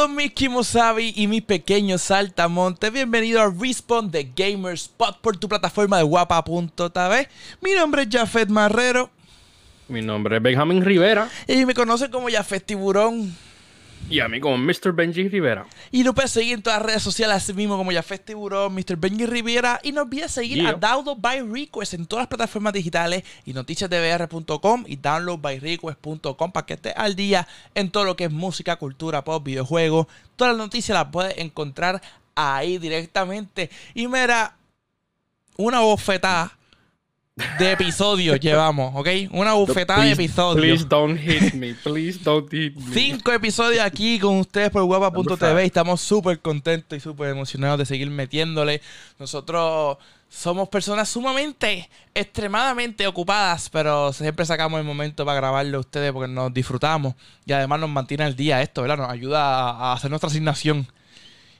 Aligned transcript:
Saludos 0.00 0.16
mis 0.16 0.32
Kimosabi 0.32 1.12
y 1.14 1.26
mis 1.26 1.42
pequeños 1.42 2.00
saltamontes. 2.00 2.90
Bienvenido 2.90 3.42
a 3.42 3.50
Respawn 3.50 4.10
de 4.10 4.32
Gamerspot 4.34 5.20
por 5.20 5.36
tu 5.36 5.46
plataforma 5.46 5.98
de 5.98 6.04
guapa.tv. 6.04 7.28
Mi 7.60 7.72
nombre 7.74 8.02
es 8.04 8.08
Jafet 8.10 8.48
Marrero. 8.48 9.10
Mi 9.88 10.00
nombre 10.00 10.38
es 10.38 10.42
Benjamin 10.42 10.82
Rivera. 10.82 11.28
Y 11.46 11.66
me 11.66 11.74
conocen 11.74 12.10
como 12.10 12.30
Jafet 12.30 12.64
Tiburón. 12.64 13.36
Y 14.10 14.18
a 14.20 14.28
mí 14.28 14.40
como 14.40 14.58
Mr. 14.58 14.92
Benji 14.92 15.28
Rivera. 15.28 15.66
Y 15.92 16.02
nos 16.02 16.14
puedes 16.14 16.32
seguir 16.32 16.54
en 16.54 16.62
todas 16.62 16.80
las 16.80 16.86
redes 16.86 17.02
sociales, 17.02 17.36
así 17.36 17.52
mismo 17.52 17.76
como 17.76 17.92
Jafet 17.92 18.24
Tiburón, 18.24 18.74
Mr. 18.74 18.96
Benji 18.96 19.24
Rivera. 19.24 19.78
Y 19.84 19.92
no 19.92 20.02
olvides 20.02 20.32
seguir 20.32 20.66
a 20.66 20.72
Download 20.72 21.16
by 21.16 21.42
Request 21.42 21.94
en 21.94 22.06
todas 22.06 22.22
las 22.24 22.28
plataformas 22.28 22.72
digitales 22.72 23.22
y 23.46 23.52
noticiasdbr.com 23.52 24.84
y 24.86 24.96
downloadbyrequest.com 24.96 26.52
para 26.52 26.66
que 26.66 26.74
estés 26.74 26.94
al 26.96 27.14
día 27.14 27.46
en 27.74 27.90
todo 27.90 28.04
lo 28.04 28.16
que 28.16 28.24
es 28.24 28.32
música, 28.32 28.76
cultura, 28.76 29.22
pop, 29.22 29.44
videojuegos. 29.44 30.08
Todas 30.34 30.56
las 30.56 30.66
noticias 30.66 30.98
las 30.98 31.12
puedes 31.12 31.38
encontrar 31.38 32.02
ahí 32.34 32.78
directamente. 32.78 33.70
Y 33.94 34.08
mira, 34.08 34.56
una 35.56 35.80
bofetada 35.80 36.58
de 37.58 37.72
episodios 37.72 38.40
llevamos, 38.40 38.92
¿ok? 38.94 39.08
Una 39.32 39.54
bufetada 39.54 40.04
de 40.04 40.12
episodios. 40.12 40.84
Please 40.84 40.84
don't 40.88 41.18
hit 41.18 41.54
me, 41.54 41.74
please 41.74 42.18
don't 42.22 42.50
hit 42.50 42.76
me. 42.76 42.94
Cinco 42.94 43.32
episodios 43.32 43.84
aquí 43.84 44.18
con 44.18 44.38
ustedes 44.38 44.70
por 44.70 44.84
guapa.tv. 44.84 45.64
Estamos 45.64 46.00
súper 46.00 46.40
contentos 46.40 46.96
y 46.96 47.00
súper 47.00 47.30
emocionados 47.30 47.78
de 47.78 47.86
seguir 47.86 48.10
metiéndole. 48.10 48.80
Nosotros 49.18 49.98
somos 50.28 50.68
personas 50.68 51.08
sumamente, 51.08 51.90
extremadamente 52.14 53.06
ocupadas, 53.06 53.68
pero 53.68 54.12
siempre 54.12 54.46
sacamos 54.46 54.78
el 54.78 54.86
momento 54.86 55.24
para 55.24 55.36
grabarlo 55.36 55.78
a 55.78 55.80
ustedes 55.80 56.12
porque 56.12 56.32
nos 56.32 56.54
disfrutamos 56.54 57.14
y 57.44 57.52
además 57.52 57.80
nos 57.80 57.90
mantiene 57.90 58.24
al 58.24 58.36
día 58.36 58.62
esto, 58.62 58.82
¿verdad? 58.82 58.98
Nos 58.98 59.10
ayuda 59.10 59.70
a 59.70 59.92
hacer 59.92 60.08
nuestra 60.10 60.28
asignación. 60.28 60.86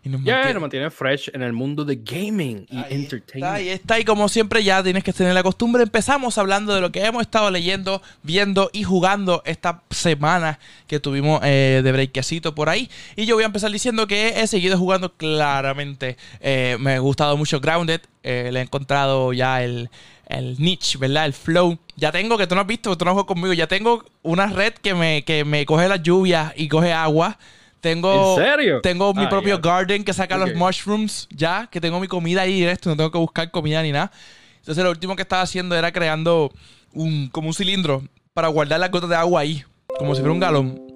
Y 0.03 0.09
nos 0.09 0.23
mantiene... 0.23 0.91
fresh 0.91 1.31
en 1.35 1.43
el 1.43 1.53
mundo 1.53 1.85
de 1.85 1.97
gaming 1.97 2.67
y 2.71 2.79
entertainment. 2.89 3.55
ahí 3.55 3.69
está, 3.69 4.01
y 4.01 4.05
como 4.05 4.29
siempre 4.29 4.65
ya 4.65 4.83
tienes 4.83 5.05
que 5.05 5.13
tener 5.13 5.35
la 5.35 5.43
costumbre. 5.43 5.83
Empezamos 5.83 6.39
hablando 6.39 6.75
de 6.75 6.81
lo 6.81 6.91
que 6.91 7.05
hemos 7.05 7.21
estado 7.21 7.51
leyendo, 7.51 8.01
viendo 8.23 8.71
y 8.73 8.83
jugando 8.83 9.43
esta 9.45 9.83
semana 9.91 10.59
que 10.87 11.01
tuvimos 11.01 11.41
eh, 11.45 11.83
de 11.85 11.93
breakcito 11.93 12.55
por 12.55 12.71
ahí. 12.71 12.89
Y 13.15 13.27
yo 13.27 13.35
voy 13.35 13.43
a 13.43 13.47
empezar 13.47 13.71
diciendo 13.71 14.07
que 14.07 14.41
he 14.41 14.47
seguido 14.47 14.79
jugando 14.79 15.13
claramente. 15.13 16.17
Eh, 16.41 16.79
me 16.81 16.95
ha 16.95 16.99
gustado 16.99 17.37
mucho 17.37 17.61
Grounded. 17.61 18.01
Eh, 18.23 18.51
le 18.53 18.61
he 18.61 18.63
encontrado 18.63 19.35
ya 19.35 19.63
el, 19.63 19.91
el 20.29 20.57
niche, 20.59 20.97
¿verdad? 20.99 21.27
El 21.27 21.35
flow. 21.35 21.79
Ya 21.97 22.11
tengo, 22.11 22.39
que 22.39 22.47
tú 22.47 22.55
no 22.55 22.63
has 22.63 22.67
visto, 22.67 22.97
tú 22.97 23.05
no 23.05 23.13
juegas 23.13 23.27
conmigo, 23.27 23.53
ya 23.53 23.67
tengo 23.67 24.05
una 24.23 24.47
red 24.47 24.73
que 24.75 24.95
me, 24.95 25.25
que 25.25 25.45
me 25.45 25.67
coge 25.67 25.89
las 25.89 26.03
lluvias 26.03 26.55
y 26.57 26.69
coge 26.69 26.93
agua. 26.95 27.39
Tengo, 27.81 28.39
¿En 28.39 28.45
serio? 28.45 28.81
Tengo 28.83 29.15
mi 29.15 29.25
ah, 29.25 29.29
propio 29.29 29.59
garden 29.59 30.05
que 30.05 30.13
saca 30.13 30.37
los 30.37 30.55
mushrooms 30.55 31.27
ya, 31.31 31.67
que 31.71 31.81
tengo 31.81 31.99
mi 31.99 32.09
comida 32.09 32.43
ahí 32.43 32.55
directo, 32.55 32.91
no 32.91 32.97
tengo 32.97 33.11
que 33.11 33.19
buscar 33.19 33.51
comida 33.51 33.83
ni 33.83 33.93
nada. 33.93 34.13
Entonces 34.59 34.85
lo 34.85 34.91
último 34.91 35.17
que 35.17 35.23
estaba 35.23 35.43
haciendo 35.43 35.75
era 35.75 35.91
creando 35.91 36.53
un, 36.93 37.29
como 37.29 37.49
un 37.49 37.55
cilindro 37.55 38.03
para 38.35 38.49
guardar 38.49 38.81
las 38.81 38.91
gotas 38.91 39.09
de 39.09 39.17
agua 39.17 39.41
ahí, 39.41 39.65
como 39.99 40.15
si 40.15 40.21
fuera 40.21 40.33
un 40.33 40.41
galón. 40.41 40.91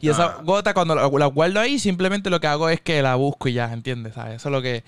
Y 0.00 0.08
esa 0.08 0.26
ah. 0.26 0.40
gota 0.44 0.74
cuando 0.74 0.94
la, 0.94 1.26
guardo 1.26 1.60
ahí, 1.60 1.78
simplemente 1.78 2.30
lo 2.30 2.40
que 2.40 2.46
hago 2.46 2.68
es 2.68 2.80
que 2.80 3.02
la 3.02 3.16
busco 3.16 3.48
y 3.48 3.54
ya, 3.54 3.72
¿entiendes? 3.72 4.14
Eso 4.16 4.48
es 4.48 4.52
lo 4.52 4.62
que, 4.62 4.84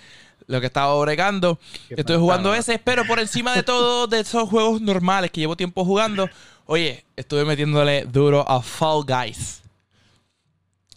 lo 0.46 0.60
que 0.60 0.66
estaba 0.66 0.98
bregando. 1.00 1.58
Estoy 1.88 2.16
jugando 2.16 2.54
ese, 2.54 2.78
pero 2.78 3.04
por 3.04 3.18
encima 3.18 3.54
de 3.54 3.62
todo, 3.62 4.06
de 4.06 4.20
esos 4.20 4.48
juegos 4.48 4.80
normales 4.80 5.30
que 5.32 5.40
llevo 5.40 5.56
tiempo 5.56 5.84
jugando, 5.84 6.28
oye, 6.66 7.04
estuve 7.16 7.44
metiéndole 7.44 8.04
duro 8.04 8.48
a 8.48 8.62
Fall 8.62 9.02
Guys. 9.04 9.62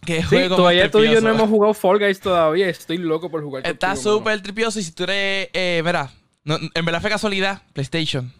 Que 0.04 0.22
sí, 0.22 0.48
todavía 0.48 0.90
tú 0.90 1.02
y 1.02 1.10
yo 1.10 1.20
no 1.20 1.30
hemos 1.30 1.48
jugado 1.48 1.74
Fall 1.74 1.98
Guys 1.98 2.20
todavía. 2.20 2.68
Estoy 2.68 2.98
loco 2.98 3.30
por 3.30 3.42
jugar. 3.42 3.66
Está 3.66 3.96
súper 3.96 4.40
tripioso. 4.42 4.78
Y 4.78 4.82
si 4.82 4.92
tú 4.92 5.04
eres. 5.04 5.48
Eh, 5.52 5.82
mira, 5.84 6.10
en 6.44 6.84
verdad 6.84 7.00
fue 7.00 7.10
casualidad. 7.10 7.62
PlayStation. 7.72 8.32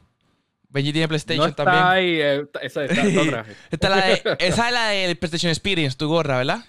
Benji 0.74 0.92
tiene 0.92 1.06
PlayStation 1.06 1.48
no 1.48 1.54
también. 1.54 1.84
Ahí, 1.84 2.20
eh, 2.20 2.44
esa, 2.60 2.84
está 2.84 3.20
otra. 3.20 3.46
esa 4.40 4.66
es 4.66 4.72
la 4.74 4.88
del 4.88 5.16
PlayStation 5.16 5.50
Experience, 5.50 5.96
tu 5.96 6.08
gorra, 6.08 6.38
¿verdad? 6.38 6.64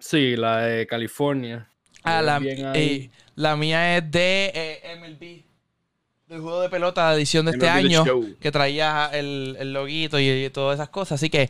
Sí, 0.00 0.34
la 0.34 0.62
de 0.62 0.86
California. 0.88 1.68
Ah, 2.02 2.22
la, 2.22 2.40
eh, 2.42 3.08
la 3.36 3.56
mía 3.56 3.98
es 3.98 4.10
de 4.10 4.50
eh, 4.52 4.96
MLB 5.00 5.45
del 6.26 6.40
juego 6.40 6.60
de 6.60 6.68
pelota 6.68 7.10
de 7.10 7.18
edición 7.18 7.46
de 7.46 7.52
este 7.52 7.68
año 7.68 8.04
que 8.40 8.50
traía 8.50 9.08
el, 9.12 9.56
el 9.60 9.72
loguito 9.72 10.18
y, 10.18 10.50
todas 10.50 10.74
esas 10.74 10.88
cosas. 10.88 11.20
Así 11.20 11.30
que, 11.30 11.48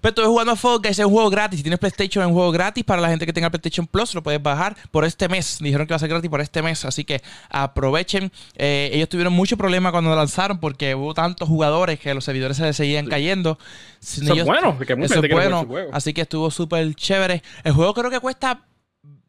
pero 0.00 0.10
estoy 0.10 0.24
jugando 0.24 0.56
Fall 0.56 0.78
Guys, 0.78 0.98
es 0.98 1.04
un 1.04 1.12
juego 1.12 1.28
gratis. 1.28 1.58
Si 1.58 1.62
tienes 1.62 1.78
PlayStation, 1.78 2.24
es 2.24 2.28
un 2.28 2.32
juego 2.32 2.50
gratis 2.50 2.84
para 2.84 3.02
la 3.02 3.10
gente 3.10 3.26
que 3.26 3.34
tenga 3.34 3.50
PlayStation 3.50 3.86
Plus, 3.86 4.14
lo 4.14 4.22
puedes 4.22 4.42
bajar 4.42 4.76
por 4.90 5.04
este 5.04 5.28
mes. 5.28 5.58
Dijeron 5.60 5.86
que 5.86 5.92
va 5.92 5.96
a 5.96 5.98
ser 5.98 6.08
gratis 6.08 6.30
por 6.30 6.40
este 6.40 6.62
mes, 6.62 6.86
así 6.86 7.04
que 7.04 7.20
aprovechen. 7.50 8.32
Eh, 8.56 8.88
ellos 8.94 9.10
tuvieron 9.10 9.34
mucho 9.34 9.58
problema 9.58 9.92
cuando 9.92 10.08
lo 10.08 10.16
lanzaron 10.16 10.58
porque 10.58 10.94
hubo 10.94 11.12
tantos 11.12 11.46
jugadores 11.46 12.00
que 12.00 12.14
los 12.14 12.24
servidores 12.24 12.56
se 12.56 12.72
seguían 12.72 13.06
cayendo. 13.06 13.58
Eso 14.00 14.22
es 14.34 14.44
bueno, 14.46 14.78
que 14.78 14.94
eso 15.04 15.22
es 15.22 15.30
bueno. 15.30 15.68
Así 15.92 16.14
que 16.14 16.22
estuvo 16.22 16.50
súper 16.50 16.94
chévere. 16.94 17.42
El 17.62 17.72
juego 17.72 17.92
creo 17.92 18.10
que 18.10 18.20
cuesta 18.20 18.64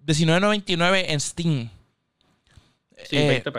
$19.99 0.06 1.04
en 1.10 1.20
Steam. 1.20 1.70
Sí, 3.10 3.18
20 3.18 3.52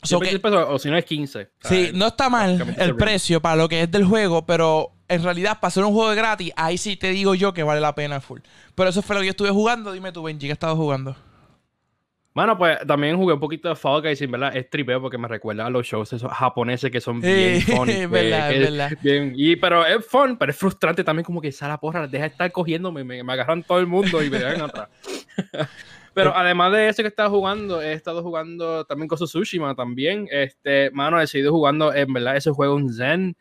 pesos 0.00 0.66
o 0.68 0.78
si 0.78 0.90
no 0.90 0.96
es 0.96 1.04
15. 1.04 1.50
Sí, 1.60 1.90
no 1.94 2.08
está 2.08 2.28
mal 2.28 2.74
el 2.78 2.96
precio 2.96 3.40
para 3.40 3.56
lo 3.56 3.68
que 3.68 3.82
es 3.82 3.90
del 3.90 4.04
juego, 4.04 4.46
pero 4.46 4.92
en 5.08 5.22
realidad 5.22 5.58
para 5.60 5.68
hacer 5.68 5.84
un 5.84 5.92
juego 5.92 6.10
de 6.10 6.16
gratis, 6.16 6.52
ahí 6.56 6.78
sí 6.78 6.96
te 6.96 7.10
digo 7.10 7.34
yo 7.34 7.52
que 7.52 7.62
vale 7.62 7.80
la 7.80 7.94
pena 7.94 8.20
full. 8.20 8.40
Pero 8.74 8.90
eso 8.90 9.02
fue 9.02 9.14
lo 9.16 9.20
que 9.20 9.26
yo 9.26 9.30
estuve 9.30 9.50
jugando. 9.50 9.92
Dime 9.92 10.12
tú, 10.12 10.22
Benji, 10.22 10.46
¿qué 10.46 10.52
estado 10.52 10.76
jugando? 10.76 11.16
Bueno, 12.34 12.56
pues 12.56 12.78
también 12.86 13.16
jugué 13.16 13.34
un 13.34 13.40
poquito 13.40 13.68
de 13.68 13.74
Fall 13.74 14.00
Guys 14.00 14.22
en 14.22 14.30
verdad 14.30 14.56
es 14.56 14.70
tripeo 14.70 15.00
porque 15.00 15.18
me 15.18 15.26
recuerda 15.26 15.66
a 15.66 15.70
los 15.70 15.84
shows 15.84 16.12
esos 16.12 16.30
japoneses 16.30 16.88
que 16.88 17.00
son 17.00 17.20
bien 17.20 17.60
fun. 17.66 17.88
verdad, 17.88 18.50
verdad. 18.50 18.92
y, 19.02 19.56
pero 19.56 19.84
es 19.84 20.06
fun, 20.06 20.36
pero 20.36 20.52
es 20.52 20.56
frustrante 20.56 21.02
también 21.02 21.24
como 21.24 21.40
que 21.40 21.50
sale 21.50 21.76
porra, 21.78 22.06
deja 22.06 22.24
de 22.24 22.30
estar 22.30 22.52
cogiéndome, 22.52 23.02
me, 23.02 23.24
me 23.24 23.32
agarran 23.32 23.64
todo 23.64 23.80
el 23.80 23.88
mundo 23.88 24.22
y 24.22 24.30
me 24.30 24.38
dejan 24.38 24.60
atrás. 24.60 24.88
Pero 26.18 26.36
además 26.36 26.72
de 26.72 26.88
ese 26.88 27.02
que 27.02 27.08
estaba 27.08 27.30
jugando, 27.30 27.80
he 27.80 27.92
estado 27.92 28.24
jugando 28.24 28.84
también 28.84 29.06
con 29.06 29.16
Tsushima 29.16 29.76
también. 29.76 30.26
Este, 30.32 30.90
mano, 30.90 31.20
he 31.20 31.28
seguido 31.28 31.52
jugando 31.52 31.94
en 31.94 32.12
verdad 32.12 32.36
ese 32.36 32.50
juego 32.50 32.76
en 32.76 32.92
Zen. 32.92 33.36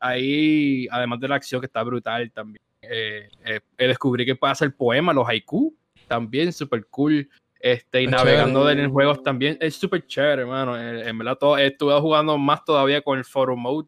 Ahí, 0.00 0.88
además 0.90 1.20
de 1.20 1.28
la 1.28 1.36
acción 1.36 1.60
que 1.60 1.66
está 1.66 1.84
brutal 1.84 2.32
también. 2.32 2.60
Eh, 2.82 3.28
eh, 3.44 3.60
descubrí 3.78 4.26
que 4.26 4.34
pasa 4.34 4.64
el 4.64 4.74
poema, 4.74 5.12
los 5.12 5.28
haiku, 5.28 5.72
también 6.08 6.52
súper 6.52 6.86
cool. 6.88 7.28
Este, 7.60 8.02
y 8.02 8.08
navegando 8.08 8.68
en 8.68 8.90
juegos 8.90 9.22
también 9.22 9.56
es 9.60 9.76
súper 9.76 10.04
chévere, 10.04 10.42
hermano. 10.42 10.76
Eh, 10.76 11.08
en 11.08 11.18
verdad, 11.18 11.38
todo, 11.38 11.56
estuve 11.56 11.94
jugando 12.00 12.36
más 12.36 12.64
todavía 12.64 13.02
con 13.02 13.18
el 13.18 13.24
photo 13.24 13.54
mode. 13.54 13.86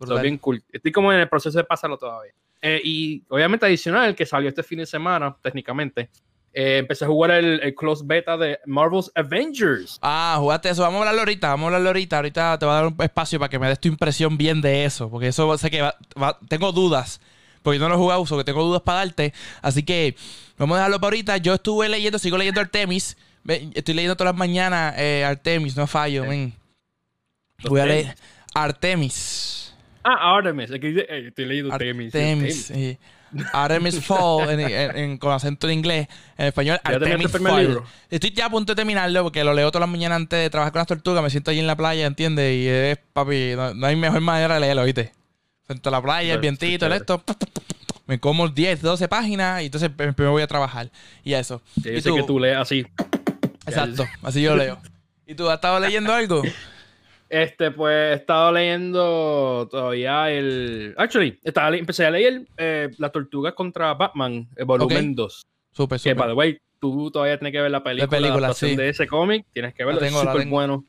Está 0.00 0.20
bien 0.20 0.38
cool. 0.38 0.60
Estoy 0.72 0.90
como 0.90 1.12
en 1.12 1.20
el 1.20 1.28
proceso 1.28 1.56
de 1.56 1.64
pasarlo 1.64 1.96
todavía. 1.96 2.32
y 2.82 3.22
obviamente 3.28 3.66
adicional, 3.66 4.16
que 4.16 4.26
salió 4.26 4.48
este 4.48 4.64
fin 4.64 4.80
de 4.80 4.86
semana, 4.86 5.36
técnicamente, 5.40 6.10
eh, 6.60 6.78
empecé 6.78 7.04
a 7.04 7.08
jugar 7.08 7.30
el, 7.30 7.72
close 7.76 8.02
beta 8.04 8.36
de 8.36 8.58
Marvel's 8.66 9.12
Avengers. 9.14 9.96
Ah, 10.02 10.38
jugaste 10.40 10.68
eso. 10.68 10.82
Vamos 10.82 10.96
a 10.96 10.98
hablarlo 11.02 11.20
ahorita. 11.20 11.50
Vamos 11.50 11.62
a 11.62 11.66
hablarlo 11.68 11.90
ahorita. 11.90 12.16
Ahorita 12.16 12.58
te 12.58 12.66
voy 12.66 12.72
a 12.72 12.76
dar 12.78 12.86
un 12.88 12.96
espacio 12.98 13.38
para 13.38 13.48
que 13.48 13.60
me 13.60 13.68
des 13.68 13.78
tu 13.78 13.86
impresión 13.86 14.36
bien 14.36 14.60
de 14.60 14.84
eso. 14.84 15.08
Porque 15.08 15.28
eso 15.28 15.56
sé 15.56 15.70
que 15.70 15.88
tengo 16.48 16.72
dudas. 16.72 17.20
Porque 17.62 17.78
no 17.78 17.88
lo 17.88 17.94
he 17.94 17.98
jugado, 17.98 18.20
uso 18.22 18.36
que 18.36 18.42
tengo 18.42 18.64
dudas 18.64 18.82
para 18.82 18.98
darte. 18.98 19.32
Así 19.62 19.84
que 19.84 20.16
vamos 20.56 20.74
a 20.74 20.78
dejarlo 20.78 20.98
para 20.98 21.06
ahorita. 21.06 21.36
Yo 21.36 21.54
estuve 21.54 21.88
leyendo, 21.88 22.18
sigo 22.18 22.36
leyendo 22.36 22.60
Artemis. 22.60 23.16
Estoy 23.46 23.94
leyendo 23.94 24.16
todas 24.16 24.32
las 24.32 24.38
mañanas 24.38 24.96
eh, 24.98 25.24
Artemis, 25.24 25.76
no 25.76 25.86
fallo, 25.86 26.24
men. 26.24 26.52
Voy 27.68 27.80
a 27.80 27.86
leer 27.86 28.16
Artemis. 28.52 29.76
Ah, 30.02 30.34
Artemis. 30.36 30.72
Estoy 30.72 31.44
leyendo 31.46 31.72
Artemis. 31.72 32.12
Artemis. 32.12 32.70
Artemis 32.72 32.98
Fall 34.02 34.60
en, 34.60 35.18
con 35.18 35.32
acento 35.32 35.68
en 35.68 35.78
inglés. 35.78 36.08
En 36.36 36.46
español, 36.46 36.80
Artemis 36.82 37.30
Fall. 37.30 37.82
Estoy 38.10 38.30
ya 38.32 38.46
a 38.46 38.50
punto 38.50 38.72
de 38.72 38.76
terminarlo 38.76 39.22
porque 39.24 39.44
lo 39.44 39.54
leo 39.54 39.70
todas 39.70 39.80
las 39.80 39.90
mañanas 39.90 40.16
antes 40.16 40.38
de 40.38 40.50
trabajar 40.50 40.72
con 40.72 40.80
las 40.80 40.86
tortugas. 40.86 41.22
Me 41.22 41.30
siento 41.30 41.50
allí 41.50 41.60
en 41.60 41.66
la 41.66 41.76
playa, 41.76 42.06
¿entiendes? 42.06 42.54
Y 42.54 42.68
es, 42.68 42.98
papi, 43.12 43.54
no, 43.56 43.86
hay 43.86 43.96
mejor 43.96 44.20
manera 44.20 44.54
de 44.54 44.60
leerlo, 44.60 44.84
¿viste? 44.84 45.12
Frente 45.64 45.88
a 45.88 45.92
la 45.92 46.02
playa, 46.02 46.34
el 46.34 46.40
vientito, 46.40 46.86
el 46.86 46.92
esto. 46.92 47.22
Me 48.06 48.18
como 48.18 48.48
10, 48.48 48.80
12 48.80 49.06
páginas 49.08 49.62
y 49.62 49.66
entonces 49.66 49.90
me 49.96 50.28
voy 50.28 50.42
a 50.42 50.46
trabajar. 50.46 50.90
Y 51.22 51.34
eso. 51.34 51.60
Sí, 51.82 51.90
que 52.02 52.22
tú 52.26 52.38
lees 52.38 52.56
así. 52.56 52.86
Exacto, 53.66 54.06
así 54.22 54.40
yo 54.40 54.56
leo. 54.56 54.80
¿Y 55.26 55.34
tú 55.34 55.48
has 55.48 55.56
estado 55.56 55.78
leyendo 55.78 56.12
algo? 56.12 56.42
Este, 57.28 57.70
pues 57.70 57.94
he 57.94 58.14
estado 58.14 58.52
leyendo 58.52 59.68
todavía 59.70 60.30
el. 60.30 60.94
Actually, 60.96 61.38
estaba, 61.44 61.76
empecé 61.76 62.06
a 62.06 62.10
leer 62.10 62.46
eh, 62.56 62.88
La 62.98 63.10
Tortuga 63.10 63.54
contra 63.54 63.92
Batman, 63.94 64.48
el 64.56 64.64
volumen 64.64 65.14
2. 65.14 65.46
Súper, 65.72 65.98
súper. 65.98 66.14
Que, 66.14 66.18
by 66.18 66.28
the 66.28 66.34
way, 66.34 66.58
tú 66.80 67.10
todavía 67.10 67.38
tienes 67.38 67.52
que 67.52 67.60
ver 67.60 67.70
la 67.70 67.82
película, 67.82 68.06
de, 68.06 68.22
película, 68.22 68.52
de 68.52 68.88
ese 68.88 69.06
cómic. 69.06 69.46
Tienes 69.52 69.74
que 69.74 69.84
verlo, 69.84 70.00
es 70.00 70.12
súper 70.12 70.46
bueno. 70.46 70.86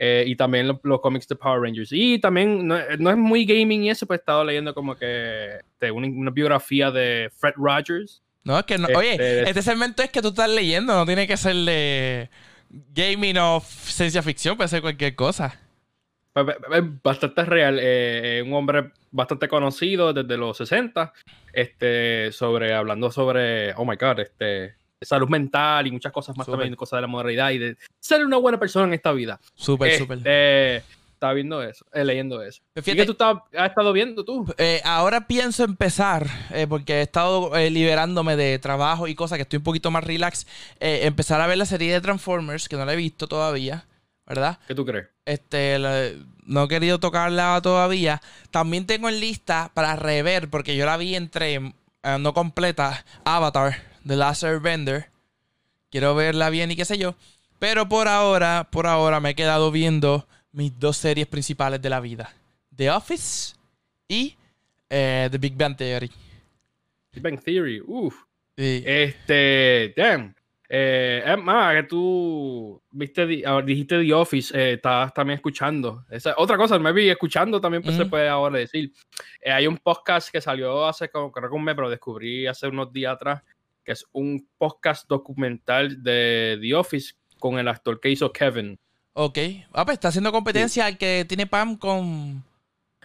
Eh, 0.00 0.24
y 0.26 0.36
también 0.36 0.68
los, 0.68 1.00
cómics 1.00 1.28
de 1.28 1.36
Power 1.36 1.60
Rangers. 1.60 1.90
Y 1.92 2.18
también, 2.18 2.66
no, 2.66 2.76
es 2.78 3.16
muy 3.16 3.44
gaming 3.44 3.84
y 3.84 3.90
eso, 3.90 4.06
pues 4.06 4.18
he 4.18 4.20
estado 4.20 4.44
leyendo 4.44 4.74
como 4.74 4.96
que 4.96 5.60
una, 5.92 6.30
biografía 6.30 6.90
de 6.90 7.30
Fred 7.36 7.54
Rogers. 7.56 8.22
No, 8.42 8.58
es 8.58 8.64
que 8.64 8.78
no. 8.78 8.88
Oye, 8.96 9.12
este, 9.12 9.48
este 9.48 9.62
segmento 9.62 10.02
es 10.02 10.10
que 10.10 10.22
tú 10.22 10.28
estás 10.28 10.48
leyendo, 10.48 10.94
no 10.94 11.04
tiene 11.04 11.26
que 11.26 11.36
ser 11.36 11.54
de 11.54 12.30
gaming 12.94 13.38
o 13.38 13.60
ciencia 13.60 14.22
ficción, 14.22 14.56
puede 14.56 14.68
ser 14.68 14.82
cualquier 14.82 15.14
cosa. 15.14 15.58
Pues, 16.44 16.84
bastante 17.02 17.44
real. 17.44 17.78
Eh, 17.80 18.42
un 18.44 18.52
hombre 18.54 18.92
bastante 19.10 19.48
conocido 19.48 20.12
desde 20.12 20.36
los 20.36 20.56
60, 20.56 21.12
este, 21.52 22.32
sobre, 22.32 22.74
hablando 22.74 23.10
sobre, 23.10 23.74
oh 23.74 23.84
my 23.84 23.96
god, 23.96 24.20
este, 24.20 24.74
salud 25.00 25.28
mental 25.28 25.86
y 25.86 25.92
muchas 25.92 26.12
cosas 26.12 26.36
más 26.36 26.46
también, 26.46 26.74
cosas 26.76 26.98
de 26.98 27.00
la 27.02 27.06
modernidad 27.06 27.50
y 27.50 27.58
de 27.58 27.76
ser 28.00 28.24
una 28.24 28.36
buena 28.36 28.58
persona 28.58 28.86
en 28.86 28.94
esta 28.94 29.12
vida. 29.12 29.40
Súper, 29.54 29.96
súper. 29.96 30.18
Este, 30.18 30.76
estaba 31.12 31.32
viendo 31.32 31.62
eso, 31.62 31.84
eh, 31.92 32.04
leyendo 32.04 32.42
eso. 32.42 32.62
¿Qué 32.84 33.04
tú 33.04 33.16
has 33.20 33.68
estado 33.68 33.92
viendo 33.92 34.24
tú? 34.24 34.46
Eh, 34.56 34.80
ahora 34.84 35.26
pienso 35.26 35.64
empezar, 35.64 36.28
porque 36.68 36.94
he 36.94 37.02
estado 37.02 37.50
liberándome 37.70 38.36
de 38.36 38.58
trabajo 38.58 39.08
y 39.08 39.14
cosas 39.14 39.36
que 39.36 39.42
estoy 39.42 39.56
un 39.56 39.64
poquito 39.64 39.90
más 39.90 40.04
relax, 40.04 40.46
empezar 40.78 41.40
a 41.40 41.46
ver 41.48 41.58
la 41.58 41.66
serie 41.66 41.92
de 41.92 42.00
Transformers, 42.00 42.68
que 42.68 42.76
no 42.76 42.84
la 42.84 42.92
he 42.92 42.96
visto 42.96 43.26
todavía. 43.26 43.87
¿Verdad? 44.28 44.58
¿Qué 44.68 44.74
tú 44.74 44.84
crees? 44.84 45.08
Este, 45.24 45.78
no 46.44 46.64
he 46.64 46.68
querido 46.68 47.00
tocarla 47.00 47.58
todavía. 47.62 48.20
También 48.50 48.86
tengo 48.86 49.08
en 49.08 49.20
lista 49.20 49.70
para 49.72 49.96
rever, 49.96 50.50
porque 50.50 50.76
yo 50.76 50.84
la 50.84 50.98
vi 50.98 51.14
entre, 51.14 51.54
eh, 51.54 52.18
no 52.20 52.34
completa, 52.34 53.04
Avatar, 53.24 53.82
The 54.06 54.16
Last 54.16 54.44
Airbender. 54.44 55.06
Quiero 55.90 56.14
verla 56.14 56.50
bien 56.50 56.70
y 56.70 56.76
qué 56.76 56.84
sé 56.84 56.98
yo. 56.98 57.14
Pero 57.58 57.88
por 57.88 58.06
ahora, 58.06 58.68
por 58.70 58.86
ahora 58.86 59.18
me 59.18 59.30
he 59.30 59.34
quedado 59.34 59.72
viendo 59.72 60.28
mis 60.52 60.78
dos 60.78 60.98
series 60.98 61.26
principales 61.26 61.80
de 61.80 61.88
la 61.88 62.00
vida. 62.00 62.32
The 62.76 62.90
Office 62.90 63.56
y 64.06 64.36
eh, 64.90 65.28
The 65.30 65.38
Big 65.38 65.56
Bang 65.56 65.76
Theory. 65.76 66.10
Big 67.12 67.22
Bang 67.22 67.40
Theory, 67.42 67.82
uff. 67.86 68.14
Este, 68.56 69.94
damn. 69.96 70.34
Eh, 70.70 71.22
es 71.24 71.38
más, 71.38 71.74
que 71.74 71.82
tú 71.84 72.82
viste, 72.90 73.26
dijiste 73.26 74.04
The 74.04 74.12
Office, 74.12 74.56
eh, 74.58 74.72
estás 74.74 75.14
también 75.14 75.36
escuchando. 75.36 76.04
Esa, 76.10 76.34
otra 76.36 76.58
cosa, 76.58 76.78
me 76.78 76.92
vi 76.92 77.08
escuchando 77.08 77.60
también 77.60 77.82
pues, 77.82 77.96
se 77.96 78.04
puede 78.04 78.28
ahora 78.28 78.58
decir. 78.58 78.92
Eh, 79.40 79.50
hay 79.50 79.66
un 79.66 79.78
podcast 79.78 80.30
que 80.30 80.40
salió 80.40 80.86
hace 80.86 81.08
como 81.08 81.32
creo 81.32 81.48
que 81.48 81.56
un 81.56 81.64
mes, 81.64 81.74
pero 81.74 81.88
descubrí 81.88 82.46
hace 82.46 82.68
unos 82.68 82.92
días 82.92 83.14
atrás, 83.14 83.42
que 83.82 83.92
es 83.92 84.04
un 84.12 84.46
podcast 84.58 85.08
documental 85.08 86.02
de 86.02 86.58
The 86.60 86.74
Office 86.74 87.14
con 87.38 87.58
el 87.58 87.68
actor 87.68 87.98
que 87.98 88.10
hizo 88.10 88.30
Kevin. 88.30 88.78
Ok. 89.14 89.38
Ah, 89.72 89.86
pues 89.86 89.94
está 89.94 90.08
haciendo 90.08 90.32
competencia 90.32 90.84
al 90.84 90.98
que 90.98 91.24
tiene 91.26 91.46
Pam 91.46 91.76
con 91.76 92.44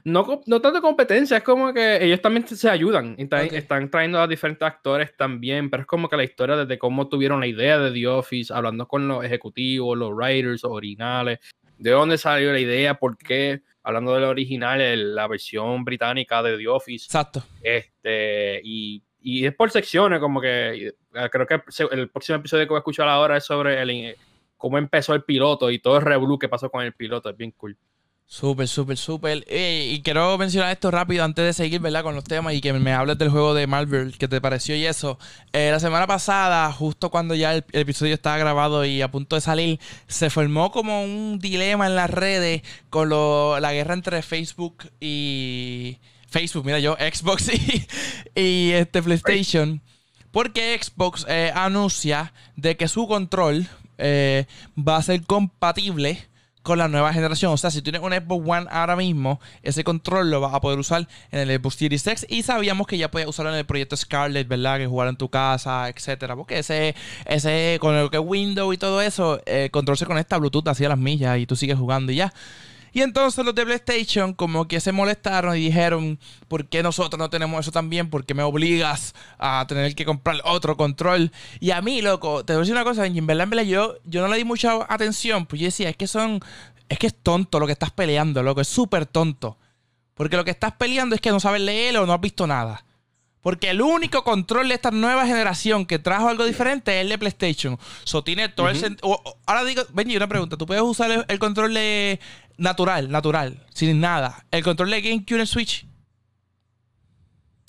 no, 0.04 0.42
no 0.46 0.62
tanto 0.62 0.82
competencia, 0.82 1.38
es 1.38 1.44
como 1.44 1.74
que 1.74 2.04
ellos 2.04 2.22
también 2.22 2.48
se 2.48 2.70
ayudan. 2.70 3.16
Están 3.18 3.90
trayendo 3.90 4.20
a 4.20 4.28
diferentes 4.28 4.66
actores 4.66 5.16
también, 5.16 5.70
pero 5.70 5.82
es 5.82 5.88
como 5.88 6.10
que 6.10 6.18
la 6.18 6.24
historia 6.24 6.58
desde 6.58 6.78
cómo 6.78 7.08
tuvieron 7.08 7.40
la 7.40 7.48
idea 7.48 7.80
de 7.80 7.92
The 7.92 8.08
Office, 8.08 8.54
hablando 8.54 8.88
con 8.88 9.08
los 9.08 9.24
ejecutivos, 9.24 9.98
los 9.98 10.12
writers 10.14 10.64
originales, 10.66 11.40
de 11.78 11.92
dónde 11.92 12.18
salió 12.18 12.52
la 12.52 12.60
idea, 12.60 12.96
por 12.96 13.18
qué, 13.18 13.62
hablando 13.82 14.14
del 14.14 14.26
original, 14.26 15.16
la 15.16 15.28
versión 15.28 15.84
británica 15.86 16.44
de 16.44 16.58
The 16.58 16.68
Office. 16.68 17.06
Exacto. 17.06 17.44
Este, 17.62 18.62
y, 18.64 19.04
y 19.22 19.46
es 19.46 19.56
por 19.56 19.72
secciones, 19.72 20.20
como 20.20 20.42
que 20.42 20.88
eh, 20.88 21.30
creo 21.32 21.48
que 21.48 21.62
el 21.92 22.10
próximo 22.10 22.40
episodio 22.40 22.66
que 22.66 22.70
voy 22.70 22.78
a 22.78 22.80
escuchar 22.80 23.08
ahora 23.08 23.38
es 23.38 23.46
sobre 23.46 23.82
el, 23.82 24.18
cómo 24.58 24.78
empezó 24.78 25.14
el 25.14 25.24
piloto 25.24 25.72
y 25.72 25.80
todo 25.80 25.98
el 25.98 26.04
revolú 26.04 26.38
que 26.38 26.50
pasó 26.50 26.70
con 26.70 26.84
el 26.84 26.94
piloto, 26.94 27.30
es 27.30 27.38
bien 27.38 27.52
cool. 27.52 27.78
Súper, 28.26 28.68
súper, 28.68 28.98
súper. 28.98 29.46
y 29.48 30.02
quiero 30.02 30.38
mencionar 30.40 30.72
esto 30.72 30.90
rápido 30.90 31.24
antes 31.24 31.46
de 31.46 31.54
seguir, 31.54 31.80
¿verdad? 31.82 32.02
Con 32.02 32.16
los 32.16 32.24
temas 32.24 32.56
y 32.56 32.62
que 32.62 32.74
me 32.74 32.92
hables 32.92 33.20
del 33.20 33.30
juego 33.30 33.54
de 33.54 33.68
Marvel, 33.68 34.18
que 34.18 34.28
te 34.28 34.42
pareció 34.42 34.76
y 34.76 34.86
eso. 34.86 35.20
Eh, 35.52 35.70
la 35.72 35.80
semana 35.80 36.08
pasada, 36.08 36.72
justo 36.72 37.12
cuando 37.12 37.36
ya 37.36 37.54
el, 37.54 37.64
episodio 37.74 38.16
estaba 38.16 38.38
grabado 38.38 38.86
y 38.86 39.04
a 39.04 39.12
punto 39.12 39.36
de 39.36 39.42
salir, 39.42 39.80
se 40.08 40.32
formó 40.32 40.72
como 40.72 41.04
un 41.04 41.38
dilema 41.38 41.86
en 41.86 41.96
las 41.96 42.10
redes 42.10 42.64
con 42.90 43.10
la 43.10 43.74
guerra 43.74 43.94
entre 43.94 44.22
Facebook 44.24 44.90
y... 45.00 46.00
Facebook, 46.28 46.66
mira 46.66 46.80
yo, 46.80 46.98
Xbox 47.00 47.52
y, 48.34 48.72
este 48.72 49.04
PlayStation. 49.04 49.80
Porque 50.32 50.80
Xbox 50.82 51.28
eh, 51.30 51.52
anuncia 51.54 52.34
de 52.56 52.76
que 52.76 52.88
su 52.88 53.08
control 53.08 53.68
eh, 54.00 54.48
va 54.76 54.98
a 54.98 55.04
ser 55.04 55.24
compatible 55.24 56.28
con 56.64 56.78
la 56.80 56.88
nueva 56.88 57.14
generación. 57.14 57.52
O 57.52 57.58
sea, 57.58 57.70
si 57.70 57.82
tienes 57.82 58.02
un 58.02 58.14
Xbox 58.14 58.50
One 58.50 58.68
ahora 58.72 58.96
mismo, 58.96 59.40
ese 59.62 59.84
control 59.84 60.32
lo 60.32 60.42
vas 60.42 60.54
a 60.54 60.62
poder 60.62 60.80
usar 60.80 61.08
en 61.32 61.40
el 61.40 61.60
Xbox 61.60 61.76
Series 61.76 62.08
X. 62.08 62.26
Y 62.30 62.44
sabíamos 62.44 62.88
que 62.88 62.98
ya 62.98 63.12
podías 63.12 63.30
usarlo 63.30 63.52
en 63.52 63.58
el 63.58 63.66
proyecto 63.66 63.96
Scarlett, 63.96 64.48
¿verdad? 64.48 64.78
Que 64.78 64.88
jugar 64.88 65.10
en 65.10 65.18
tu 65.18 65.30
casa, 65.30 65.90
etcétera. 65.90 66.36
Porque 66.36 66.60
ese, 66.60 66.96
ese, 67.26 67.78
con 67.80 67.96
lo 67.96 68.10
que 68.10 68.18
Windows 68.18 68.74
y 68.74 68.78
todo 68.78 69.02
eso, 69.02 69.42
el 69.46 69.70
control 69.70 69.98
se 69.98 70.06
conecta 70.06 70.38
a 70.38 70.40
Bluetooth 70.40 70.68
hacia 70.68 70.90
las 70.90 70.98
millas 70.98 71.38
y 71.38 71.46
tú 71.46 71.56
sigues 71.56 71.78
jugando 71.78 72.12
y 72.12 72.16
ya. 72.16 72.34
Y 72.94 73.02
entonces 73.02 73.44
los 73.44 73.56
de 73.56 73.66
PlayStation 73.66 74.34
como 74.34 74.68
que 74.68 74.80
se 74.80 74.92
molestaron 74.92 75.58
y 75.58 75.62
dijeron, 75.62 76.20
¿por 76.48 76.68
qué 76.68 76.84
nosotros 76.84 77.18
no 77.18 77.30
tenemos 77.30 77.62
eso 77.62 77.72
también? 77.72 78.12
¿Por 78.12 78.24
qué 78.24 78.36
me 78.36 78.44
obligas 78.44 79.16
a 79.40 79.66
tener 79.68 79.96
que 79.96 80.06
comprar 80.06 80.38
otro 80.46 80.78
control? 80.78 81.32
Y 81.60 81.72
a 81.72 81.82
mí, 81.82 82.04
loco, 82.04 82.46
te 82.46 82.54
voy 82.54 82.60
a 82.60 82.62
decir 82.62 82.76
una 82.76 82.84
cosa, 82.84 83.08
en 83.08 83.26
verdad, 83.26 83.64
yo, 83.64 83.96
yo 84.06 84.22
no 84.22 84.28
le 84.28 84.38
di 84.38 84.44
mucha 84.44 84.86
atención, 84.88 85.48
pues 85.48 85.60
yo 85.60 85.66
decía, 85.66 85.90
es 85.90 85.98
que 85.98 86.06
son, 86.06 86.40
es 86.88 87.00
que 87.00 87.08
es 87.08 87.16
tonto 87.16 87.60
lo 87.60 87.66
que 87.66 87.74
estás 87.74 87.90
peleando, 87.90 88.44
loco, 88.44 88.62
es 88.62 88.68
súper 88.68 89.08
tonto. 89.08 89.58
Porque 90.14 90.38
lo 90.38 90.46
que 90.46 90.52
estás 90.52 90.74
peleando 90.74 91.16
es 91.16 91.22
que 91.22 91.32
no 91.32 91.40
sabes 91.40 91.62
leer 91.62 91.98
o 91.98 92.06
no 92.06 92.14
has 92.14 92.22
visto 92.22 92.46
nada. 92.46 92.86
Porque 93.44 93.70
el 93.70 93.82
único 93.82 94.24
control 94.24 94.70
de 94.70 94.76
esta 94.76 94.90
nueva 94.90 95.28
generación 95.28 95.86
que 95.86 96.00
trajo 96.00 96.30
algo 96.30 96.46
diferente 96.46 96.96
es 96.96 97.02
el 97.02 97.10
de 97.10 97.18
PlayStation. 97.18 97.78
So 98.06 98.24
tiene 98.24 98.48
todo 98.48 98.70
el 98.70 98.98
Ahora 99.46 99.66
digo, 99.66 99.84
Benji, 99.94 100.16
una 100.16 100.30
pregunta. 100.30 100.56
¿Tú 100.56 100.66
puedes 100.66 100.82
usar 100.82 101.26
el, 101.28 101.40
control 101.40 101.74
de 101.74 102.22
natural, 102.58 103.10
natural, 103.10 103.66
sin 103.74 104.00
nada? 104.00 104.46
¿El 104.52 104.64
control 104.64 104.92
de 104.92 105.02
GameCube 105.02 105.36
en 105.36 105.42
el 105.42 105.48
Switch? 105.48 105.86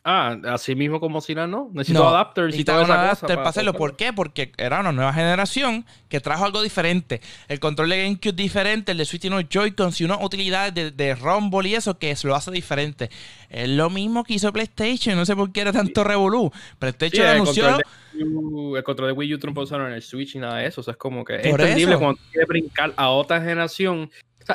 Ah, 0.07 0.37
así 0.49 0.75
mismo 0.75 1.01
como 1.01 1.23
si 1.23 1.35
no, 1.35 1.47
no. 1.47 1.71
Necesito 1.73 2.07
adapters 2.07 2.55
y 2.59 2.63
todo 2.63 2.85
adapter 2.85 3.37
para 3.37 3.49
hacerlo. 3.49 3.73
¿Por 3.73 3.97
qué? 3.97 4.13
Porque 4.13 4.53
era 4.59 4.81
una 4.81 4.93
nueva 4.93 5.15
generación 5.15 5.87
que 6.11 6.21
trajo 6.21 6.45
algo 6.45 6.61
diferente. 6.61 7.23
El 7.49 7.59
control 7.59 7.89
de 7.89 8.03
GameCube 8.03 8.29
es 8.29 8.37
diferente, 8.37 8.93
el 8.93 8.99
de 8.99 9.07
Switch 9.07 9.23
tiene 9.23 9.47
Joy-Cons 9.49 9.99
y 10.03 10.05
unas 10.05 10.23
utilidades 10.23 10.75
de, 10.75 10.91
de, 10.91 11.15
Rumble 11.15 11.71
y 11.71 11.75
eso 11.75 11.99
que 11.99 12.15
se 12.17 12.29
lo 12.29 12.35
hace 12.35 12.51
diferente. 12.51 13.09
Es 13.49 13.67
lo 13.71 13.89
mismo 13.89 14.25
que 14.25 14.35
hizo 14.35 14.53
PlayStation. 14.53 15.17
No 15.17 15.25
sé 15.25 15.35
por 15.35 15.51
qué 15.53 15.63
era 15.63 15.73
tanto 15.73 16.05
revolú. 16.05 16.53
PlayStation 16.79 17.27
anunció. 17.27 17.79
El 18.13 18.85
control, 18.85 19.09
de 19.09 19.13
Wii 19.15 19.35
U 19.35 19.39
no 19.55 19.63
usarlo 19.63 19.89
en 19.89 19.95
el 19.95 20.03
Switch 20.03 20.35
y 20.35 20.39
nada 20.39 20.59
de 20.59 20.67
eso. 20.67 20.83
O 20.83 20.85
sea, 20.85 20.93
es 20.93 20.99
como 20.99 21.25
que 21.25 21.37
es 21.37 21.47
entendible 21.47 21.97
cuando 21.97 22.21
quieres 22.31 22.47
brincar 22.47 22.93
a 22.97 23.09
otra 23.09 23.41
generación 23.41 24.11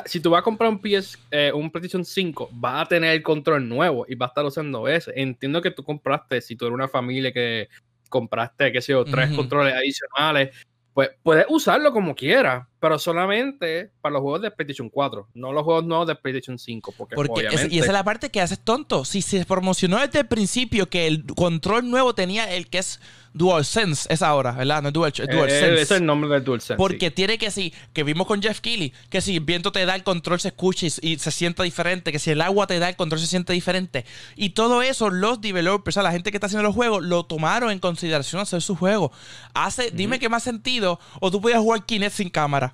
si 0.06 0.20
tú 0.20 0.30
vas 0.30 0.40
a 0.40 0.44
comprar 0.44 0.70
un 0.70 0.80
PS, 0.80 1.18
eh, 1.30 1.52
un 1.52 1.70
PlayStation 1.70 2.04
5, 2.04 2.50
vas 2.52 2.82
a 2.82 2.88
tener 2.88 3.12
el 3.12 3.22
control 3.22 3.68
nuevo 3.68 4.06
y 4.08 4.14
vas 4.14 4.28
a 4.28 4.30
estar 4.30 4.44
usando 4.44 4.88
ese. 4.88 5.12
Entiendo 5.14 5.60
que 5.60 5.70
tú 5.70 5.82
compraste, 5.82 6.40
si 6.40 6.56
tú 6.56 6.66
eres 6.66 6.74
una 6.74 6.88
familia 6.88 7.32
que 7.32 7.68
compraste, 8.08 8.72
qué 8.72 8.80
sé 8.80 8.92
yo, 8.92 9.04
tres 9.04 9.30
controles 9.30 9.74
adicionales, 9.74 10.54
pues 10.92 11.10
puedes 11.22 11.46
usarlo 11.48 11.92
como 11.92 12.14
quieras, 12.14 12.66
pero 12.80 12.98
solamente 12.98 13.92
para 14.00 14.14
los 14.14 14.22
juegos 14.22 14.40
de 14.40 14.50
PlayStation 14.50 14.88
4, 14.88 15.28
no 15.34 15.52
los 15.52 15.64
juegos 15.64 15.84
nuevos 15.84 16.06
de 16.06 16.14
PlayStation 16.14 16.58
5. 16.58 16.94
Porque, 16.96 17.48
y 17.70 17.78
esa 17.78 17.86
es 17.86 17.92
la 17.92 18.02
parte 18.02 18.30
que 18.30 18.40
haces 18.40 18.58
tonto. 18.58 19.04
Si 19.04 19.20
se 19.20 19.44
promocionó 19.44 19.98
desde 19.98 20.20
el 20.20 20.26
principio 20.26 20.88
que 20.88 21.06
el 21.06 21.26
control 21.26 21.90
nuevo 21.90 22.14
tenía 22.14 22.50
el 22.52 22.68
que 22.68 22.78
es 22.78 23.00
DualSense 23.32 24.12
es 24.12 24.22
ahora, 24.22 24.52
¿verdad? 24.52 24.82
No 24.82 24.88
es 24.88 24.94
Dual, 24.94 25.12
DualSense. 25.12 25.66
Eh, 25.66 25.72
ese 25.74 25.82
es 25.82 25.90
el 25.92 26.06
nombre 26.06 26.30
del 26.30 26.42
DualSense. 26.42 26.76
Porque 26.76 27.10
tiene 27.10 27.38
que 27.38 27.50
sí, 27.50 27.72
que 27.92 28.02
vimos 28.02 28.26
con 28.26 28.42
Jeff 28.42 28.60
Keighley, 28.60 28.92
que 29.08 29.20
si 29.20 29.36
el 29.36 29.40
viento 29.40 29.70
te 29.72 29.84
da 29.86 29.94
el 29.94 30.02
control 30.02 30.40
se 30.40 30.48
escucha 30.48 30.86
y, 30.86 31.18
se 31.18 31.30
sienta 31.30 31.62
diferente, 31.62 32.12
que 32.12 32.18
si 32.18 32.30
el 32.30 32.40
agua 32.40 32.66
te 32.66 32.78
da 32.78 32.88
el 32.88 32.96
control 32.96 33.20
se 33.20 33.26
siente 33.26 33.52
diferente. 33.52 34.04
Y 34.36 34.50
todo 34.50 34.82
eso 34.82 35.10
los 35.10 35.40
developers, 35.40 35.96
o 35.96 36.00
sea, 36.00 36.02
la 36.02 36.12
gente 36.12 36.30
que 36.30 36.38
está 36.38 36.46
haciendo 36.46 36.64
los 36.64 36.74
juegos, 36.74 37.02
lo 37.02 37.24
tomaron 37.24 37.70
en 37.70 37.78
consideración 37.78 38.42
hacer 38.42 38.62
su 38.62 38.74
juego. 38.74 39.12
Hace, 39.54 39.90
dime 39.90 40.18
qué 40.18 40.28
más 40.28 40.42
sentido, 40.42 40.98
o 41.20 41.30
tú 41.30 41.40
podías 41.40 41.60
jugar 41.60 41.84
Kinect 41.84 42.14
sin 42.14 42.30
cámara. 42.30 42.69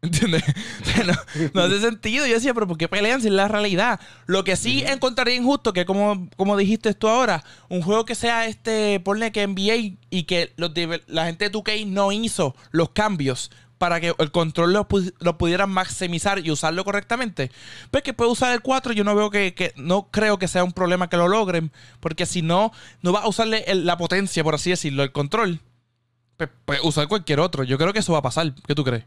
¿Entiendes? 0.02 0.42
no, 1.52 1.60
hace 1.60 1.80
sentido. 1.80 2.26
Yo 2.26 2.34
decía, 2.34 2.54
pero 2.54 2.66
¿por 2.66 2.78
qué 2.78 2.88
pelean 2.88 3.20
si 3.20 3.26
es 3.26 3.34
la 3.34 3.48
realidad? 3.48 4.00
Lo 4.26 4.44
que 4.44 4.56
sí 4.56 4.82
encontraría 4.86 5.34
injusto, 5.34 5.74
que 5.74 5.84
como, 5.84 6.28
como 6.36 6.56
dijiste 6.56 6.94
tú 6.94 7.08
ahora, 7.08 7.44
un 7.68 7.82
juego 7.82 8.06
que 8.06 8.14
sea 8.14 8.46
este, 8.46 9.00
ponle 9.00 9.30
que 9.30 9.46
NBA 9.46 9.98
y 10.08 10.22
que 10.24 10.54
los 10.56 10.72
la 11.06 11.26
gente 11.26 11.50
de 11.50 11.52
2K 11.52 11.86
no 11.86 12.12
hizo 12.12 12.54
los 12.70 12.90
cambios 12.90 13.50
para 13.76 13.98
que 13.98 14.14
el 14.18 14.30
control 14.30 14.74
lo, 14.74 14.86
lo, 15.20 15.38
pudieran 15.38 15.70
maximizar 15.70 16.38
y 16.44 16.50
usarlo 16.50 16.84
correctamente. 16.84 17.50
Pues 17.90 18.02
que 18.02 18.12
puede 18.12 18.30
usar 18.30 18.52
el 18.52 18.60
4, 18.60 18.92
yo 18.92 19.04
no 19.04 19.14
veo 19.14 19.30
que, 19.30 19.72
no 19.76 20.10
creo 20.10 20.38
que 20.38 20.48
sea 20.48 20.64
un 20.64 20.72
problema 20.72 21.08
que 21.08 21.16
lo 21.16 21.28
logren, 21.28 21.72
porque 21.98 22.26
si 22.26 22.42
no, 22.42 22.72
no 23.00 23.12
va 23.12 23.20
a 23.20 23.28
usarle 23.28 23.64
la 23.74 23.96
potencia, 23.96 24.44
por 24.44 24.54
así 24.54 24.68
decirlo, 24.68 25.02
el 25.02 25.12
control. 25.12 25.60
Pues, 26.36 26.50
puede 26.66 26.80
usar 26.82 27.08
cualquier 27.08 27.40
otro. 27.40 27.64
Yo 27.64 27.78
creo 27.78 27.94
que 27.94 28.00
eso 28.00 28.12
va 28.12 28.18
a 28.18 28.22
pasar. 28.22 28.54
¿Qué 28.66 28.74
tú 28.74 28.84
crees? 28.84 29.04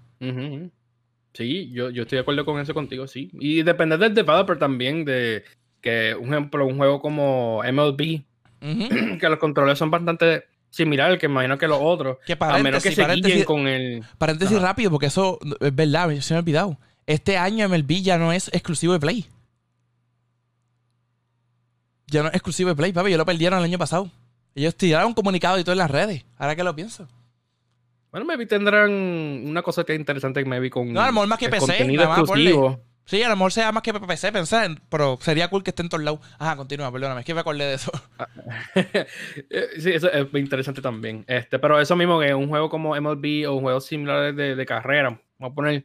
Sí, 1.33 1.71
yo, 1.71 1.89
yo 1.89 2.03
estoy 2.03 2.17
de 2.17 2.21
acuerdo 2.21 2.45
con 2.45 2.59
eso 2.59 2.73
contigo, 2.73 3.07
sí. 3.07 3.31
Y 3.33 3.63
depende 3.63 3.97
del 3.97 4.13
developer 4.13 4.57
también, 4.59 5.03
de 5.03 5.43
que, 5.81 6.15
un 6.15 6.29
ejemplo, 6.29 6.65
un 6.65 6.77
juego 6.77 7.01
como 7.01 7.61
MLB, 7.63 8.21
que 9.19 9.29
los 9.29 9.39
controles 9.39 9.77
son 9.77 9.91
bastante 9.91 10.45
similar 10.69 11.17
que 11.17 11.27
imagino 11.27 11.57
que 11.57 11.67
los 11.67 11.79
otros. 11.81 12.17
Que 12.25 12.37
a 12.39 12.57
menos 12.59 12.83
que 12.83 12.91
se 12.91 13.05
guíen 13.05 13.43
con 13.45 13.67
el. 13.67 14.03
Paréntesis 14.17 14.61
rápido, 14.61 14.91
porque 14.91 15.07
eso 15.07 15.39
es 15.59 15.75
verdad, 15.75 16.09
se 16.19 16.33
me 16.33 16.37
ha 16.37 16.41
olvidado. 16.41 16.77
Este 17.05 17.37
año 17.37 17.67
MLB 17.67 18.01
ya 18.01 18.17
no 18.17 18.31
es 18.31 18.49
exclusivo 18.53 18.93
de 18.93 18.99
Play. 18.99 19.25
Ya 22.07 22.21
no 22.21 22.29
es 22.29 22.35
exclusivo 22.35 22.69
de 22.69 22.75
Play, 22.75 22.93
papi. 22.93 23.11
Yo 23.11 23.17
lo 23.17 23.25
perdieron 23.25 23.59
el 23.59 23.65
año 23.65 23.77
pasado. 23.77 24.09
Ellos 24.55 24.75
tiraron 24.75 25.07
un 25.07 25.13
comunicado 25.13 25.59
y 25.59 25.63
todo 25.63 25.73
en 25.73 25.79
las 25.79 25.91
redes. 25.91 26.25
Ahora 26.37 26.55
que 26.55 26.63
lo 26.63 26.75
pienso. 26.75 27.07
Bueno, 28.13 28.27
maybe 28.27 28.45
tendrán 28.45 28.91
una 28.91 29.63
cosa 29.63 29.83
que 29.83 29.93
es 29.93 29.99
interesante 29.99 30.45
maybe 30.45 30.69
con. 30.69 30.93
No, 30.93 31.01
a 31.01 31.07
lo 31.07 31.13
mejor 31.13 31.27
más 31.29 31.39
que 31.39 31.49
PC. 31.49 31.65
Contenido 31.65 32.03
exclusivo. 32.03 32.79
Sí, 33.05 33.23
a 33.23 33.27
lo 33.27 33.35
mejor 33.35 33.51
sea 33.51 33.71
más 33.71 33.81
que 33.81 33.91
PC, 33.91 34.31
pensé, 34.31 34.57
pero 34.87 35.17
sería 35.19 35.49
cool 35.49 35.63
que 35.63 35.71
esté 35.71 35.81
en 35.81 35.89
todos 35.89 36.03
lados. 36.03 36.19
Ajá, 36.37 36.55
continúa, 36.55 36.91
perdóname, 36.91 37.21
es 37.21 37.25
que 37.25 37.33
me 37.33 37.39
acordé 37.39 37.65
de 37.65 37.73
eso. 37.73 37.91
Ah, 38.19 38.27
sí, 39.79 39.91
eso 39.91 40.11
es 40.11 40.27
interesante 40.35 40.79
también. 40.79 41.25
Este, 41.27 41.57
pero 41.57 41.79
eso 41.81 41.95
mismo 41.95 42.19
que 42.19 42.35
un 42.35 42.47
juego 42.47 42.69
como 42.69 42.95
MLB 42.95 43.49
o 43.49 43.55
un 43.55 43.61
juego 43.63 43.81
similar 43.81 44.33
de, 44.33 44.55
de 44.55 44.65
carrera, 44.65 45.19
vamos 45.39 45.51
a 45.51 45.55
poner. 45.55 45.83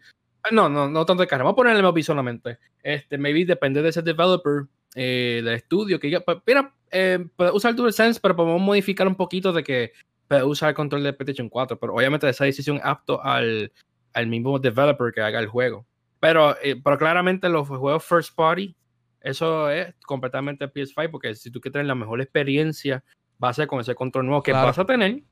No, 0.52 0.68
no, 0.68 0.88
no 0.88 1.06
tanto 1.06 1.23
de 1.23 1.26
carrera, 1.26 1.44
vamos 1.44 1.54
a 1.54 1.56
poner 1.56 1.76
el 1.76 1.82
MLB 1.82 2.02
solamente. 2.02 2.58
Este, 2.82 3.16
maybe 3.16 3.47
depende 3.47 3.80
de 3.80 3.88
ese 3.88 4.02
developer 4.02 4.66
eh, 4.94 5.40
del 5.42 5.54
estudio 5.54 5.99
que 5.99 6.20
pues, 6.20 6.38
mira, 6.47 6.75
eh, 6.90 7.25
usar 7.54 7.75
DualSense, 7.75 8.20
pero 8.20 8.37
podemos 8.37 8.61
modificar 8.61 9.08
un 9.08 9.16
poquito 9.16 9.52
de 9.52 9.64
que 9.64 9.92
puede 10.28 10.44
usar 10.44 10.68
el 10.70 10.75
control 10.75 11.02
de 11.02 11.12
PlayStation 11.12 11.49
4, 11.49 11.78
pero 11.78 11.94
obviamente 11.94 12.28
esa 12.28 12.44
decisión 12.44 12.80
apto 12.82 13.23
al, 13.25 13.73
al 14.12 14.26
mismo 14.26 14.58
developer 14.58 15.12
que 15.12 15.23
haga 15.23 15.40
el 15.40 15.47
juego. 15.47 15.87
Pero, 16.20 16.56
eh, 16.62 16.76
pero 16.82 16.99
claramente 16.99 17.49
los 17.49 17.66
juegos 17.66 18.04
first 18.04 18.35
party, 18.35 18.76
eso 19.20 19.70
es 19.70 19.94
completamente 20.04 20.70
PS5, 20.73 21.11
porque 21.11 21.35
si 21.35 21.50
tú 21.50 21.61
quieres 21.61 21.75
tener 21.75 21.87
la 21.87 21.94
mejor 21.94 22.20
experiencia, 22.20 23.02
va 23.42 23.50
a 23.50 23.54
ser 23.54 23.66
con 23.66 23.80
ese 23.80 23.94
control 23.94 24.26
nuevo 24.26 24.42
que 24.42 24.52
vas 24.52 24.78
a 24.78 24.85
tener. 24.85 25.23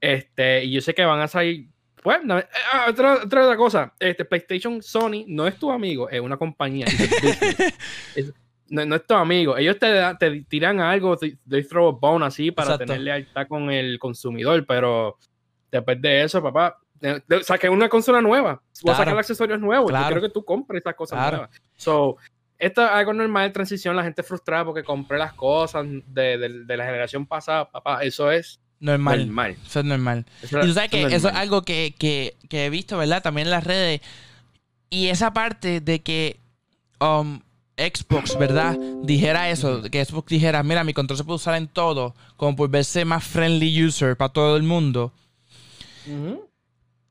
Este, 0.00 0.64
y 0.64 0.72
yo 0.72 0.80
sé 0.80 0.94
que 0.94 1.04
van 1.04 1.20
a 1.20 1.28
salir. 1.28 1.68
Pues, 2.02 2.18
ah, 2.28 2.86
otra, 2.90 3.22
otra, 3.24 3.56
cosa, 3.56 3.94
este, 3.98 4.26
PlayStation 4.26 4.82
Sony 4.82 5.24
no 5.26 5.46
es 5.46 5.58
tu 5.58 5.70
amigo, 5.70 6.10
es 6.10 6.20
una 6.20 6.36
compañía. 6.36 6.86
no, 8.74 8.96
es 8.96 9.06
tu 9.06 9.14
amigo. 9.14 9.56
Ellos 9.56 9.78
te, 9.78 9.92
te 10.18 10.40
tiran 10.42 10.80
algo, 10.80 11.16
they 11.16 11.62
throw 11.62 11.88
a 11.88 11.92
bone 11.92 12.26
así 12.26 12.50
para 12.50 12.76
tener 12.76 13.00
lealtad 13.00 13.46
con 13.46 13.70
el 13.70 13.98
consumidor, 13.98 14.64
pero 14.66 15.18
después 15.70 16.00
de 16.00 16.22
eso, 16.22 16.42
papá, 16.42 16.78
saqué 17.42 17.68
una 17.68 17.88
consola 17.88 18.20
nueva, 18.20 18.60
voy 18.82 18.92
a 18.92 18.96
sacar 18.96 19.18
accesorios 19.18 19.60
nuevos, 19.60 19.92
yo 19.92 20.06
quiero 20.06 20.20
que 20.20 20.30
tú 20.30 20.44
compres 20.44 20.80
esas 20.80 20.94
cosas 20.94 21.30
nuevas. 21.30 21.50
So, 21.76 22.16
esto 22.58 22.84
es 22.84 22.90
algo 22.90 23.12
normal 23.12 23.48
de 23.48 23.52
transición, 23.52 23.96
la 23.96 24.04
gente 24.04 24.22
frustrada 24.22 24.64
porque 24.64 24.84
compré 24.84 25.18
las 25.18 25.34
cosas 25.34 25.86
de, 26.06 26.38
de, 26.66 26.76
la 26.76 26.84
generación 26.84 27.26
pasada, 27.26 27.70
papá, 27.70 28.02
eso 28.02 28.30
es 28.30 28.60
normal. 28.80 29.56
Eso 29.66 29.80
es 29.80 29.84
normal. 29.84 30.26
y 30.42 30.48
tú 30.48 30.72
sabes 30.72 30.90
que 30.90 31.02
eso 31.04 31.28
es 31.28 31.34
algo 31.34 31.62
que, 31.62 31.94
que, 31.98 32.36
que, 32.48 32.66
he 32.66 32.70
visto, 32.70 32.96
¿verdad? 32.96 33.22
También 33.22 33.48
en 33.48 33.52
las 33.52 33.64
redes. 33.64 34.00
Y 34.90 35.08
esa 35.08 35.32
parte 35.32 35.80
de 35.80 36.02
que 36.02 36.38
um, 37.00 37.40
Xbox, 37.76 38.38
¿verdad? 38.38 38.78
Dijera 39.02 39.50
eso, 39.50 39.82
que 39.82 40.04
Xbox 40.04 40.28
dijera, 40.28 40.62
mira, 40.62 40.84
mi 40.84 40.94
control 40.94 41.18
se 41.18 41.24
puede 41.24 41.36
usar 41.36 41.56
en 41.56 41.68
todo, 41.68 42.14
como 42.36 42.56
por 42.56 42.70
verse 42.70 43.04
más 43.04 43.24
friendly 43.24 43.84
user 43.84 44.16
para 44.16 44.32
todo 44.32 44.56
el 44.56 44.62
mundo. 44.62 45.12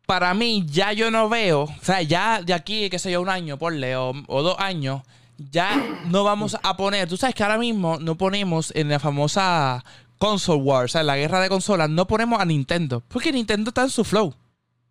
Para 0.06 0.34
mí, 0.34 0.66
ya 0.68 0.94
yo 0.94 1.12
no 1.12 1.28
veo, 1.30 1.64
o 1.64 1.76
sea, 1.82 2.02
ya 2.02 2.42
de 2.42 2.54
aquí, 2.54 2.90
qué 2.90 3.00
sé 3.00 3.12
yo, 3.12 3.22
un 3.22 3.30
año, 3.30 3.58
ponle, 3.58 3.96
o, 3.96 4.14
o 4.28 4.42
dos 4.42 4.58
años, 4.60 5.02
ya 5.38 6.00
no 6.06 6.24
vamos 6.24 6.58
a 6.62 6.78
poner, 6.78 7.08
tú 7.08 7.18
sabes 7.18 7.36
que 7.36 7.44
ahora 7.44 7.58
mismo 7.58 7.98
no 8.00 8.16
ponemos 8.16 8.72
en 8.76 8.90
la 8.90 9.00
famosa 9.00 9.84
console 10.18 10.62
war, 10.62 10.86
o 10.86 10.88
sea, 10.88 11.02
en 11.02 11.08
la 11.08 11.18
guerra 11.18 11.42
de 11.42 11.50
consolas, 11.50 11.90
no 11.90 12.08
ponemos 12.08 12.40
a 12.40 12.46
Nintendo, 12.46 13.04
porque 13.08 13.32
Nintendo 13.32 13.70
está 13.70 13.84
en 13.84 13.90
su 13.90 14.04
flow. 14.04 14.34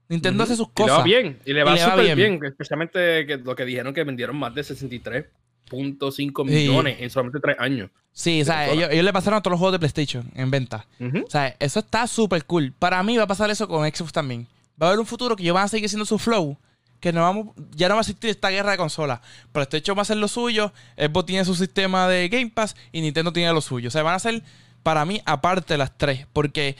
Nintendo 0.09 0.43
hace 0.43 0.57
sus 0.57 0.69
cosas. 0.69 1.07
Y 1.07 1.09
le 1.09 1.15
va 1.15 1.21
bien, 1.23 1.39
y 1.47 1.53
le 1.55 1.65
va 1.65 1.77
súper 1.79 2.15
bien. 2.17 2.39
especialmente 2.45 3.25
que 3.27 3.39
lo 3.39 3.57
que 3.57 3.65
dijeron 3.65 3.95
que 3.95 4.05
vendieron 4.05 4.37
más 4.37 4.55
de 4.55 4.63
63 4.63 5.25
.5 5.73 6.45
millones 6.45 6.97
en 7.01 7.11
solamente 7.11 7.41
tres 7.41 7.57
años. 7.59 7.91
Sí, 8.13 8.43
o 8.43 8.45
sea, 8.45 8.71
ellos, 8.71 8.91
le 8.93 9.13
pasaron 9.13 9.39
a 9.39 9.43
todos 9.43 9.53
los 9.53 9.59
juegos 9.59 9.73
de 9.73 9.79
PlayStation 9.79 10.31
en 10.35 10.51
venta. 10.51 10.87
O 11.01 11.31
sea, 11.31 11.57
eso 11.59 11.81
está 11.81 12.07
súper 12.07 12.45
cool. 12.45 12.73
Para 12.79 13.03
mí 13.03 13.17
va 13.17 13.25
a 13.25 13.27
pasar 13.27 13.51
eso 13.51 13.67
con 13.67 13.89
Xbox 13.91 14.13
también. 14.13 14.47
Va 14.81 14.87
a 14.87 14.91
haber 14.91 15.01
un 15.01 15.07
futuro 15.07 15.35
que 15.35 15.43
ellos 15.43 15.55
van 15.55 15.65
a 15.65 15.69
seguir 15.69 15.89
siendo 15.89 16.05
su 16.05 16.19
flow. 16.19 16.59
Que 17.01 17.13
no 17.13 17.23
vamos, 17.23 17.49
ya 17.75 17.89
no 17.89 17.95
va 17.95 18.01
a 18.01 18.03
existir 18.03 18.31
esta 18.31 18.51
guerra 18.51 18.73
de 18.73 18.77
consolas. 18.77 19.21
PlayStation 19.51 19.97
va 19.97 20.03
a 20.03 20.03
hacer 20.03 20.19
lo 20.19 20.29
suyo, 20.29 20.73
Xbox 20.97 21.27
tiene 21.27 21.45
su 21.45 21.57
sistema 21.57 22.07
de 22.07 22.29
Game 22.29 22.51
Pass 22.51 22.77
y 22.93 23.01
Nintendo 23.01 23.33
tiene 23.33 23.53
lo 23.53 23.61
suyo. 23.61 23.89
O 23.89 23.91
sea, 23.91 24.05
van 24.05 24.15
a 24.15 24.19
ser, 24.21 24.43
para 24.85 25.05
mí, 25.05 25.21
aparte 25.25 25.77
las 25.77 25.97
tres. 25.99 26.27
Porque 26.33 26.77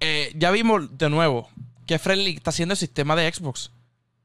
eh, 0.00 0.32
ya 0.34 0.50
vimos 0.50 0.98
de 0.98 1.08
nuevo 1.08 1.48
que 1.86 1.98
Friendly 1.98 2.34
está 2.34 2.50
haciendo 2.50 2.72
el 2.72 2.78
sistema 2.78 3.16
de 3.16 3.32
Xbox. 3.32 3.70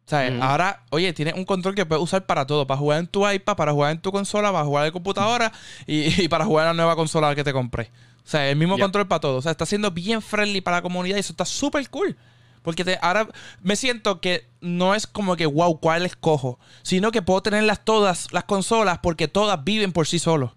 O 0.09 0.11
sea, 0.11 0.35
ahora, 0.41 0.81
oye, 0.89 1.13
tienes 1.13 1.35
un 1.35 1.45
control 1.45 1.75
que 1.75 1.85
puedes 1.85 2.03
usar 2.03 2.25
para 2.25 2.47
todo. 2.47 2.65
Para 2.65 2.79
jugar 2.79 2.99
en 2.99 3.05
tu 3.05 3.29
iPad, 3.29 3.55
para 3.55 3.73
jugar 3.73 3.91
en 3.91 4.01
tu 4.01 4.11
consola, 4.11 4.51
para 4.51 4.65
jugar 4.65 4.87
en 4.87 4.91
computadora 4.91 5.51
y, 5.85 6.27
para 6.29 6.45
jugar 6.45 6.63
en 6.63 6.69
la 6.69 6.73
nueva 6.73 6.95
consola 6.95 7.35
que 7.35 7.43
te 7.43 7.53
compré. 7.53 7.91
O 8.25 8.27
sea, 8.27 8.49
el 8.49 8.55
mismo 8.55 8.79
control 8.79 9.07
para 9.07 9.19
todo. 9.19 9.37
O 9.37 9.41
sea, 9.43 9.51
está 9.51 9.67
siendo 9.67 9.91
bien 9.91 10.23
friendly 10.23 10.61
para 10.61 10.77
la 10.77 10.81
comunidad 10.81 11.17
y 11.17 11.19
eso 11.19 11.31
está 11.31 11.45
súper 11.45 11.87
cool. 11.91 12.17
Porque 12.63 12.83
te, 12.83 12.97
ahora 13.03 13.27
me 13.61 13.75
siento 13.75 14.19
que 14.19 14.47
no 14.61 14.95
es 14.95 15.05
como 15.05 15.35
que, 15.35 15.45
wow, 15.45 15.79
¿cuál 15.79 16.07
escojo? 16.07 16.57
Sino 16.81 17.11
que 17.11 17.21
puedo 17.21 17.43
tenerlas 17.43 17.85
todas, 17.85 18.33
las 18.33 18.45
consolas, 18.45 18.97
porque 19.03 19.27
todas 19.27 19.63
viven 19.63 19.91
por 19.91 20.07
sí 20.07 20.17
solos. 20.17 20.53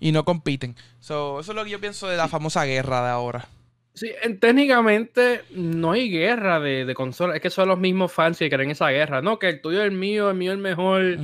Y 0.00 0.10
no 0.10 0.24
compiten. 0.24 0.74
eso 1.00 1.38
es 1.38 1.46
lo 1.46 1.62
que 1.62 1.70
yo 1.70 1.80
pienso 1.80 2.08
de 2.08 2.16
la 2.16 2.26
famosa 2.26 2.64
guerra 2.64 3.04
de 3.04 3.10
ahora. 3.10 3.46
Sí, 3.94 4.12
técnicamente 4.40 5.42
no 5.50 5.92
hay 5.92 6.10
guerra 6.10 6.60
de, 6.60 6.84
de 6.84 6.94
consolas. 6.94 7.36
Es 7.36 7.42
que 7.42 7.50
son 7.50 7.68
los 7.68 7.78
mismos 7.78 8.12
fans 8.12 8.38
que 8.38 8.48
creen 8.48 8.70
esa 8.70 8.88
guerra. 8.88 9.20
No, 9.20 9.38
que 9.38 9.48
el 9.48 9.60
tuyo 9.60 9.80
es 9.80 9.86
el 9.86 9.96
mío, 9.96 10.30
el 10.30 10.36
mío 10.36 10.52
es 10.52 10.56
el 10.56 10.62
mejor. 10.62 11.18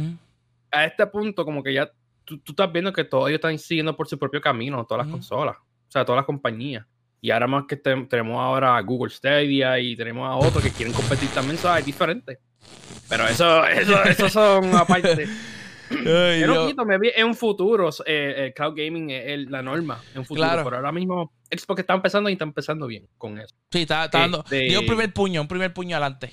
A 0.73 0.85
este 0.85 1.07
punto, 1.07 1.45
como 1.45 1.63
que 1.63 1.73
ya 1.73 1.91
tú, 2.25 2.41
estás 2.47 2.71
viendo 2.73 2.93
que 2.93 3.05
todos 3.05 3.29
ellos 3.29 3.39
están 3.39 3.59
siguiendo 3.59 3.97
por 3.97 4.09
su 4.09 4.19
propio 4.19 4.41
camino, 4.41 4.85
todas 4.85 5.07
las 5.07 5.13
consolas. 5.13 5.57
O 5.57 5.91
sea, 5.91 6.05
todas 6.05 6.19
las 6.19 6.27
compañías. 6.27 6.85
Y 7.21 7.31
ahora 7.31 7.47
más 7.47 7.65
que 7.67 7.77
tenemos 7.77 8.39
ahora 8.39 8.77
a 8.77 8.81
Google 8.83 9.11
Stadia 9.11 9.79
y 9.79 9.97
tenemos 9.97 10.29
a 10.29 10.37
otros 10.37 10.63
que 10.63 10.71
quieren 10.71 10.93
competir 10.93 11.29
también, 11.31 11.57
eso 11.57 11.75
es 11.75 11.85
diferente. 11.85 12.39
Pero 13.09 13.27
eso, 13.27 13.65
eso, 13.67 14.05
eso 14.05 14.29
son 14.29 14.75
aparte. 14.75 15.27
En 15.91 17.27
un 17.27 17.35
futuro, 17.35 17.91
eh, 18.05 18.35
el 18.47 18.55
cloud 18.55 18.75
gaming 18.77 19.11
es 19.11 19.51
la 19.51 19.63
norma, 19.63 20.01
en 20.13 20.21
un 20.21 20.25
futuro, 20.25 20.49
pero 20.65 20.77
ahora 20.77 20.93
mismo 20.93 21.33
Xbox 21.51 21.81
está 21.81 21.95
empezando 21.95 22.29
y 22.31 22.35
está 22.35 22.45
empezando 22.45 22.87
bien 22.87 23.07
con 23.19 23.39
eso. 23.39 23.55
Sí, 23.71 23.83
está, 23.83 24.09
dando, 24.09 24.45
este 24.45 24.79
un 24.79 24.87
primer 24.87 25.13
puño, 25.13 25.41
un 25.41 25.49
primer 25.49 25.73
puño 25.73 25.97
adelante. 25.97 26.33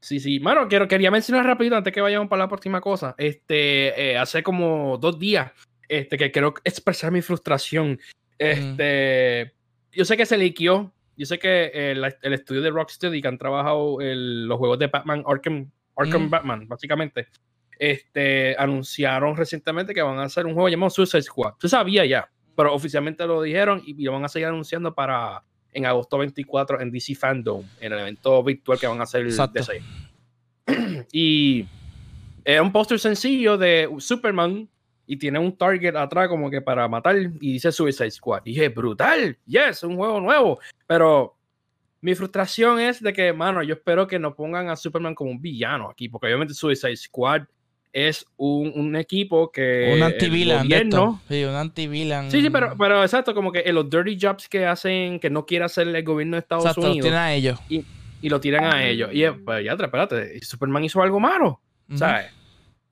Sí, 0.00 0.18
sí. 0.18 0.38
Bueno, 0.40 0.66
quiero, 0.68 0.88
quería 0.88 1.10
mencionar 1.10 1.46
rápido 1.46 1.76
antes 1.76 1.92
que 1.92 2.00
vayamos 2.00 2.28
para 2.28 2.42
la 2.42 2.48
próxima 2.48 2.80
cosa. 2.80 3.14
Este, 3.18 4.10
eh, 4.10 4.18
hace 4.18 4.42
como 4.42 4.98
dos 4.98 5.18
días, 5.18 5.52
este, 5.88 6.16
que 6.16 6.32
quiero 6.32 6.54
expresar 6.64 7.12
mi 7.12 7.22
frustración. 7.22 8.00
Este, 8.36 9.54
yo 9.92 10.04
sé 10.04 10.16
que 10.16 10.26
se 10.26 10.36
liqueó. 10.36 10.92
Yo 11.16 11.26
sé 11.26 11.38
que 11.38 11.92
el, 11.92 12.04
el 12.22 12.32
estudio 12.32 12.62
de 12.62 12.70
Rocksteady 12.70 13.22
que 13.22 13.28
han 13.28 13.38
trabajado 13.38 13.98
los 14.00 14.58
juegos 14.58 14.78
de 14.78 14.88
Batman 14.88 15.22
Arkham, 15.24 15.70
Arkham 15.96 16.30
Batman, 16.30 16.66
básicamente 16.66 17.28
este, 17.82 18.54
anunciaron 18.56 19.36
recientemente 19.36 19.92
que 19.92 20.02
van 20.02 20.20
a 20.20 20.22
hacer 20.22 20.46
un 20.46 20.54
juego 20.54 20.68
llamado 20.68 20.88
Suicide 20.88 21.22
Squad. 21.22 21.54
Tú 21.58 21.68
sabía 21.68 22.06
ya, 22.06 22.30
pero 22.54 22.72
oficialmente 22.72 23.26
lo 23.26 23.42
dijeron 23.42 23.82
y 23.84 24.00
lo 24.04 24.12
van 24.12 24.24
a 24.24 24.28
seguir 24.28 24.46
anunciando 24.46 24.94
para 24.94 25.42
en 25.72 25.86
agosto 25.86 26.16
24 26.18 26.80
en 26.80 26.92
DC 26.92 27.16
Fandom, 27.16 27.64
en 27.80 27.92
el 27.92 27.98
evento 27.98 28.40
virtual 28.44 28.78
que 28.78 28.86
van 28.86 29.00
a 29.00 29.02
hacer 29.02 29.26
DC. 29.26 29.82
y 31.12 31.66
era 32.44 32.62
un 32.62 32.70
póster 32.70 33.00
sencillo 33.00 33.58
de 33.58 33.90
Superman 33.98 34.68
y 35.04 35.16
tiene 35.16 35.40
un 35.40 35.56
target 35.56 35.96
atrás 35.96 36.28
como 36.28 36.50
que 36.50 36.62
para 36.62 36.86
matar 36.86 37.16
y 37.18 37.54
dice 37.54 37.72
Suicide 37.72 38.12
Squad. 38.12 38.42
Y 38.44 38.50
dije, 38.50 38.68
brutal, 38.68 39.36
yes, 39.44 39.82
un 39.82 39.96
juego 39.96 40.20
nuevo. 40.20 40.60
Pero 40.86 41.36
mi 42.00 42.14
frustración 42.14 42.78
es 42.78 43.02
de 43.02 43.12
que, 43.12 43.32
mano, 43.32 43.60
yo 43.64 43.74
espero 43.74 44.06
que 44.06 44.20
no 44.20 44.36
pongan 44.36 44.68
a 44.68 44.76
Superman 44.76 45.16
como 45.16 45.32
un 45.32 45.42
villano 45.42 45.90
aquí, 45.90 46.08
porque 46.08 46.28
obviamente 46.28 46.54
Suicide 46.54 46.96
Squad 46.96 47.42
es 47.92 48.26
un, 48.36 48.72
un 48.74 48.96
equipo 48.96 49.52
que. 49.52 49.92
Un 49.94 50.02
anti-villain. 50.02 50.68
Sí, 51.28 51.44
un 51.44 51.54
anti-villain. 51.54 52.30
Sí, 52.30 52.40
sí, 52.40 52.50
pero, 52.50 52.74
pero 52.78 53.02
exacto, 53.02 53.34
como 53.34 53.52
que 53.52 53.70
los 53.72 53.88
dirty 53.88 54.18
jobs 54.20 54.48
que 54.48 54.66
hacen, 54.66 55.20
que 55.20 55.28
no 55.30 55.44
quiere 55.44 55.64
hacer 55.66 55.88
el 55.88 56.02
gobierno 56.02 56.36
de 56.36 56.40
Estados 56.40 56.64
exacto, 56.64 56.90
Unidos. 56.90 56.98
Lo 56.98 57.10
tiran 57.10 57.22
a 57.22 57.34
ellos. 57.34 57.60
Y, 57.68 57.84
y, 58.22 58.28
lo 58.28 58.40
tiran 58.40 58.64
a 58.64 58.84
ellos. 58.86 59.10
Y 59.12 59.28
pues 59.44 59.64
ya, 59.64 59.72
espérate, 59.72 60.40
Superman 60.42 60.84
hizo 60.84 61.02
algo 61.02 61.20
malo, 61.20 61.60
¿sabes? 61.94 62.26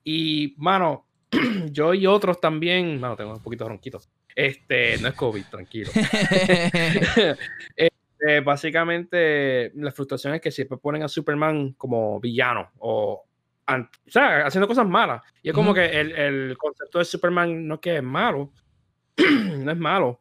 Y, 0.03 0.53
mano, 0.57 1.07
yo 1.71 1.93
y 1.93 2.05
otros 2.05 2.39
también. 2.39 2.99
Mano, 2.99 3.15
tengo 3.15 3.33
un 3.33 3.41
poquito 3.41 3.67
ronquitos. 3.67 4.09
Este, 4.35 4.97
no 4.99 5.07
es 5.07 5.13
COVID, 5.15 5.43
tranquilo. 5.49 5.91
este, 7.75 8.39
básicamente, 8.43 9.71
la 9.75 9.91
frustración 9.91 10.35
es 10.35 10.41
que 10.41 10.51
siempre 10.51 10.77
ponen 10.77 11.03
a 11.03 11.07
Superman 11.07 11.73
como 11.73 12.19
villano 12.19 12.69
o 12.77 13.25
o 13.67 14.11
sea, 14.11 14.45
haciendo 14.45 14.67
cosas 14.67 14.87
malas. 14.87 15.21
Y 15.41 15.49
es 15.49 15.55
como 15.55 15.73
que 15.73 15.85
el, 15.85 16.11
el, 16.11 16.57
concepto 16.57 16.99
de 16.99 17.05
Superman 17.05 17.67
no 17.67 17.79
que 17.79 17.97
es 17.97 18.03
malo, 18.03 18.51
no 19.17 19.71
es 19.71 19.77
malo. 19.77 20.19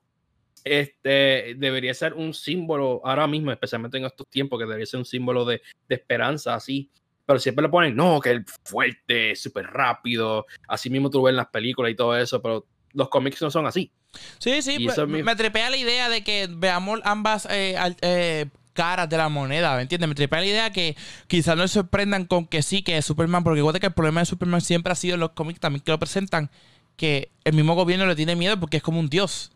este, 0.65 1.55
debería 1.57 1.95
ser 1.95 2.15
un 2.15 2.35
símbolo 2.35 3.01
ahora 3.05 3.27
mismo, 3.27 3.51
especialmente 3.51 3.99
en 3.99 4.05
estos 4.05 4.29
tiempos, 4.29 4.59
que 4.59 4.67
debería 4.67 4.87
ser 4.87 4.99
un 4.99 5.07
símbolo 5.07 5.45
de, 5.45 5.63
de 5.89 5.95
esperanza, 5.95 6.55
así. 6.55 6.91
Pero 7.27 7.39
siempre 7.39 7.63
le 7.63 7.69
ponen, 7.69 7.95
no, 7.95 8.21
que 8.21 8.31
el 8.31 8.45
fuerte, 8.65 9.37
súper 9.37 9.67
rápido, 9.67 10.47
así 10.69 10.91
mismo 10.91 11.11
tú 11.11 11.23
ves 11.23 11.31
en 11.31 11.37
las 11.37 11.49
películas 11.49 11.93
y 11.93 11.95
todo 11.95 12.17
eso, 12.17 12.43
pero 12.43 12.67
los 12.93 13.09
cómics 13.09 13.41
no 13.43 13.51
son 13.51 13.67
así. 13.67 13.93
Sí, 14.39 14.63
sí, 14.63 14.85
pues, 14.85 14.99
me 15.07 15.37
tripea 15.37 15.71
la 15.71 15.77
idea 15.77 16.09
de 16.09 16.25
que 16.25 16.49
veamos 16.51 17.01
ambas 17.05 17.47
eh, 17.51 17.77
eh, 18.01 18.47
caras 18.73 19.09
de 19.09 19.17
la 19.17 19.29
moneda, 19.29 19.77
¿me 19.77 19.83
entiendes? 19.83 20.09
Me 20.09 20.15
tripea 20.15 20.41
la 20.41 20.47
idea 20.47 20.71
que 20.71 20.97
quizás 21.27 21.57
no 21.57 21.67
se 21.67 21.75
sorprendan 21.75 22.25
con 22.25 22.47
que 22.47 22.63
sí, 22.63 22.83
que 22.83 22.97
es 22.97 23.05
Superman, 23.05 23.45
porque 23.45 23.59
igual 23.59 23.79
que 23.79 23.87
el 23.87 23.93
problema 23.93 24.21
de 24.21 24.27
Superman 24.27 24.61
siempre 24.61 24.93
ha 24.93 24.97
sido 24.97 25.15
en 25.15 25.21
los 25.21 25.31
cómics 25.31 25.61
también 25.61 25.83
que 25.83 25.93
lo 25.93 25.99
presentan, 25.99 26.51
que 26.97 27.31
el 27.45 27.55
mismo 27.55 27.75
gobierno 27.75 28.07
le 28.07 28.17
tiene 28.17 28.37
miedo 28.37 28.59
porque 28.59 28.79
es 28.79 28.83
como 28.83 29.01
un 29.01 29.09
dios. 29.09 29.53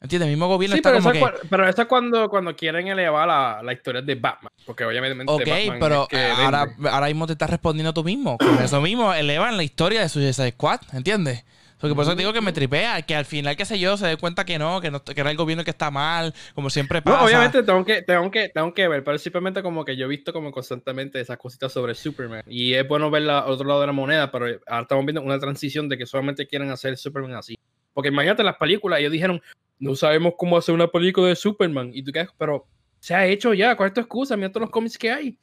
¿Entiendes? 0.00 0.26
El 0.26 0.32
mismo 0.34 0.46
gobierno 0.46 0.76
está 0.76 0.90
pero 0.90 1.02
como 1.02 1.14
eso, 1.14 1.38
Pero 1.48 1.68
eso 1.68 1.82
es 1.82 1.88
cuando, 1.88 2.28
cuando 2.28 2.54
quieren 2.54 2.86
elevar 2.86 3.26
la, 3.26 3.60
la 3.62 3.72
historia 3.72 4.02
de 4.02 4.14
Batman. 4.14 4.50
Porque 4.66 4.84
obviamente 4.84 5.24
Ok, 5.26 5.42
pero 5.80 6.06
ahora, 6.36 6.68
ahora 6.90 7.06
mismo 7.06 7.26
te 7.26 7.32
estás 7.32 7.48
respondiendo 7.48 7.94
tú 7.94 8.04
mismo. 8.04 8.36
Con 8.36 8.62
eso 8.62 8.80
mismo 8.80 9.14
elevan 9.14 9.56
la 9.56 9.62
historia 9.62 10.02
de 10.02 10.08
Suicide 10.08 10.50
Squad, 10.50 10.80
¿entiendes? 10.92 11.44
Porque 11.78 11.94
por 11.94 12.04
eso 12.04 12.12
te 12.12 12.22
digo 12.22 12.32
que 12.32 12.40
me 12.40 12.52
tripea, 12.52 13.02
que 13.02 13.14
al 13.14 13.26
final, 13.26 13.54
qué 13.54 13.66
sé 13.66 13.78
yo, 13.78 13.96
se 13.96 14.06
dé 14.06 14.16
cuenta 14.16 14.44
que 14.44 14.58
no, 14.58 14.80
que 14.80 14.90
no, 14.90 15.04
que 15.04 15.20
era 15.20 15.30
el 15.30 15.36
gobierno 15.36 15.62
que 15.62 15.70
está 15.70 15.90
mal, 15.90 16.32
como 16.54 16.70
siempre 16.70 17.02
pasa. 17.02 17.18
No, 17.18 17.26
obviamente 17.26 17.62
tengo 17.62 17.84
que, 17.84 18.02
tengo 18.02 18.30
que, 18.30 18.48
tengo 18.48 18.72
que 18.72 18.88
ver, 18.88 19.04
pero 19.04 19.18
simplemente 19.18 19.62
como 19.62 19.84
que 19.84 19.94
yo 19.96 20.06
he 20.06 20.08
visto 20.08 20.32
como 20.32 20.50
constantemente 20.52 21.20
esas 21.20 21.36
cositas 21.36 21.72
sobre 21.72 21.94
Superman. 21.94 22.42
Y 22.46 22.72
es 22.72 22.88
bueno 22.88 23.10
ver 23.10 23.22
el 23.22 23.30
otro 23.30 23.66
lado 23.66 23.82
de 23.82 23.88
la 23.88 23.92
moneda, 23.92 24.30
pero 24.30 24.46
ahora 24.66 24.82
estamos 24.82 25.04
viendo 25.04 25.20
una 25.20 25.38
transición 25.38 25.88
de 25.88 25.98
que 25.98 26.06
solamente 26.06 26.46
quieren 26.46 26.70
hacer 26.70 26.96
Superman 26.96 27.34
así. 27.34 27.58
Porque 27.92 28.08
imagínate 28.08 28.42
las 28.42 28.56
películas, 28.56 29.00
ellos 29.00 29.12
dijeron, 29.12 29.42
no 29.78 29.94
sabemos 29.94 30.34
cómo 30.38 30.56
hacer 30.56 30.74
una 30.74 30.88
película 30.88 31.28
de 31.28 31.36
Superman. 31.36 31.90
Y 31.92 32.02
tú 32.02 32.10
qué, 32.10 32.26
pero 32.38 32.66
se 33.00 33.14
ha 33.14 33.26
hecho 33.26 33.52
ya, 33.52 33.76
¿cuál 33.76 33.88
es 33.88 33.94
tu 33.94 34.00
excusa? 34.00 34.36
Mira 34.36 34.48
todos 34.48 34.62
los 34.62 34.70
cómics 34.70 34.96
que 34.96 35.10
hay. 35.10 35.38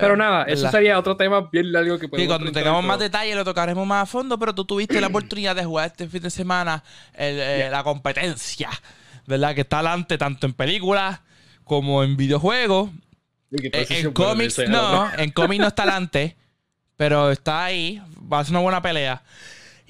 Pero, 0.00 0.16
nada, 0.16 0.44
eso 0.44 0.70
sería 0.70 0.98
otro 0.98 1.16
tema 1.16 1.48
bien 1.50 1.72
largo 1.72 1.98
que 1.98 2.08
podemos 2.08 2.22
Sí, 2.22 2.26
cuando 2.28 2.52
tengamos 2.52 2.84
más 2.84 2.98
detalles 2.98 3.36
lo 3.36 3.44
tocaremos 3.44 3.86
más 3.86 4.02
a 4.02 4.06
fondo, 4.06 4.38
pero 4.38 4.54
tú 4.54 4.64
tuviste 4.64 5.00
la 5.00 5.08
oportunidad 5.08 5.56
de 5.56 5.64
jugar 5.64 5.86
este 5.86 6.08
fin 6.08 6.22
de 6.22 6.30
semana 6.30 6.82
eh, 7.14 7.68
la 7.70 7.82
competencia, 7.82 8.70
¿verdad? 9.26 9.54
Que 9.54 9.62
está 9.62 9.78
adelante 9.78 10.18
tanto 10.18 10.46
en 10.46 10.52
películas 10.52 11.20
como 11.64 12.02
en 12.04 12.16
videojuegos. 12.16 12.90
Eh, 13.50 13.86
en 13.90 14.12
cómics 14.12 14.60
no, 14.68 15.08
en 15.16 15.30
cómics 15.30 15.60
no 15.60 15.68
está 15.68 15.82
adelante, 15.84 16.36
pero 16.96 17.30
está 17.30 17.64
ahí, 17.64 18.02
va 18.32 18.40
a 18.40 18.44
ser 18.44 18.52
una 18.52 18.60
buena 18.60 18.82
pelea 18.82 19.22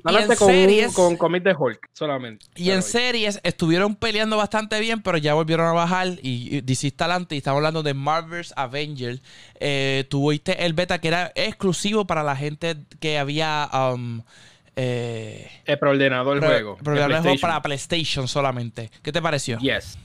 y 0.09 0.17
en 0.17 0.27
con, 0.29 0.37
series, 0.37 0.95
con 0.95 1.17
cómics 1.17 1.45
de 1.45 1.55
Hulk 1.59 1.89
solamente. 1.93 2.47
Y 2.55 2.71
en 2.71 2.83
series 2.83 3.41
estuvieron 3.43 3.97
peleando 3.97 4.37
bastante 4.37 4.79
bien, 4.81 5.03
pero 5.03 5.19
ya 5.19 5.35
volvieron 5.35 5.67
a 5.67 5.73
bajar 5.73 6.09
y, 6.23 6.61
DC 6.61 6.89
está 6.89 7.07
adelante. 7.07 7.35
Y 7.35 7.39
estamos 7.39 7.59
hablando 7.59 7.83
de 7.83 7.95
Marvel's 7.95 8.53
Avengers. 8.57 9.23
Eh, 9.59 10.05
tuviste 10.09 10.65
el 10.65 10.75
beta 10.75 11.01
que 11.01 11.09
era 11.09 11.33
exclusivo 11.35 12.07
para 12.07 12.23
la 12.23 12.37
gente 12.37 12.77
que 13.01 13.19
había. 13.19 13.69
Um, 13.73 14.23
eh, 14.77 15.51
el 15.65 15.79
preordenado 15.79 16.35
el 16.35 16.41
juego. 16.41 16.77
el 16.85 17.23
juego 17.23 17.41
para 17.41 17.63
PlayStation 17.63 18.29
solamente. 18.29 18.91
¿Qué 19.03 19.11
te 19.11 19.23
pareció? 19.23 19.59
Yes. 19.59 19.99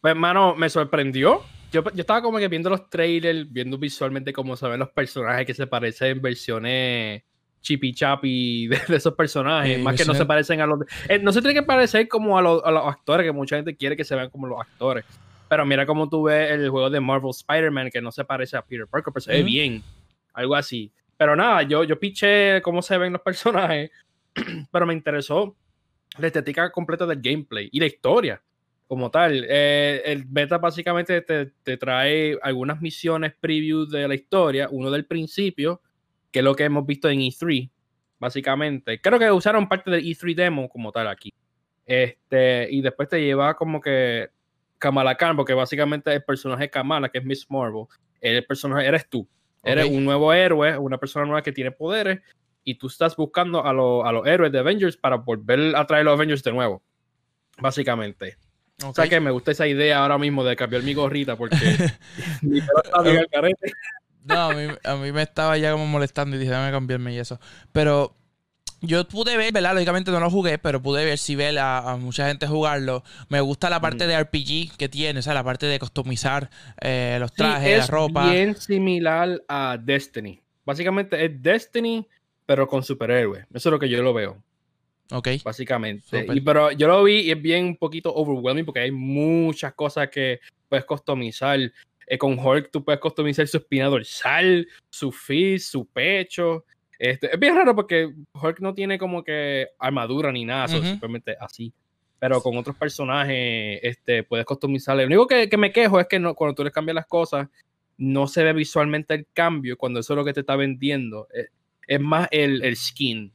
Pues, 0.00 0.10
hermano, 0.12 0.54
me 0.56 0.68
sorprendió. 0.68 1.42
Yo, 1.70 1.84
yo, 1.84 2.00
estaba 2.00 2.22
como 2.22 2.38
que 2.38 2.48
viendo 2.48 2.70
los 2.70 2.88
trailers, 2.88 3.50
viendo 3.52 3.78
visualmente 3.78 4.32
cómo 4.32 4.56
se 4.56 4.66
ven 4.68 4.80
los 4.80 4.88
personajes 4.90 5.46
que 5.46 5.54
se 5.54 5.66
parecen 5.66 6.08
en 6.08 6.22
versiones 6.22 7.22
chipi 7.60 7.92
chapi 7.92 8.68
de, 8.68 8.96
esos 8.96 9.14
personajes, 9.14 9.78
más 9.80 9.96
que 9.96 10.04
no 10.04 10.14
se 10.14 10.24
parecen 10.24 10.60
a 10.60 10.66
los... 10.66 10.80
Eh, 11.08 11.18
no 11.18 11.32
se 11.32 11.40
tiene 11.40 11.54
que 11.54 11.62
parecer 11.62 12.08
como 12.08 12.38
a, 12.38 12.42
los 12.42 12.62
actores, 12.64 13.24
que 13.24 13.32
mucha 13.32 13.56
gente 13.56 13.76
quiere 13.76 13.96
que 13.96 14.04
se 14.04 14.14
vean 14.14 14.30
como 14.30 14.46
los 14.46 14.60
actores. 14.60 15.04
Pero 15.48 15.64
mira 15.64 15.86
cómo 15.86 16.08
tú 16.08 16.24
ves 16.24 16.50
el 16.50 16.68
juego 16.68 16.90
de 16.90 17.00
Marvel 17.00 17.30
Spider-Man, 17.30 17.90
que 17.90 18.00
no 18.00 18.12
se 18.12 18.24
parece 18.24 18.56
a 18.56 18.62
Peter 18.62 18.86
Parker, 18.86 19.12
pero 19.12 19.22
se 19.22 19.32
ve 19.32 19.42
bien. 19.42 19.82
Algo 20.34 20.54
así. 20.54 20.92
Pero 21.16 21.34
nada, 21.34 21.62
yo, 21.62 21.84
yo 21.84 21.98
piché 21.98 22.62
cómo 22.62 22.82
se 22.82 22.96
ven 22.96 23.12
los 23.12 23.22
personajes, 23.22 23.90
pero 24.70 24.86
me 24.86 24.94
interesó 24.94 25.56
la 26.18 26.26
estética 26.26 26.70
completa 26.70 27.06
del 27.06 27.20
gameplay 27.20 27.68
y 27.72 27.80
la 27.80 27.86
historia 27.86 28.42
como 28.86 29.10
tal. 29.10 29.44
Eh, 29.48 30.02
el 30.04 30.24
beta 30.24 30.58
básicamente 30.58 31.20
te, 31.22 31.46
te, 31.62 31.76
trae 31.76 32.38
algunas 32.42 32.80
misiones 32.80 33.34
preview 33.38 33.86
de 33.86 34.08
la 34.08 34.14
historia, 34.14 34.68
uno 34.70 34.90
del 34.90 35.04
principio, 35.04 35.82
que 36.38 36.40
es 36.40 36.44
lo 36.44 36.54
que 36.54 36.62
hemos 36.62 36.86
visto 36.86 37.08
en 37.08 37.18
E3, 37.18 37.68
básicamente. 38.20 39.00
Creo 39.00 39.18
que 39.18 39.28
usaron 39.32 39.68
parte 39.68 39.90
del 39.90 40.04
E3 40.04 40.36
demo 40.36 40.68
como 40.68 40.92
tal 40.92 41.08
aquí. 41.08 41.34
Este, 41.84 42.68
y 42.70 42.80
después 42.80 43.08
te 43.08 43.20
lleva 43.20 43.56
como 43.56 43.80
que 43.80 44.28
Kamala 44.78 45.16
Khan, 45.16 45.34
porque 45.34 45.52
básicamente 45.52 46.14
el 46.14 46.22
personaje 46.22 46.70
Kamala, 46.70 47.08
que 47.08 47.18
es 47.18 47.24
Miss 47.24 47.50
Marvel, 47.50 47.86
el 48.20 48.46
personaje 48.46 48.86
eres 48.86 49.08
tú. 49.08 49.28
Eres 49.64 49.90
un 49.90 50.04
nuevo 50.04 50.32
héroe, 50.32 50.78
una 50.78 50.96
persona 50.98 51.26
nueva 51.26 51.42
que 51.42 51.50
tiene 51.50 51.72
poderes, 51.72 52.20
y 52.62 52.76
tú 52.76 52.86
estás 52.86 53.16
buscando 53.16 53.64
a, 53.66 53.70
a 53.70 54.12
los 54.12 54.24
héroes 54.24 54.52
de 54.52 54.60
Avengers 54.60 54.96
para 54.96 55.16
volver 55.16 55.74
a 55.74 55.84
traer 55.88 56.02
a 56.02 56.04
los 56.04 56.14
Avengers 56.14 56.44
de 56.44 56.52
nuevo. 56.52 56.84
Básicamente. 57.58 58.36
O 58.84 58.94
sea 58.94 59.08
que 59.08 59.18
me 59.18 59.32
gusta 59.32 59.50
esa 59.50 59.66
idea 59.66 60.02
ahora 60.02 60.18
mismo 60.18 60.44
de 60.44 60.54
cambiar 60.54 60.84
mi 60.84 60.94
gorrita 60.94 61.34
porque 61.34 61.56
mi 62.42 62.60
está 62.60 63.02
bien 63.02 63.26
carete. 63.28 63.72
No, 64.28 64.50
a 64.84 64.96
mí, 64.96 65.12
me 65.12 65.22
estaba 65.22 65.56
ya 65.58 65.72
como 65.72 65.86
molestando 65.86 66.36
y 66.36 66.38
dije, 66.38 66.50
déjame 66.50 66.70
cambiarme 66.70 67.14
y 67.14 67.18
eso. 67.18 67.40
Pero 67.72 68.14
yo 68.80 69.06
pude 69.08 69.36
ver, 69.36 69.52
¿verdad? 69.52 69.74
Lógicamente 69.74 70.10
no 70.10 70.20
lo 70.20 70.30
jugué, 70.30 70.58
pero 70.58 70.82
pude 70.82 71.04
ver 71.04 71.18
si 71.18 71.34
ver 71.34 71.58
a, 71.58 71.96
mucha 71.96 72.28
gente 72.28 72.46
jugarlo. 72.46 73.02
Me 73.28 73.40
gusta 73.40 73.70
la 73.70 73.80
parte 73.80 74.06
de 74.06 74.22
RPG 74.22 74.76
que 74.76 74.88
tiene, 74.88 75.20
o 75.20 75.22
sea, 75.22 75.34
la 75.34 75.44
parte 75.44 75.66
de 75.66 75.78
customizar 75.78 76.50
eh, 76.80 77.16
los 77.18 77.32
trajes, 77.32 77.78
la 77.78 77.86
ropa. 77.86 78.26
Es 78.26 78.32
bien 78.32 78.56
similar 78.56 79.42
a 79.48 79.78
Destiny. 79.80 80.40
Básicamente 80.64 81.24
es 81.24 81.42
Destiny, 81.42 82.06
pero 82.44 82.68
con 82.68 82.82
superhéroes. 82.82 83.46
Eso 83.52 83.68
es 83.68 83.72
lo 83.72 83.78
que 83.78 83.88
yo 83.88 84.02
lo 84.02 84.12
veo. 84.12 84.42
Ok. 85.10 85.28
Básicamente. 85.42 86.26
Y, 86.32 86.40
pero 86.40 86.70
yo 86.72 86.86
lo 86.86 87.02
vi 87.02 87.20
y 87.20 87.30
es 87.30 87.40
bien 87.40 87.64
un 87.64 87.76
poquito 87.76 88.14
overwhelming 88.14 88.64
porque 88.64 88.80
hay 88.80 88.90
muchas 88.90 89.72
cosas 89.72 90.08
que 90.10 90.40
puedes 90.68 90.84
customizar. 90.84 91.58
Eh, 92.08 92.16
con 92.16 92.38
Hulk 92.38 92.70
tú 92.70 92.82
puedes 92.82 93.00
customizar 93.00 93.46
su 93.46 93.58
espina 93.58 93.86
dorsal, 93.86 94.66
su 94.88 95.12
fist, 95.12 95.70
su 95.70 95.86
pecho. 95.86 96.64
Este, 96.98 97.32
es 97.32 97.38
bien 97.38 97.54
raro 97.54 97.74
porque 97.74 98.12
Hulk 98.32 98.60
no 98.60 98.74
tiene 98.74 98.98
como 98.98 99.22
que 99.22 99.68
armadura 99.78 100.32
ni 100.32 100.44
nada, 100.44 100.68
simplemente 100.68 101.36
así. 101.38 101.72
Pero 102.18 102.40
con 102.40 102.56
otros 102.56 102.76
personajes 102.76 103.78
este, 103.82 104.24
puedes 104.24 104.46
customizarle. 104.46 105.02
Lo 105.02 105.08
único 105.08 105.26
que, 105.26 105.48
que 105.48 105.56
me 105.56 105.70
quejo 105.70 106.00
es 106.00 106.06
que 106.08 106.18
no, 106.18 106.34
cuando 106.34 106.54
tú 106.54 106.64
le 106.64 106.72
cambias 106.72 106.96
las 106.96 107.06
cosas, 107.06 107.48
no 107.98 108.26
se 108.26 108.42
ve 108.42 108.52
visualmente 108.52 109.14
el 109.14 109.26
cambio 109.32 109.76
cuando 109.76 110.00
eso 110.00 110.14
es 110.14 110.16
lo 110.16 110.24
que 110.24 110.32
te 110.32 110.40
está 110.40 110.56
vendiendo. 110.56 111.28
Es, 111.32 111.50
es 111.86 112.00
más 112.00 112.26
el, 112.30 112.62
el, 112.62 112.76
skin. 112.76 113.32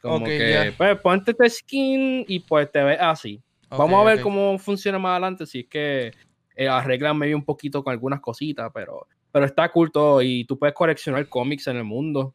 Como 0.00 0.24
que, 0.24 0.72
pues, 0.76 0.98
ponte 1.00 1.32
este 1.32 1.50
skin 1.50 2.24
y 2.26 2.40
pues 2.40 2.70
te 2.70 2.82
ves 2.82 2.98
así. 3.00 3.42
Vamos 3.70 4.00
a 4.00 4.04
ver 4.04 4.20
cómo 4.20 4.58
funciona 4.58 4.98
más 4.98 5.12
adelante. 5.12 5.46
Si 5.46 5.60
es 5.60 5.66
que 5.66 6.12
eh, 6.56 6.68
arreglan 6.68 7.18
medio 7.18 7.36
un 7.36 7.44
poquito 7.44 7.82
con 7.82 7.92
algunas 7.92 8.20
cositas, 8.20 8.70
pero, 8.74 9.06
pero 9.30 9.46
está 9.46 9.70
cool 9.70 9.90
todo 9.90 10.22
y 10.22 10.44
tú 10.44 10.58
puedes 10.58 10.74
coleccionar 10.74 11.28
cómics 11.28 11.66
en 11.66 11.76
el 11.76 11.84
mundo. 11.84 12.34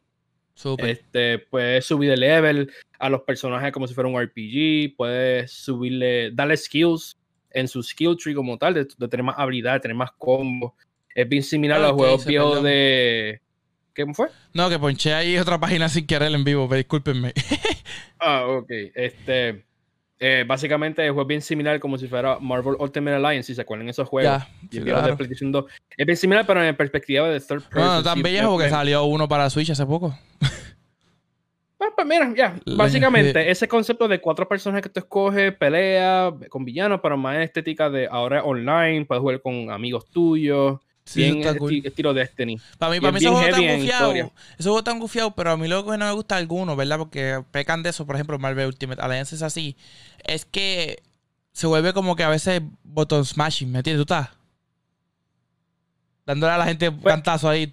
Este, 0.78 1.38
puedes 1.38 1.84
subir 1.84 2.10
el 2.10 2.20
level 2.20 2.72
a 2.98 3.08
los 3.08 3.22
personajes 3.22 3.72
como 3.72 3.86
si 3.86 3.94
fuera 3.94 4.08
un 4.08 4.20
RPG, 4.20 4.96
puedes 4.96 5.52
subirle, 5.52 6.32
darle 6.32 6.56
skills 6.56 7.16
en 7.50 7.68
su 7.68 7.82
skill 7.82 8.16
tree 8.16 8.34
como 8.34 8.58
tal, 8.58 8.74
de, 8.74 8.84
tener 8.84 9.22
más 9.22 9.38
habilidad, 9.38 9.74
de 9.74 9.80
tener 9.80 9.96
más 9.96 10.10
combos. 10.18 10.72
Es 11.14 11.28
bien 11.28 11.42
similar 11.42 11.78
a 11.78 11.88
los 11.88 11.92
juegos 11.92 12.26
viejos 12.26 12.62
de... 12.62 13.40
¿Qué 13.94 14.06
fue? 14.14 14.28
No, 14.52 14.68
que 14.68 14.78
ponché 14.78 15.12
ahí 15.12 15.38
otra 15.38 15.58
página 15.58 15.88
sin 15.88 16.06
querer 16.06 16.32
en 16.32 16.44
vivo, 16.44 16.68
discúlpenme. 16.72 17.32
ah, 18.20 18.46
ok. 18.46 18.70
Este, 18.94 19.64
eh, 20.20 20.44
básicamente 20.46 21.02
el 21.04 21.10
juego 21.10 21.22
es 21.22 21.28
bien 21.28 21.42
similar 21.42 21.78
como 21.78 21.96
si 21.96 22.08
fuera 22.08 22.38
Marvel 22.40 22.76
Ultimate 22.78 23.16
Alliance, 23.16 23.46
si 23.46 23.54
se 23.54 23.62
acuerdan 23.62 23.88
esos 23.88 24.08
juegos. 24.08 24.42
Es 25.96 26.06
bien 26.06 26.16
similar, 26.16 26.44
pero 26.46 26.64
en 26.64 26.76
perspectiva 26.76 27.28
de 27.28 27.40
third 27.40 27.62
person. 27.62 27.84
No, 27.84 28.02
tan 28.02 28.22
viejo 28.22 28.50
porque 28.50 28.68
salió 28.68 29.04
uno 29.04 29.28
para 29.28 29.48
Switch 29.48 29.70
hace 29.70 29.86
poco. 29.86 30.18
Pues, 31.78 31.92
pues, 31.94 32.08
mira, 32.08 32.34
ya, 32.36 32.58
básicamente 32.76 33.48
ese 33.48 33.68
concepto 33.68 34.08
de 34.08 34.20
cuatro 34.20 34.48
personas 34.48 34.82
que 34.82 34.88
tú 34.88 34.98
escoges, 34.98 35.54
pelea 35.54 36.34
con 36.48 36.64
villanos, 36.64 36.98
pero 37.00 37.16
más 37.16 37.38
estética 37.38 37.88
de 37.88 38.08
ahora 38.10 38.42
online, 38.42 39.04
puedes 39.04 39.20
jugar 39.20 39.40
con 39.40 39.70
amigos 39.70 40.10
tuyos. 40.10 40.80
Sí, 41.08 41.22
bien 41.32 41.84
estilo 41.84 42.12
Destiny. 42.12 42.60
Para 42.76 42.92
mí, 42.92 43.00
para 43.00 43.12
mí 43.12 43.18
ese 43.18 43.28
juego 43.28 43.46
está 43.46 43.76
gufiado. 43.76 44.12
Ese 44.12 44.32
juego 44.64 44.78
está 44.78 44.92
gufiado, 44.92 45.30
pero 45.30 45.52
a 45.52 45.56
mí 45.56 45.66
lo 45.66 45.86
que 45.86 45.96
no 45.96 46.04
me 46.04 46.12
gusta 46.12 46.36
alguno, 46.36 46.76
¿verdad? 46.76 46.98
Porque 46.98 47.42
pecan 47.50 47.82
de 47.82 47.90
eso, 47.90 48.06
por 48.06 48.16
ejemplo, 48.16 48.38
Marvel 48.38 48.66
Ultimate 48.66 49.00
Alliance 49.00 49.34
es 49.34 49.40
así. 49.40 49.74
Es 50.22 50.44
que 50.44 51.02
se 51.52 51.66
vuelve 51.66 51.94
como 51.94 52.14
que 52.14 52.24
a 52.24 52.28
veces 52.28 52.60
button 52.84 53.24
smashing, 53.24 53.72
¿me 53.72 53.78
entiendes? 53.78 54.04
¿Tú 54.06 54.12
estás? 54.14 54.28
Dándole 56.26 56.52
a 56.52 56.58
la 56.58 56.66
gente 56.66 56.90
un 56.90 57.00
cantazo 57.00 57.48
ahí. 57.48 57.72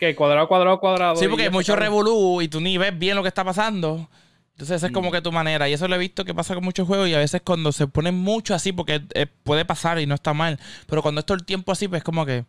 Que 0.00 0.14
cuadrado, 0.16 0.48
cuadrado, 0.48 0.80
cuadrado. 0.80 1.16
Sí, 1.16 1.28
porque 1.28 1.42
hay 1.42 1.50
mucho 1.50 1.76
revolú 1.76 2.40
y 2.40 2.48
tú 2.48 2.62
ni 2.62 2.78
ves 2.78 2.98
bien 2.98 3.14
lo 3.14 3.20
que 3.20 3.28
está 3.28 3.44
pasando. 3.44 4.08
Entonces 4.54 4.76
esa 4.76 4.86
es 4.86 4.92
como 4.92 5.10
que 5.10 5.20
tu 5.20 5.32
manera. 5.32 5.68
Y 5.68 5.72
eso 5.72 5.88
lo 5.88 5.96
he 5.96 5.98
visto 5.98 6.24
que 6.24 6.32
pasa 6.32 6.54
con 6.54 6.62
muchos 6.62 6.86
juegos 6.86 7.08
y 7.08 7.14
a 7.14 7.18
veces 7.18 7.42
cuando 7.42 7.72
se 7.72 7.88
ponen 7.88 8.14
mucho 8.14 8.54
así, 8.54 8.72
porque 8.72 9.02
eh, 9.14 9.26
puede 9.42 9.64
pasar 9.64 9.98
y 9.98 10.06
no 10.06 10.14
está 10.14 10.32
mal, 10.32 10.60
pero 10.86 11.02
cuando 11.02 11.18
es 11.18 11.26
todo 11.26 11.36
el 11.36 11.44
tiempo 11.44 11.72
así, 11.72 11.88
pues 11.88 11.98
es 11.98 12.04
como 12.04 12.24
que 12.24 12.44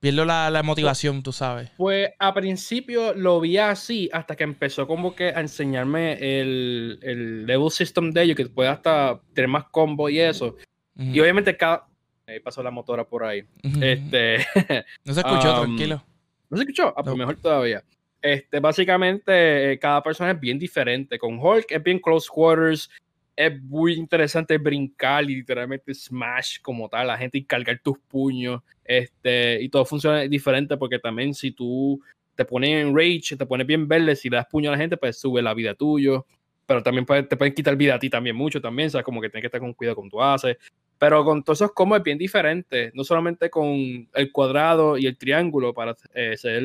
pierdo 0.00 0.24
la, 0.24 0.50
la 0.50 0.64
motivación, 0.64 1.22
tú 1.22 1.32
sabes. 1.32 1.70
Pues 1.76 2.10
a 2.18 2.34
principio 2.34 3.14
lo 3.14 3.38
vi 3.38 3.58
así 3.58 4.10
hasta 4.12 4.34
que 4.34 4.42
empezó 4.42 4.88
como 4.88 5.14
que 5.14 5.28
a 5.28 5.40
enseñarme 5.40 6.14
el, 6.14 6.98
el 7.02 7.46
level 7.46 7.70
system 7.70 8.10
de 8.10 8.22
ellos, 8.24 8.36
que 8.36 8.46
puede 8.46 8.70
hasta 8.70 9.20
tener 9.32 9.48
más 9.48 9.66
combo 9.66 10.08
y 10.08 10.18
eso. 10.18 10.56
Y 10.98 11.18
obviamente 11.20 11.56
cada... 11.56 11.86
Ahí 12.26 12.40
pasó 12.40 12.62
la 12.62 12.70
motora 12.70 13.04
por 13.04 13.24
ahí. 13.24 13.44
Este... 13.80 14.38
no 15.04 15.14
se 15.14 15.20
escuchó, 15.20 15.54
um, 15.62 15.66
tranquilo. 15.66 16.02
¿No 16.48 16.56
se 16.56 16.64
escuchó? 16.64 16.92
Ah, 16.96 17.02
pues 17.02 17.16
mejor 17.16 17.36
todavía. 17.36 17.84
Este, 18.22 18.60
básicamente, 18.60 19.72
eh, 19.72 19.78
cada 19.78 20.02
persona 20.02 20.32
es 20.32 20.40
bien 20.40 20.58
diferente. 20.58 21.18
Con 21.18 21.38
Hulk 21.38 21.66
es 21.70 21.82
bien 21.82 21.98
close 21.98 22.28
quarters. 22.28 22.90
Es 23.34 23.62
muy 23.62 23.94
interesante 23.94 24.58
brincar 24.58 25.24
y 25.24 25.36
literalmente 25.36 25.94
smash 25.94 26.60
como 26.60 26.88
tal, 26.88 27.06
la 27.06 27.16
gente 27.16 27.38
y 27.38 27.44
cargar 27.44 27.80
tus 27.82 27.98
puños. 27.98 28.62
Este, 28.84 29.62
y 29.62 29.68
todo 29.68 29.84
funciona 29.84 30.20
diferente 30.22 30.76
porque 30.76 30.98
también 30.98 31.32
si 31.32 31.52
tú 31.52 32.02
te 32.34 32.44
pones 32.44 32.70
en 32.70 32.96
rage, 32.96 33.36
te 33.36 33.46
pones 33.46 33.66
bien 33.66 33.86
verde, 33.88 34.16
si 34.16 34.28
le 34.28 34.36
das 34.36 34.46
puño 34.46 34.70
a 34.70 34.72
la 34.72 34.78
gente, 34.78 34.96
pues 34.96 35.18
sube 35.18 35.40
la 35.42 35.54
vida 35.54 35.74
tuyo. 35.74 36.26
Pero 36.66 36.82
también 36.82 37.06
te 37.06 37.36
pueden 37.36 37.54
quitar 37.54 37.76
vida 37.76 37.94
a 37.94 37.98
ti 37.98 38.10
también 38.10 38.36
mucho 38.36 38.60
también, 38.60 38.88
o 38.88 38.90
sea, 38.90 39.02
como 39.02 39.20
que 39.20 39.28
tienes 39.28 39.42
que 39.42 39.46
estar 39.46 39.60
con 39.60 39.72
cuidado 39.74 39.96
con 39.96 40.08
tu 40.10 40.22
haces. 40.22 40.56
Pero 40.98 41.24
con 41.24 41.42
todos 41.42 41.62
esos 41.62 41.72
combos 41.72 41.98
es 41.98 42.04
bien 42.04 42.18
diferente, 42.18 42.92
no 42.94 43.04
solamente 43.04 43.48
con 43.48 44.08
el 44.14 44.32
cuadrado 44.32 44.98
y 44.98 45.06
el 45.06 45.16
triángulo 45.16 45.72
para 45.72 45.96
eh, 46.14 46.32
hacer 46.34 46.62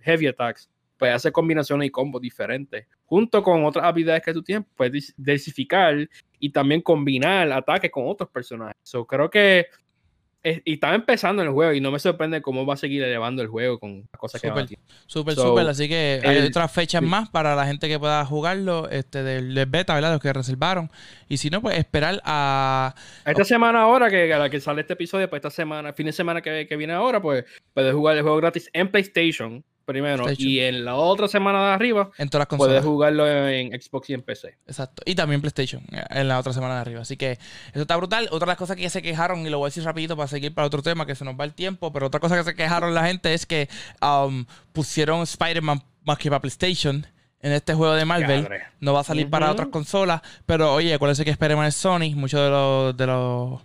heavy 0.00 0.26
attacks, 0.28 0.70
pues 0.96 1.12
hacer 1.12 1.32
combinaciones 1.32 1.88
y 1.88 1.90
combos 1.90 2.20
diferentes. 2.22 2.86
Junto 3.04 3.42
con 3.42 3.64
otras 3.64 3.84
habilidades 3.84 4.22
que 4.22 4.32
tú 4.32 4.42
tienes, 4.42 4.66
puedes 4.76 5.14
diversificar 5.16 6.08
y 6.38 6.50
también 6.50 6.80
combinar 6.82 7.50
ataques 7.52 7.90
con 7.90 8.06
otros 8.06 8.30
personajes. 8.30 8.76
So, 8.82 9.06
creo 9.06 9.30
que 9.30 9.66
y 10.64 10.74
estaba 10.74 10.94
empezando 10.94 11.42
el 11.42 11.50
juego 11.50 11.72
y 11.72 11.80
no 11.80 11.90
me 11.90 11.98
sorprende 11.98 12.40
cómo 12.40 12.64
va 12.64 12.74
a 12.74 12.76
seguir 12.76 13.02
elevando 13.02 13.42
el 13.42 13.48
juego 13.48 13.80
con 13.80 14.06
las 14.12 14.20
cosas 14.20 14.40
que 14.40 14.48
va 14.48 14.64
Súper, 15.06 15.34
súper. 15.34 15.66
Así 15.66 15.88
que 15.88 16.20
hay 16.24 16.38
otras 16.46 16.70
fechas 16.70 17.02
más 17.02 17.28
para 17.28 17.56
la 17.56 17.66
gente 17.66 17.88
que 17.88 17.98
pueda 17.98 18.24
jugarlo 18.24 18.88
este 18.88 19.24
del, 19.24 19.66
beta, 19.66 19.94
¿verdad? 19.94 20.12
Los 20.12 20.20
que 20.20 20.32
reservaron. 20.32 20.88
Y 21.28 21.38
si 21.38 21.50
no, 21.50 21.60
pues 21.60 21.76
esperar 21.76 22.20
a... 22.24 22.94
Esta 23.24 23.44
semana 23.44 23.82
ahora, 23.82 24.08
que 24.08 24.32
a 24.32 24.38
la 24.38 24.48
que 24.48 24.60
sale 24.60 24.82
este 24.82 24.92
episodio, 24.92 25.28
pues 25.28 25.40
esta 25.40 25.50
semana, 25.50 25.92
fin 25.92 26.06
de 26.06 26.12
semana 26.12 26.40
que, 26.40 26.66
que 26.68 26.76
viene 26.76 26.92
ahora, 26.92 27.20
pues 27.20 27.44
puedes 27.74 27.92
jugar 27.92 28.16
el 28.16 28.22
juego 28.22 28.36
gratis 28.36 28.70
en 28.72 28.88
PlayStation 28.88 29.64
primero. 29.86 30.26
Y 30.36 30.60
en 30.60 30.84
la 30.84 30.96
otra 30.96 31.28
semana 31.28 31.68
de 31.68 31.72
arriba, 31.72 32.10
en 32.18 32.28
todas 32.28 32.46
las 32.50 32.58
puedes 32.58 32.84
jugarlo 32.84 33.26
en 33.26 33.70
Xbox 33.80 34.10
y 34.10 34.14
en 34.14 34.22
PC. 34.22 34.58
Exacto. 34.66 35.02
Y 35.06 35.14
también 35.14 35.40
PlayStation 35.40 35.82
eh, 35.92 36.04
en 36.10 36.28
la 36.28 36.38
otra 36.38 36.52
semana 36.52 36.74
de 36.74 36.80
arriba. 36.80 37.00
Así 37.00 37.16
que 37.16 37.32
eso 37.72 37.82
está 37.82 37.96
brutal. 37.96 38.28
Otra 38.30 38.46
de 38.46 38.50
las 38.50 38.58
cosas 38.58 38.76
que 38.76 38.90
se 38.90 39.00
quejaron, 39.00 39.46
y 39.46 39.50
lo 39.50 39.58
voy 39.58 39.66
a 39.66 39.68
decir 39.68 39.84
rapidito 39.84 40.16
para 40.16 40.28
seguir 40.28 40.52
para 40.52 40.66
otro 40.66 40.82
tema, 40.82 41.06
que 41.06 41.14
se 41.14 41.24
nos 41.24 41.38
va 41.40 41.44
el 41.44 41.54
tiempo, 41.54 41.92
pero 41.92 42.08
otra 42.08 42.20
cosa 42.20 42.36
que 42.36 42.44
se 42.44 42.54
quejaron 42.54 42.92
la 42.92 43.06
gente 43.06 43.32
es 43.32 43.46
que 43.46 43.68
um, 44.02 44.44
pusieron 44.72 45.22
Spider-Man 45.22 45.82
más 46.04 46.18
que 46.18 46.28
para 46.28 46.40
PlayStation. 46.40 47.06
En 47.40 47.52
este 47.52 47.74
juego 47.74 47.94
de 47.94 48.04
Marvel 48.04 48.48
no 48.80 48.92
va 48.92 49.00
a 49.00 49.04
salir 49.04 49.30
para 49.30 49.52
otras 49.52 49.68
consolas, 49.68 50.20
pero 50.46 50.74
oye, 50.74 50.92
acuérdense 50.94 51.24
que 51.24 51.30
Spider-Man 51.30 51.66
es 51.66 51.76
Sony, 51.76 52.14
muchos 52.16 52.40
de 52.40 52.50
los, 52.50 52.96
de 52.96 53.06
los 53.06 53.60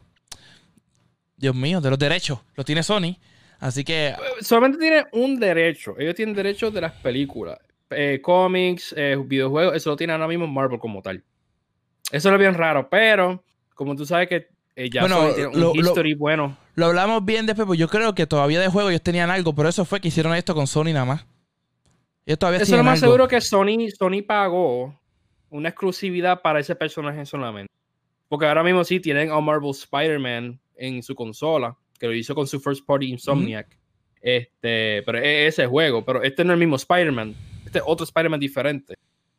Dios 1.38 1.56
mío, 1.56 1.82
de 1.82 1.90
los 1.90 1.98
derechos 1.98 2.40
los 2.56 2.66
tiene 2.66 2.84
Sony. 2.84 3.18
Así 3.62 3.84
que. 3.84 4.08
Eh, 4.10 4.16
solamente 4.42 4.80
tiene 4.80 5.06
un 5.14 5.40
derecho. 5.40 5.96
Ellos 5.98 6.16
tienen 6.16 6.36
derechos 6.36 6.74
de 6.74 6.82
las 6.82 6.94
películas. 6.94 7.60
Eh, 7.92 8.20
cómics, 8.22 8.94
eh, 8.98 9.16
videojuegos, 9.24 9.76
eso 9.76 9.92
lo 9.92 9.96
tiene 9.96 10.14
ahora 10.14 10.28
mismo 10.28 10.48
Marvel 10.48 10.80
como 10.80 11.02
tal. 11.02 11.24
Eso 12.12 12.34
es 12.34 12.40
bien 12.40 12.56
raro, 12.56 12.90
pero 12.90 13.44
como 13.76 13.96
tú 13.96 14.06
sabes 14.06 14.28
que 14.28 14.50
ya 14.90 15.02
bueno, 15.02 15.34
tiene 15.34 15.66
un 15.66 15.76
history 15.76 16.14
bueno. 16.16 16.58
Lo 16.76 16.88
hablamos 16.88 17.24
bien 17.24 17.46
después, 17.46 17.68
pues 17.68 17.78
yo 17.78 17.88
creo 17.88 18.16
que 18.16 18.26
todavía 18.26 18.60
de 18.60 18.70
juego 18.70 18.90
ellos 18.90 19.02
tenían 19.02 19.30
algo, 19.30 19.54
pero 19.54 19.70
eso 19.70 19.86
fue 19.86 20.00
que 20.00 20.08
hicieron 20.08 20.34
esto 20.36 20.56
con 20.56 20.68
Sony 20.68 20.86
nada 20.86 21.06
más. 21.06 21.26
Ellos 22.26 22.40
todavía 22.40 22.62
eso 22.62 22.74
es 22.74 22.78
lo 22.78 22.84
más 22.84 23.00
seguro 23.00 23.28
que 23.28 23.42
Sony, 23.42 23.90
Sony 23.96 24.24
pagó 24.26 24.98
una 25.50 25.70
exclusividad 25.70 26.42
para 26.42 26.60
ese 26.62 26.76
personaje 26.76 27.26
solamente. 27.26 27.72
Porque 28.30 28.46
ahora 28.46 28.64
mismo 28.64 28.84
sí 28.86 29.02
tienen 29.02 29.30
a 29.30 29.40
Marvel 29.42 29.72
Spider-Man 29.72 30.60
en 30.78 31.04
su 31.04 31.14
consola 31.14 31.78
que 32.02 32.08
lo 32.08 32.16
hizo 32.16 32.34
con 32.34 32.48
su 32.48 32.60
first 32.60 32.84
party 32.84 33.12
Insomniac. 33.12 33.78
Este, 34.20 35.04
pero 35.04 35.20
es 35.20 35.54
ese 35.54 35.68
juego, 35.68 36.04
pero 36.04 36.24
este 36.24 36.44
no 36.44 36.52
es 36.52 36.56
el 36.56 36.60
mismo 36.60 36.76
Spider-Man, 36.76 37.36
este 37.64 37.78
es 37.78 37.84
otro 37.86 38.04
Spider-Man 38.04 38.40
diferente, 38.40 38.96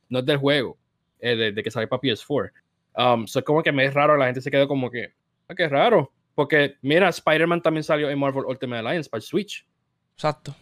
no 0.09 0.21
es 0.21 0.27
del 0.27 0.37
juego, 0.37 0.79
de, 1.21 1.61
que 1.63 1.71
sale 1.71 1.89
para 1.89 2.01
PS4. 2.01 2.51
Um, 2.97 3.27
so 3.27 3.43
como 3.43 3.63
que 3.63 3.73
me 3.73 3.85
es 3.85 3.95
raro, 3.95 4.17
la 4.17 4.27
gente 4.27 4.41
se 4.41 4.51
quedó 4.51 4.69
como 4.69 4.91
que, 4.91 5.13
ah, 5.49 5.55
qué 5.57 5.69
raro, 5.69 6.13
porque 6.37 6.77
mira, 6.83 7.09
Spider-Man 7.09 7.63
también 7.63 7.83
salió 7.83 8.09
en 8.11 8.19
Marvel 8.19 8.45
Ultimate 8.47 8.79
Alliance 8.79 9.11
para 9.11 9.21
Switch. 9.21 9.67
Exacto. 10.15 10.55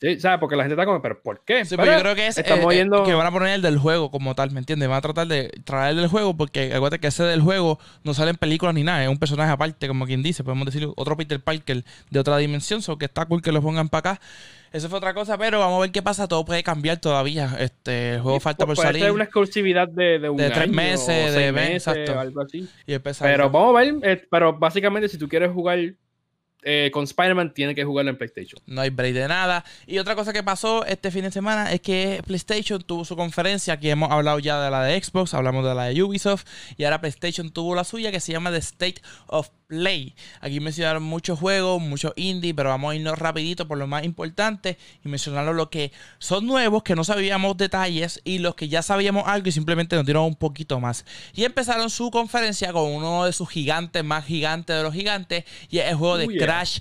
Sí, 0.00 0.18
¿sabes? 0.20 0.40
Porque 0.40 0.56
la 0.56 0.64
gente 0.64 0.74
está 0.74 0.84
como, 0.84 1.00
¿pero 1.00 1.22
por 1.22 1.44
qué? 1.44 1.64
Sí, 1.64 1.76
pero 1.76 1.92
yo 1.92 2.00
creo 2.00 2.14
que 2.14 2.26
es 2.26 2.36
estamos 2.36 2.74
eh, 2.74 2.80
eh, 2.80 3.02
que 3.04 3.14
van 3.14 3.26
a 3.26 3.30
poner 3.30 3.54
el 3.54 3.62
del 3.62 3.78
juego 3.78 4.10
como 4.10 4.34
tal, 4.34 4.50
¿me 4.50 4.58
entiendes? 4.58 4.88
Van 4.88 4.98
a 4.98 5.00
tratar 5.00 5.26
de 5.26 5.50
traer 5.64 5.92
el 5.92 5.96
del 5.98 6.08
juego 6.08 6.36
porque 6.36 6.74
acuérdate 6.74 7.00
que 7.00 7.06
ese 7.06 7.22
del 7.22 7.40
juego 7.40 7.78
no 8.02 8.12
sale 8.12 8.30
en 8.30 8.36
películas 8.36 8.74
ni 8.74 8.82
nada, 8.82 9.02
es 9.02 9.08
un 9.08 9.18
personaje 9.18 9.52
aparte, 9.52 9.88
como 9.88 10.04
quien 10.06 10.22
dice, 10.22 10.42
podemos 10.42 10.66
decir 10.66 10.88
otro 10.96 11.16
Peter 11.16 11.40
Parker 11.40 11.84
de 12.10 12.20
otra 12.20 12.36
dimensión, 12.38 12.82
so 12.82 12.98
que 12.98 13.06
está 13.06 13.24
cool 13.26 13.40
que 13.40 13.52
lo 13.52 13.62
pongan 13.62 13.88
para 13.88 14.12
acá. 14.12 14.20
Eso 14.74 14.88
fue 14.88 14.98
otra 14.98 15.14
cosa, 15.14 15.38
pero 15.38 15.60
vamos 15.60 15.78
a 15.78 15.80
ver 15.82 15.92
qué 15.92 16.02
pasa. 16.02 16.26
Todo 16.26 16.44
puede 16.44 16.64
cambiar 16.64 16.96
todavía. 16.96 17.48
Este, 17.60 18.14
el 18.14 18.20
juego 18.22 18.40
falta 18.40 18.66
por 18.66 18.76
salir. 18.76 19.02
Puede 19.02 19.12
una 19.12 19.22
exclusividad 19.22 19.86
de, 19.86 20.18
de 20.18 20.28
un 20.28 20.36
de 20.36 20.50
tres 20.50 20.68
meses, 20.68 21.32
de 21.32 21.52
meses, 21.52 21.86
exacto. 21.86 22.18
algo 22.18 22.40
así. 22.40 22.68
pero 23.20 23.50
vamos 23.50 23.76
a 23.76 23.78
ver. 23.78 23.94
Eh, 24.02 24.26
pero 24.28 24.58
básicamente, 24.58 25.08
si 25.08 25.16
tú 25.16 25.28
quieres 25.28 25.52
jugar 25.52 25.78
eh, 26.64 26.90
con 26.92 27.04
Spider-Man 27.04 27.52
tiene 27.54 27.74
que 27.74 27.84
jugarlo 27.84 28.10
en 28.10 28.16
PlayStation. 28.16 28.60
No 28.66 28.80
hay 28.80 28.90
break 28.90 29.14
de 29.14 29.28
nada. 29.28 29.64
Y 29.86 29.98
otra 29.98 30.14
cosa 30.14 30.32
que 30.32 30.42
pasó 30.42 30.84
este 30.86 31.10
fin 31.10 31.22
de 31.22 31.30
semana 31.30 31.72
es 31.72 31.80
que 31.80 32.22
PlayStation 32.26 32.82
tuvo 32.82 33.04
su 33.04 33.16
conferencia. 33.16 33.74
Aquí 33.74 33.90
hemos 33.90 34.10
hablado 34.10 34.38
ya 34.38 34.60
de 34.62 34.70
la 34.70 34.82
de 34.82 35.02
Xbox, 35.02 35.34
hablamos 35.34 35.64
de 35.64 35.74
la 35.74 35.84
de 35.84 36.02
Ubisoft. 36.02 36.46
Y 36.76 36.84
ahora 36.84 37.00
PlayStation 37.00 37.50
tuvo 37.50 37.74
la 37.74 37.84
suya 37.84 38.10
que 38.10 38.20
se 38.20 38.32
llama 38.32 38.50
The 38.50 38.58
State 38.58 39.02
of 39.26 39.50
Play. 39.66 40.14
Aquí 40.40 40.60
mencionaron 40.60 41.02
muchos 41.02 41.38
juegos, 41.38 41.80
muchos 41.80 42.12
indie, 42.16 42.54
pero 42.54 42.68
vamos 42.68 42.92
a 42.92 42.96
irnos 42.96 43.18
rapidito 43.18 43.66
por 43.66 43.78
lo 43.78 43.86
más 43.86 44.04
importante 44.04 44.78
y 45.04 45.08
mencionaron 45.08 45.56
lo 45.56 45.70
que 45.70 45.92
son 46.18 46.46
nuevos, 46.46 46.82
que 46.82 46.94
no 46.94 47.04
sabíamos 47.04 47.56
detalles 47.56 48.20
y 48.24 48.38
los 48.38 48.54
que 48.54 48.68
ya 48.68 48.82
sabíamos 48.82 49.24
algo 49.26 49.48
y 49.48 49.52
simplemente 49.52 49.96
nos 49.96 50.04
dieron 50.04 50.24
un 50.24 50.36
poquito 50.36 50.80
más. 50.80 51.04
Y 51.34 51.44
empezaron 51.44 51.90
su 51.90 52.10
conferencia 52.10 52.72
con 52.72 52.90
uno 52.90 53.24
de 53.24 53.32
sus 53.32 53.48
gigantes 53.48 54.04
más 54.04 54.24
gigantes 54.24 54.76
de 54.76 54.82
los 54.82 54.94
gigantes 54.94 55.44
y 55.70 55.78
es 55.78 55.88
el 55.88 55.96
juego 55.96 56.18
de 56.18 56.28
Crash 56.28 56.80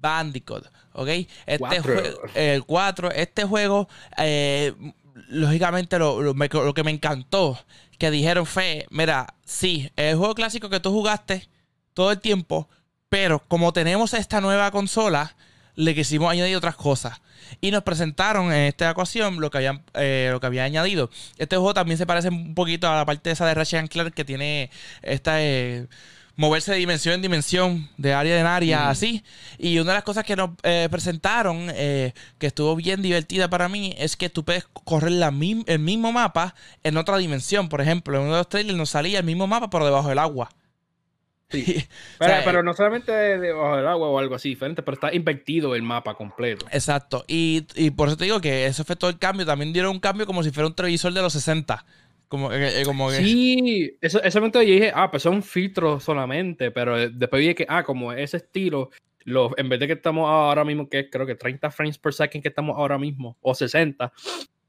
Bandicoot. 0.00 0.66
¿Ok? 0.92 1.08
Este 1.46 1.80
juego, 1.80 2.20
el 2.34 2.64
4, 2.64 3.10
este 3.12 3.44
juego, 3.44 3.88
eh, 4.16 4.72
lógicamente 5.28 5.98
lo, 5.98 6.22
lo, 6.22 6.74
que 6.74 6.84
me 6.84 6.92
encantó, 6.92 7.58
que 7.98 8.10
dijeron 8.10 8.46
fue, 8.46 8.86
mira, 8.90 9.34
sí, 9.44 9.90
el 9.96 10.16
juego 10.16 10.34
clásico 10.34 10.68
que 10.68 10.78
tú 10.78 10.92
jugaste 10.92 11.48
todo 11.94 12.12
el 12.12 12.20
tiempo, 12.20 12.68
pero 13.08 13.38
como 13.38 13.72
tenemos 13.72 14.12
esta 14.12 14.40
nueva 14.40 14.70
consola, 14.70 15.36
le 15.76 15.94
quisimos 15.94 16.30
añadir 16.30 16.56
otras 16.56 16.76
cosas. 16.76 17.20
Y 17.60 17.70
nos 17.70 17.82
presentaron 17.82 18.52
en 18.52 18.66
esta 18.66 18.90
ocasión 18.90 19.40
lo 19.40 19.50
que, 19.50 19.58
habían, 19.58 19.82
eh, 19.94 20.28
lo 20.32 20.40
que 20.40 20.46
había 20.46 20.64
añadido. 20.64 21.10
Este 21.38 21.56
juego 21.56 21.74
también 21.74 21.98
se 21.98 22.06
parece 22.06 22.28
un 22.28 22.54
poquito 22.54 22.88
a 22.88 22.96
la 22.96 23.04
parte 23.04 23.30
esa 23.30 23.46
de 23.46 23.54
Ratchet 23.54 23.88
Clank 23.88 24.14
que 24.14 24.24
tiene 24.24 24.70
esta... 25.02 25.42
Eh, 25.42 25.86
moverse 26.36 26.72
de 26.72 26.78
dimensión 26.78 27.14
en 27.14 27.22
dimensión, 27.22 27.88
de 27.96 28.12
área 28.12 28.40
en 28.40 28.46
área, 28.46 28.90
así. 28.90 29.22
Y 29.56 29.78
una 29.78 29.92
de 29.92 29.98
las 29.98 30.02
cosas 30.02 30.24
que 30.24 30.34
nos 30.34 30.50
eh, 30.64 30.88
presentaron, 30.90 31.68
que 31.68 32.12
estuvo 32.40 32.74
bien 32.74 33.02
divertida 33.02 33.48
para 33.48 33.68
mí, 33.68 33.94
es 33.98 34.16
que 34.16 34.30
tú 34.30 34.44
puedes 34.44 34.64
correr 34.64 35.12
la 35.12 35.28
el 35.28 35.78
mismo 35.78 36.10
mapa 36.10 36.56
en 36.82 36.96
otra 36.96 37.18
dimensión. 37.18 37.68
Por 37.68 37.80
ejemplo, 37.80 38.16
en 38.16 38.24
uno 38.24 38.32
de 38.32 38.38
los 38.38 38.48
trailers 38.48 38.76
nos 38.76 38.90
salía 38.90 39.20
el 39.20 39.24
mismo 39.24 39.46
mapa, 39.46 39.70
por 39.70 39.84
debajo 39.84 40.08
del 40.08 40.18
agua. 40.18 40.50
pero, 42.18 42.62
no 42.62 42.74
solamente 42.74 43.12
debajo 43.12 43.76
del 43.76 43.86
agua 43.86 44.08
o 44.08 44.18
algo 44.18 44.34
así 44.34 44.50
diferente, 44.50 44.82
pero 44.82 44.94
está 44.94 45.14
invertido 45.14 45.74
el 45.74 45.82
mapa 45.82 46.14
completo. 46.14 46.66
Exacto. 46.70 47.24
Y, 47.28 47.62
por 47.96 48.08
eso 48.08 48.16
te 48.16 48.24
digo 48.24 48.40
que 48.40 48.66
eso 48.66 48.84
fue 48.84 48.96
todo 48.96 49.10
el 49.10 49.18
cambio. 49.18 49.46
También 49.46 49.72
dieron 49.72 49.92
un 49.92 50.00
cambio 50.00 50.26
como 50.26 50.42
si 50.42 50.50
fuera 50.50 50.66
un 50.66 50.74
televisor 50.74 51.12
de 51.12 51.22
los 51.22 51.32
60. 51.32 51.84
Como, 52.28 52.52
eh, 52.52 52.80
eh, 52.80 52.84
como 52.84 53.10
Sí, 53.10 53.96
eso, 54.00 54.22
ese 54.22 54.40
momento 54.40 54.60
yo 54.62 54.72
dije, 54.72 54.92
ah, 54.94 55.10
pues 55.10 55.22
son 55.22 55.42
filtros 55.42 56.02
solamente, 56.02 56.70
pero 56.70 57.10
después 57.10 57.40
dije 57.40 57.54
que, 57.54 57.66
ah, 57.68 57.84
como 57.84 58.12
ese 58.12 58.38
estilo, 58.38 58.90
los, 59.24 59.52
en 59.56 59.68
vez 59.68 59.78
de 59.78 59.86
que 59.86 59.92
estamos 59.92 60.28
ahora 60.28 60.64
mismo, 60.64 60.88
que 60.88 61.08
creo 61.10 61.26
que 61.26 61.34
30 61.34 61.70
frames 61.70 61.98
per 61.98 62.12
second 62.12 62.42
que 62.42 62.48
estamos 62.48 62.76
ahora 62.76 62.98
mismo, 62.98 63.36
o 63.40 63.54
60, 63.54 64.12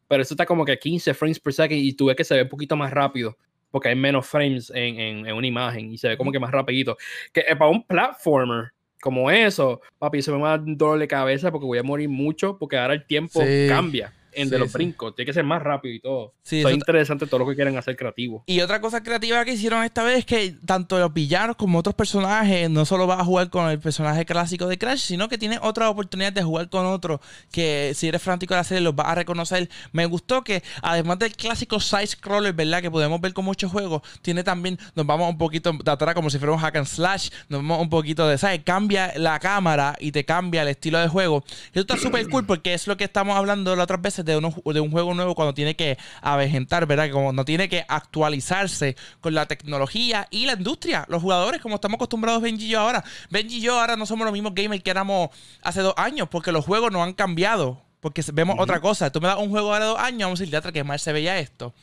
pero 0.07 0.21
eso 0.21 0.33
está 0.33 0.45
como 0.45 0.65
que 0.65 0.77
15 0.77 1.13
frames 1.13 1.39
per 1.39 1.53
second 1.53 1.79
y 1.79 1.93
tú 1.93 2.05
ves 2.05 2.15
que 2.15 2.23
se 2.23 2.35
ve 2.35 2.43
un 2.43 2.49
poquito 2.49 2.75
más 2.75 2.91
rápido 2.91 3.37
porque 3.75 3.89
hay 3.89 3.95
menos 3.97 4.25
frames 4.25 4.71
en, 4.73 5.27
en, 5.27 5.33
una 5.33 5.45
imagen 5.45 5.91
y 5.91 5.97
se 5.97 6.07
ve 6.07 6.15
como 6.15 6.31
que 6.31 6.39
más 6.39 6.49
rapidito. 6.49 6.95
Que 7.33 7.41
eh, 7.41 7.57
para 7.57 7.69
un 7.69 7.85
platformer 7.85 8.71
como 9.01 9.29
eso, 9.29 9.81
papi, 9.99 10.21
se 10.21 10.31
me 10.31 10.37
va 10.37 10.53
a 10.53 10.57
dar 10.57 10.65
dolor 10.65 10.97
de 10.97 11.09
cabeza 11.09 11.51
porque 11.51 11.65
voy 11.65 11.77
a 11.77 11.83
morir 11.83 12.07
mucho 12.07 12.57
porque 12.57 12.77
ahora 12.77 12.93
el 12.93 13.05
tiempo 13.05 13.41
cambia. 13.67 14.13
En 14.35 14.49
de 14.49 14.59
los 14.59 14.71
brincos. 14.71 15.15
Tiene 15.15 15.25
que 15.27 15.33
ser 15.33 15.43
más 15.43 15.61
rápido 15.61 15.93
y 15.95 15.99
todo. 15.99 16.33
Sí, 16.43 16.61
es 16.61 16.71
interesante 16.71 17.27
todo 17.27 17.39
lo 17.39 17.47
que 17.47 17.55
quieren 17.55 17.77
hacer 17.77 17.95
creativo. 17.95 18.43
Y 18.45 18.61
otra 18.61 18.81
cosa 18.81 19.01
creativa 19.03 19.43
que 19.45 19.53
hicieron 19.53 19.83
esta 19.83 20.03
vez 20.03 20.19
es 20.19 20.25
que 20.25 20.55
tanto 20.65 20.99
los 20.99 21.13
villanos 21.13 21.55
como 21.55 21.79
otros 21.79 21.95
personajes 21.95 22.69
no 22.69 22.85
solo 22.85 23.07
vas 23.07 23.19
a 23.19 23.25
jugar 23.25 23.49
con 23.49 23.69
el 23.69 23.79
personaje 23.79 24.25
clásico 24.25 24.67
de 24.67 24.77
Crash, 24.77 24.99
sino 24.99 25.29
que 25.29 25.37
tienes 25.37 25.59
otra 25.61 25.89
oportunidad 25.89 26.33
de 26.33 26.43
jugar 26.43 26.69
con 26.69 26.85
otro 26.85 27.21
que 27.51 27.93
si 27.95 28.07
eres 28.07 28.21
fanático 28.21 28.53
de 28.53 28.59
la 28.59 28.63
serie 28.63 28.81
los 28.81 28.95
vas 28.95 29.07
a 29.07 29.15
reconocer. 29.15 29.69
Me 29.91 30.05
gustó 30.05 30.43
que 30.43 30.63
además 30.81 31.19
del 31.19 31.33
clásico 31.33 31.79
side 31.79 32.07
scroller, 32.07 32.53
¿verdad? 32.53 32.81
Que 32.81 32.91
podemos 32.91 33.19
ver 33.21 33.33
con 33.33 33.45
muchos 33.45 33.71
juegos, 33.71 34.01
tiene 34.21 34.43
también, 34.43 34.77
nos 34.95 35.05
vamos 35.05 35.29
un 35.29 35.37
poquito 35.37 35.71
de 35.71 35.91
atrás 35.91 36.15
como 36.15 36.29
si 36.29 36.37
fuera 36.37 36.53
un 36.53 36.59
hack 36.59 36.75
and 36.75 36.87
slash, 36.87 37.29
nos 37.49 37.61
vamos 37.61 37.81
un 37.81 37.89
poquito 37.89 38.27
de, 38.27 38.37
¿sabes? 38.37 38.61
Cambia 38.63 39.13
la 39.17 39.39
cámara 39.39 39.95
y 39.99 40.11
te 40.11 40.25
cambia 40.25 40.61
el 40.63 40.69
estilo 40.69 40.99
de 40.99 41.07
juego. 41.07 41.43
Y 41.73 41.79
esto 41.79 41.93
está 41.93 41.97
súper 41.97 42.27
cool 42.29 42.45
porque 42.45 42.73
es 42.73 42.87
lo 42.87 42.97
que 42.97 43.05
estamos 43.05 43.37
hablando 43.37 43.75
las 43.75 43.83
otras 43.83 44.01
veces 44.01 44.24
de, 44.25 44.33
de 44.73 44.79
un 44.79 44.91
juego 44.91 45.13
nuevo 45.13 45.35
cuando 45.35 45.53
tiene 45.53 45.75
que 45.75 45.97
avejentar, 46.21 46.85
¿verdad? 46.85 47.05
Que 47.05 47.11
como 47.11 47.31
no 47.31 47.45
tiene 47.45 47.69
que 47.69 47.85
actualizarse 47.87 48.95
con 49.21 49.33
la 49.33 49.45
tecnología 49.45 50.27
y 50.31 50.45
la 50.45 50.53
industria. 50.53 51.05
Los 51.07 51.21
jugadores, 51.21 51.61
como 51.61 51.75
estamos 51.75 51.95
acostumbrados 51.95 52.41
Benji 52.41 52.65
y 52.65 52.69
yo 52.69 52.79
ahora. 52.79 53.03
Benji 53.29 53.57
y 53.57 53.61
yo 53.61 53.79
ahora 53.79 53.95
no 53.95 54.05
somos 54.05 54.25
los 54.25 54.33
mismos 54.33 54.53
gamers 54.55 54.83
que 54.83 54.89
éramos 54.89 55.29
hace 55.61 55.81
dos 55.81 55.93
años 55.97 56.27
porque 56.29 56.51
los 56.51 56.65
juegos 56.65 56.91
no 56.91 57.03
han 57.03 57.13
cambiado. 57.13 57.81
Porque 57.99 58.23
vemos 58.33 58.57
otra 58.59 58.79
cosa. 58.81 59.11
Tú 59.11 59.19
me 59.19 59.27
das 59.27 59.37
un 59.37 59.49
juego 59.49 59.73
ahora 59.73 59.85
de 59.85 59.91
dos 59.91 59.99
años, 59.99 60.27
vamos 60.27 60.39
a 60.39 60.43
decir, 60.45 60.71
que 60.73 60.83
mal 60.83 60.99
se 60.99 61.11
veía 61.11 61.39
esto 61.39 61.73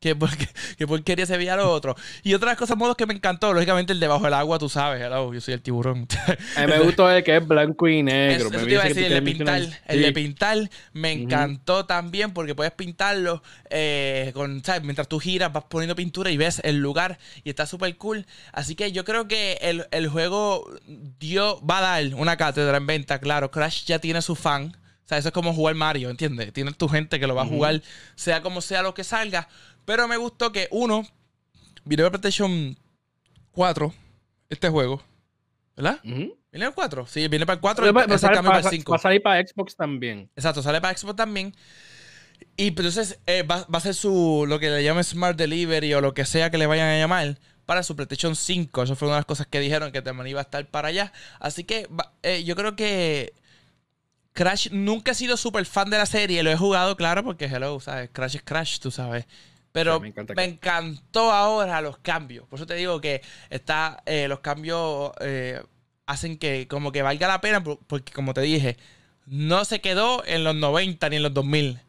que, 0.00 0.16
porque, 0.16 0.48
que 0.78 0.86
porquería 0.86 1.26
se 1.26 1.36
veía 1.36 1.56
lo 1.56 1.70
otro. 1.70 1.94
Y 2.22 2.34
otras 2.34 2.56
cosas, 2.56 2.76
modos 2.76 2.96
que 2.96 3.06
me 3.06 3.14
encantó, 3.14 3.52
lógicamente 3.52 3.92
el 3.92 4.00
debajo 4.00 4.24
del 4.24 4.34
agua, 4.34 4.58
tú 4.58 4.68
sabes, 4.68 5.00
yo 5.00 5.40
soy 5.40 5.54
el 5.54 5.60
tiburón. 5.60 6.08
A 6.56 6.62
mí 6.62 6.66
me 6.66 6.80
gustó 6.80 7.10
el 7.10 7.22
que 7.22 7.36
es 7.36 7.46
blanco 7.46 7.86
y 7.86 8.02
negro. 8.02 8.48
Eso, 8.48 8.64
te 8.64 8.72
iba 8.72 8.82
a 8.82 8.88
decir, 8.88 9.04
el 9.04 9.14
de 9.14 9.22
pintar, 9.22 9.62
el 9.86 10.02
de 10.02 10.12
pintar 10.12 10.70
me 10.92 11.12
encantó 11.12 11.84
también 11.84 12.32
porque 12.32 12.54
puedes 12.54 12.72
pintarlo 12.72 13.42
eh, 13.68 14.30
con, 14.34 14.64
¿sabes? 14.64 14.82
mientras 14.82 15.08
tú 15.08 15.20
giras, 15.20 15.52
vas 15.52 15.64
poniendo 15.64 15.94
pintura 15.94 16.30
y 16.30 16.36
ves 16.36 16.60
el 16.64 16.78
lugar 16.78 17.18
y 17.44 17.50
está 17.50 17.66
súper 17.66 17.96
cool. 17.96 18.26
Así 18.52 18.74
que 18.74 18.92
yo 18.92 19.04
creo 19.04 19.28
que 19.28 19.58
el, 19.60 19.86
el 19.90 20.08
juego 20.08 20.66
dio, 21.18 21.60
va 21.64 21.78
a 21.78 21.80
dar 21.82 22.14
una 22.14 22.36
cátedra 22.36 22.78
en 22.78 22.86
venta, 22.86 23.18
claro. 23.18 23.50
Crash 23.50 23.84
ya 23.84 23.98
tiene 23.98 24.22
su 24.22 24.34
fan. 24.34 24.76
O 25.04 25.08
sea, 25.10 25.18
eso 25.18 25.28
es 25.30 25.34
como 25.34 25.52
jugar 25.52 25.74
Mario, 25.74 26.08
¿entiendes? 26.08 26.52
Tienes 26.52 26.76
tu 26.76 26.88
gente 26.88 27.18
que 27.18 27.26
lo 27.26 27.34
va 27.34 27.42
a 27.42 27.46
jugar, 27.46 27.82
sea 28.14 28.42
como 28.42 28.60
sea 28.60 28.80
lo 28.82 28.94
que 28.94 29.02
salga. 29.02 29.48
Pero 29.84 30.08
me 30.08 30.16
gustó 30.16 30.52
que, 30.52 30.68
uno, 30.70 31.06
vino 31.84 32.04
para 32.04 32.18
PlayStation 32.18 32.76
4 33.52 33.94
este 34.48 34.68
juego. 34.68 35.02
¿Verdad? 35.76 36.00
¿Viene 36.02 36.66
el 36.66 36.74
4? 36.74 37.06
Sí, 37.06 37.28
viene 37.28 37.46
para 37.46 37.54
el 37.54 37.60
4 37.60 37.88
y 37.88 37.92
va, 37.92 38.02
a 38.02 38.18
salir 38.98 39.22
para 39.22 39.46
Xbox 39.46 39.76
también. 39.76 40.30
Exacto, 40.36 40.62
sale 40.62 40.80
para 40.80 40.96
Xbox 40.96 41.16
también. 41.16 41.54
Y 42.56 42.68
entonces 42.68 43.20
eh, 43.26 43.42
va, 43.42 43.66
a 43.70 43.80
ser 43.80 43.94
su, 43.94 44.44
lo 44.46 44.58
que 44.58 44.68
le 44.70 44.82
llamen 44.82 45.04
Smart 45.04 45.36
Delivery 45.36 45.94
o 45.94 46.00
lo 46.00 46.12
que 46.12 46.24
sea 46.24 46.50
que 46.50 46.58
le 46.58 46.66
vayan 46.66 46.88
a 46.88 46.98
llamar 46.98 47.38
para 47.66 47.82
su 47.82 47.94
PlayStation 47.94 48.34
5. 48.34 48.82
Eso 48.82 48.96
fue 48.96 49.08
una 49.08 49.16
de 49.16 49.20
las 49.20 49.26
cosas 49.26 49.46
que 49.46 49.60
dijeron 49.60 49.92
que 49.92 50.02
también 50.02 50.26
iba 50.28 50.40
a 50.40 50.42
estar 50.42 50.66
para 50.66 50.88
allá. 50.88 51.12
Así 51.38 51.64
que 51.64 51.88
eh, 52.22 52.42
yo 52.44 52.56
creo 52.56 52.74
que 52.76 53.32
Crash 54.32 54.70
nunca 54.72 55.12
he 55.12 55.14
sido 55.14 55.36
súper 55.36 55.64
fan 55.66 55.88
de 55.88 55.98
la 55.98 56.06
serie. 56.06 56.42
Lo 56.42 56.50
he 56.50 56.56
jugado, 56.56 56.96
claro, 56.96 57.22
porque 57.24 57.46
hello, 57.46 57.78
¿sabes? 57.80 58.10
Crash 58.12 58.36
es 58.36 58.42
Crash, 58.42 58.78
tú 58.80 58.90
sabes. 58.90 59.26
Pero 59.72 60.00
me, 60.00 60.44
encantó 60.44 61.30
ahora 61.30 61.80
los 61.80 61.98
cambios. 61.98 62.46
Por 62.48 62.58
eso 62.58 62.66
te 62.66 62.74
digo 62.74 63.00
que 63.00 63.22
está, 63.50 64.02
eh, 64.04 64.26
los 64.26 64.40
cambios 64.40 65.12
eh, 65.20 65.62
hacen 66.06 66.38
que 66.38 66.66
como 66.66 66.90
que 66.90 67.02
valga 67.02 67.28
la 67.28 67.40
pena, 67.40 67.62
porque 67.62 68.12
como 68.12 68.34
te 68.34 68.40
dije, 68.40 68.76
no 69.26 69.64
se 69.64 69.80
quedó 69.80 70.24
en 70.26 70.42
los 70.42 70.56
90 70.56 71.08
ni 71.08 71.16
en 71.16 71.22
los 71.22 71.34
2000. 71.34 71.80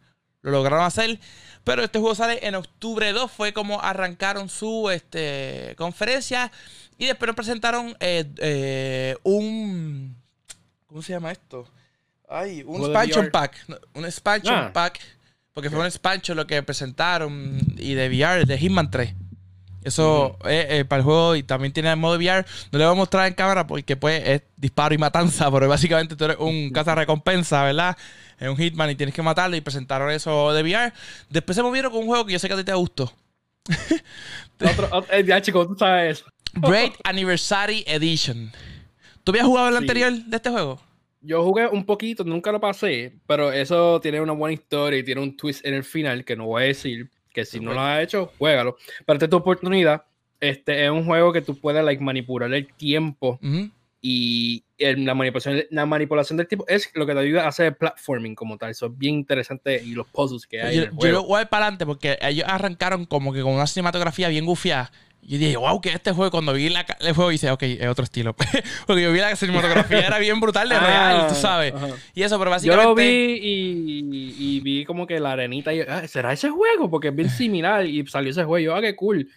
Lo 0.41 0.51
lograron 0.51 0.85
hacer. 0.85 1.19
Pero 1.63 1.83
este 1.83 1.99
juego 1.99 2.15
sale 2.15 2.45
en 2.45 2.55
octubre 2.55 3.11
2. 3.13 3.31
Fue 3.31 3.53
como 3.53 3.81
arrancaron 3.81 4.49
su 4.49 4.89
este, 4.91 5.75
conferencia. 5.77 6.51
Y 6.97 7.07
después 7.07 7.27
nos 7.27 7.35
presentaron 7.35 7.95
eh, 7.99 9.15
un... 9.23 10.15
¿Cómo 10.85 11.01
se 11.01 11.13
llama 11.13 11.31
esto? 11.31 11.67
Ay, 12.29 12.63
un 12.63 12.81
expansion 12.81 13.29
pack. 13.31 13.65
Un 13.93 14.05
expansion 14.05 14.55
ah. 14.55 14.73
pack 14.73 14.99
porque 15.53 15.69
fue 15.69 15.79
un 15.79 15.85
expansion 15.85 16.37
lo 16.37 16.47
que 16.47 16.61
presentaron 16.63 17.59
y 17.77 17.93
de 17.93 18.07
VR, 18.09 18.45
de 18.45 18.57
Hitman 18.57 18.89
3. 18.89 19.13
Eso 19.83 20.37
es 20.45 20.65
eh, 20.69 20.85
para 20.85 20.99
el 20.99 21.03
juego 21.03 21.35
y 21.35 21.43
también 21.43 21.73
tiene 21.73 21.89
el 21.89 21.97
modo 21.97 22.17
VR. 22.17 22.45
No 22.71 22.77
le 22.77 22.85
voy 22.85 22.93
a 22.93 22.95
mostrar 22.95 23.27
en 23.27 23.33
cámara 23.33 23.65
porque 23.65 23.97
pues 23.97 24.21
es 24.25 24.43
disparo 24.55 24.93
y 24.93 24.97
matanza, 24.97 25.51
pero 25.51 25.67
básicamente 25.67 26.15
tú 26.15 26.25
eres 26.25 26.37
un 26.39 26.69
caza 26.69 26.93
recompensa, 26.95 27.63
¿verdad? 27.63 27.97
Es 28.39 28.47
un 28.47 28.57
Hitman 28.57 28.91
y 28.91 28.95
tienes 28.95 29.15
que 29.15 29.21
matarlo 29.21 29.55
y 29.55 29.61
presentaron 29.61 30.11
eso 30.11 30.53
de 30.53 30.61
VR. 30.61 30.93
Después 31.29 31.55
se 31.55 31.63
movieron 31.63 31.91
con 31.91 32.01
un 32.01 32.07
juego 32.07 32.25
que 32.25 32.33
yo 32.33 32.39
sé 32.39 32.47
que 32.47 32.53
a 32.53 32.57
ti 32.57 32.63
te 32.63 32.73
gustó. 32.73 33.11
otro, 34.61 35.05
eh, 35.11 35.23
ya 35.25 35.41
chico, 35.41 35.67
tú 35.67 35.75
sabes 35.77 36.19
eso. 36.19 36.25
Great 36.53 36.93
Anniversary 37.03 37.83
Edition. 37.87 38.51
¿Tú 39.23 39.31
habías 39.31 39.45
jugado 39.45 39.69
el 39.69 39.77
anterior 39.77 40.11
de 40.11 40.35
este 40.35 40.49
juego? 40.49 40.81
Yo 41.21 41.43
jugué 41.43 41.67
un 41.67 41.85
poquito, 41.85 42.23
nunca 42.23 42.51
lo 42.51 42.59
pasé, 42.59 43.13
pero 43.27 43.51
eso 43.51 44.01
tiene 44.01 44.21
una 44.21 44.33
buena 44.33 44.53
historia 44.53 44.99
y 44.99 45.03
tiene 45.03 45.21
un 45.21 45.37
twist 45.37 45.65
en 45.65 45.75
el 45.75 45.83
final 45.83 46.25
que 46.25 46.35
no 46.35 46.47
voy 46.47 46.63
a 46.63 46.65
decir, 46.67 47.09
que 47.31 47.45
si 47.45 47.59
no 47.59 47.73
lo 47.73 47.81
has 47.81 48.03
hecho, 48.03 48.31
juégalo. 48.37 48.75
Pero 49.05 49.15
esta 49.15 49.25
es 49.25 49.29
tu 49.29 49.37
oportunidad. 49.37 50.03
Este 50.39 50.83
es 50.83 50.89
un 50.89 51.05
juego 51.05 51.31
que 51.31 51.41
tú 51.41 51.59
puedes 51.59 51.83
like, 51.83 52.03
manipular 52.03 52.51
el 52.51 52.73
tiempo 52.73 53.39
y 54.01 54.63
la, 54.79 55.13
manipulación, 55.13 55.63
la 55.69 55.85
manipulación 55.85 56.37
del 56.37 56.47
tiempo 56.47 56.65
es 56.67 56.89
lo 56.95 57.05
que 57.05 57.13
te 57.13 57.19
ayuda 57.19 57.43
a 57.43 57.49
hacer 57.49 57.77
platforming 57.77 58.33
como 58.33 58.57
tal. 58.57 58.71
Eso 58.71 58.87
es 58.87 58.97
bien 58.97 59.15
interesante 59.15 59.81
y 59.83 59.93
los 59.93 60.07
puzzles 60.07 60.47
que 60.47 60.61
hay. 60.61 60.75
Yo, 60.75 60.81
en 60.81 60.87
el 60.89 60.95
juego. 60.95 61.21
yo 61.21 61.27
voy 61.27 61.45
para 61.45 61.65
adelante 61.65 61.85
porque 61.85 62.17
ellos 62.21 62.45
arrancaron 62.49 63.05
como 63.05 63.31
que 63.31 63.43
con 63.43 63.53
una 63.53 63.67
cinematografía 63.67 64.27
bien 64.29 64.45
gufiada 64.45 64.91
y 65.23 65.37
dije, 65.37 65.55
wow, 65.55 65.79
que 65.79 65.89
este 65.89 66.11
juego, 66.13 66.31
cuando 66.31 66.53
vi 66.53 66.69
la, 66.69 66.85
el 66.99 67.13
juego, 67.13 67.29
dice, 67.29 67.51
ok, 67.51 67.61
es 67.63 67.87
otro 67.87 68.03
estilo. 68.03 68.35
Porque 68.87 69.03
yo 69.03 69.11
vi 69.11 69.19
la 69.19 69.35
cinematografía, 69.35 69.99
era 70.07 70.17
bien 70.17 70.39
brutal 70.39 70.67
de 70.67 70.79
real, 70.79 71.27
tú 71.27 71.33
ah, 71.33 71.35
sabes. 71.35 71.73
Y 72.15 72.23
eso, 72.23 72.39
pero 72.39 72.49
básicamente. 72.49 72.83
Yo 72.83 72.89
lo 72.89 72.95
vi 72.95 73.39
y, 73.39 74.35
y 74.39 74.59
vi 74.61 74.83
como 74.83 75.05
que 75.05 75.19
la 75.19 75.33
arenita. 75.33 75.73
Y, 75.73 75.81
ah, 75.81 76.07
¿Será 76.07 76.33
ese 76.33 76.49
juego? 76.49 76.89
Porque 76.89 77.09
es 77.09 77.15
bien 77.15 77.29
similar. 77.37 77.85
Y 77.85 78.05
salió 78.07 78.31
ese 78.31 78.43
juego. 78.43 78.59
Y 78.59 78.63
yo, 78.63 78.75
ah, 78.75 78.81
qué 78.81 78.95
cool. 78.95 79.29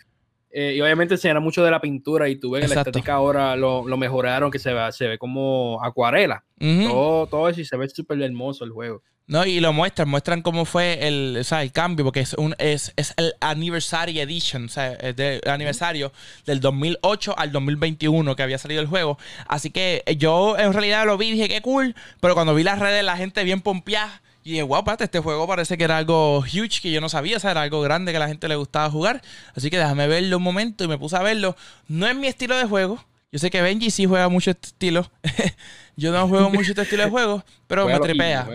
Eh, 0.50 0.74
y 0.76 0.80
obviamente 0.80 1.14
enseñaron 1.14 1.42
mucho 1.42 1.62
de 1.62 1.70
la 1.70 1.82
pintura. 1.82 2.30
Y 2.30 2.36
tú 2.36 2.52
ves 2.52 2.62
que 2.62 2.74
la 2.74 2.80
estética 2.80 3.14
ahora 3.14 3.54
lo, 3.54 3.86
lo, 3.86 3.96
mejoraron, 3.98 4.50
que 4.50 4.58
se 4.58 4.72
ve, 4.72 4.90
se 4.90 5.06
ve 5.06 5.18
como 5.18 5.80
acuarela. 5.82 6.44
todo, 6.58 7.26
todo 7.26 7.48
eso 7.50 7.60
y 7.60 7.66
se 7.66 7.76
ve 7.76 7.88
súper 7.90 8.22
hermoso 8.22 8.64
el 8.64 8.70
juego. 8.70 9.02
No, 9.26 9.46
y 9.46 9.58
lo 9.60 9.72
muestran, 9.72 10.06
muestran 10.08 10.42
cómo 10.42 10.66
fue 10.66 11.06
el, 11.08 11.38
o 11.40 11.44
sea, 11.44 11.62
el 11.62 11.72
cambio, 11.72 12.04
porque 12.04 12.20
es 12.20 12.34
un 12.34 12.54
es, 12.58 12.92
es 12.96 13.14
el 13.16 13.32
Anniversary 13.40 14.20
Edition, 14.20 14.66
o 14.66 14.68
sea, 14.68 14.92
es 14.92 15.18
el 15.18 15.40
aniversario 15.50 16.12
del 16.44 16.60
2008 16.60 17.34
al 17.38 17.50
2021 17.50 18.36
que 18.36 18.42
había 18.42 18.58
salido 18.58 18.82
el 18.82 18.86
juego. 18.86 19.18
Así 19.48 19.70
que 19.70 20.02
eh, 20.04 20.16
yo 20.16 20.58
en 20.58 20.74
realidad 20.74 21.06
lo 21.06 21.16
vi 21.16 21.28
y 21.28 21.32
dije, 21.32 21.48
qué 21.48 21.62
cool, 21.62 21.94
pero 22.20 22.34
cuando 22.34 22.54
vi 22.54 22.64
las 22.64 22.78
redes, 22.78 23.02
la 23.02 23.16
gente 23.16 23.44
bien 23.44 23.62
pompeada, 23.62 24.20
y 24.42 24.50
dije, 24.50 24.62
wow, 24.62 24.84
este 24.98 25.20
juego 25.20 25.46
parece 25.46 25.78
que 25.78 25.84
era 25.84 25.96
algo 25.96 26.40
huge 26.40 26.82
que 26.82 26.92
yo 26.92 27.00
no 27.00 27.08
sabía, 27.08 27.38
o 27.38 27.40
sea, 27.40 27.52
era 27.52 27.62
algo 27.62 27.80
grande 27.80 28.12
que 28.12 28.18
a 28.18 28.20
la 28.20 28.28
gente 28.28 28.46
le 28.46 28.56
gustaba 28.56 28.90
jugar. 28.90 29.22
Así 29.56 29.70
que 29.70 29.78
déjame 29.78 30.06
verlo 30.06 30.36
un 30.36 30.42
momento 30.42 30.84
y 30.84 30.88
me 30.88 30.98
puse 30.98 31.16
a 31.16 31.22
verlo. 31.22 31.56
No 31.88 32.06
es 32.06 32.14
mi 32.14 32.26
estilo 32.26 32.54
de 32.58 32.66
juego, 32.66 33.02
yo 33.34 33.40
sé 33.40 33.50
que 33.50 33.60
Benji 33.62 33.90
sí 33.90 34.06
juega 34.06 34.28
mucho 34.28 34.52
este 34.52 34.68
estilo. 34.68 35.10
yo 35.96 36.12
no 36.12 36.28
juego 36.28 36.50
mucho 36.50 36.70
este 36.70 36.82
estilo 36.82 37.04
de 37.04 37.10
juego, 37.10 37.44
pero 37.66 37.86
me 37.86 37.98
trepea. 38.00 38.48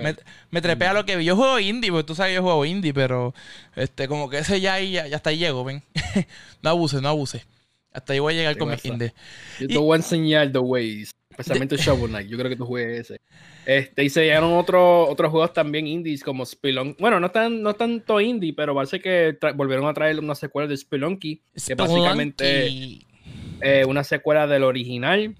me, 0.52 0.62
trepea 0.62 0.93
lo 0.93 1.06
que 1.06 1.15
vi. 1.15 1.25
Yo 1.25 1.36
juego 1.36 1.60
indie, 1.60 1.91
porque 1.91 2.06
tú 2.06 2.15
sabes 2.15 2.32
que 2.32 2.36
yo 2.36 2.43
juego 2.43 2.65
indie, 2.65 2.93
pero 2.93 3.34
este, 3.75 4.08
como 4.08 4.30
que 4.30 4.39
ese 4.39 4.60
ya, 4.60 4.80
ya, 4.80 5.08
ya 5.08 5.15
hasta 5.15 5.30
ahí 5.30 5.38
llego, 5.38 5.63
ven. 5.63 5.84
no 6.62 6.69
abuse, 6.69 7.02
no 7.02 7.10
abuse. 7.10 7.45
Hasta 7.91 8.13
ahí 8.13 8.19
voy 8.19 8.34
a 8.34 8.38
llegar 8.38 8.58
con 8.58 8.69
mi 8.69 8.75
indie. 8.84 9.13
Yo 9.60 9.67
te 9.67 9.78
voy 9.78 9.93
a 9.93 9.97
enseñar 9.97 10.52
the 10.52 10.60
ways. 10.60 11.12
Especialmente 11.32 11.78
Shovel 11.78 12.10
Knight. 12.10 12.28
Yo 12.28 12.38
creo 12.38 12.49
que 12.49 12.56
tú 12.58 12.65
juegues 12.65 12.99
ese. 12.99 13.21
Este, 13.65 14.04
y 14.04 14.10
se 14.10 14.23
llegaron 14.23 14.54
otros 14.54 15.08
otros 15.10 15.32
juegos 15.32 15.54
también 15.54 15.88
indies 15.88 16.23
como 16.23 16.45
Spelunky. 16.45 16.97
Bueno, 16.99 17.19
no 17.19 17.28
están 17.28 17.62
no 17.62 17.75
tanto 17.75 18.19
indie, 18.19 18.54
pero 18.54 18.75
parece 18.75 18.99
que 18.99 19.38
volvieron 19.56 19.88
a 19.88 19.93
traer 19.93 20.19
una 20.19 20.36
secuela 20.36 20.67
de 20.67 20.75
Spelunky. 20.75 21.41
Que 21.65 21.75
básicamente 21.75 22.99
eh, 23.62 23.86
una 23.88 24.04
secuela 24.04 24.47
del 24.47 24.63
original. 24.63 25.36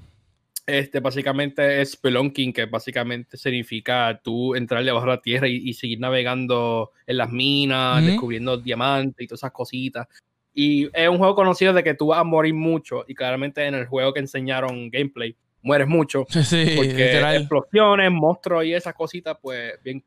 Este 0.78 1.00
básicamente 1.00 1.82
es 1.82 1.92
Spelunking, 1.92 2.54
que 2.54 2.66
básicamente 2.66 3.38
significa 3.38 4.20
tú 4.24 4.56
entrar 4.56 4.84
debajo 4.84 5.06
de 5.06 5.12
la 5.12 5.22
tierra 5.22 5.48
y, 5.48 5.74
seguir 5.74 6.00
navegando 6.00 6.92
en 7.08 7.18
las 7.18 7.32
minas, 7.32 8.06
descubriendo 8.06 8.58
diamantes 8.58 9.24
y 9.24 9.28
todas 9.28 9.40
esas 9.40 9.52
cositas. 9.52 10.08
Y 10.54 10.90
es 10.94 11.08
un 11.08 11.18
juego 11.18 11.36
conocido 11.36 11.74
de 11.74 11.84
que 11.84 11.94
tú 11.94 12.08
vas 12.08 12.20
a 12.20 12.24
morir 12.24 12.54
mucho. 12.54 13.06
Y 13.08 13.16
claramente 13.16 13.66
en 13.66 13.76
el 13.76 13.86
juego 13.86 14.14
que 14.14 14.20
enseñaron 14.20 14.90
gameplay, 14.90 15.36
mueres 15.62 15.88
mucho. 15.88 16.26
Sí, 16.44 16.74
porque 16.76 17.20
explosiones, 17.36 18.12
monstruos 18.12 18.66
y 18.66 18.74
esas 18.74 18.94
cositas, 18.94 19.38
pues 19.42 19.74
bien 19.84 20.04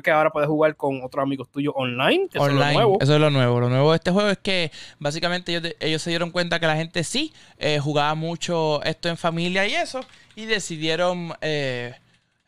que 0.00 0.10
ahora 0.10 0.30
puedes 0.30 0.48
jugar 0.48 0.76
con 0.76 1.02
otros 1.02 1.22
amigos 1.22 1.50
tuyos 1.50 1.74
online. 1.76 2.28
Eso 2.32 2.46
es 2.46 2.54
lo 2.54 2.72
nuevo. 2.72 2.98
Eso 3.00 3.14
es 3.14 3.20
lo 3.20 3.30
nuevo. 3.30 3.60
Lo 3.60 3.68
nuevo 3.68 3.90
de 3.90 3.96
este 3.96 4.10
juego 4.10 4.30
es 4.30 4.38
que 4.38 4.70
básicamente 4.98 5.76
ellos, 5.80 6.00
se 6.00 6.10
dieron 6.10 6.30
cuenta 6.30 6.60
que 6.60 6.66
la 6.66 6.76
gente 6.76 7.04
sí 7.04 7.32
eh, 7.58 7.78
jugaba 7.78 8.14
mucho 8.14 8.82
esto 8.84 9.08
en 9.08 9.16
familia 9.16 9.66
y 9.66 9.74
eso. 9.74 10.00
Y 10.36 10.46
decidieron 10.46 11.34
eh, 11.42 11.94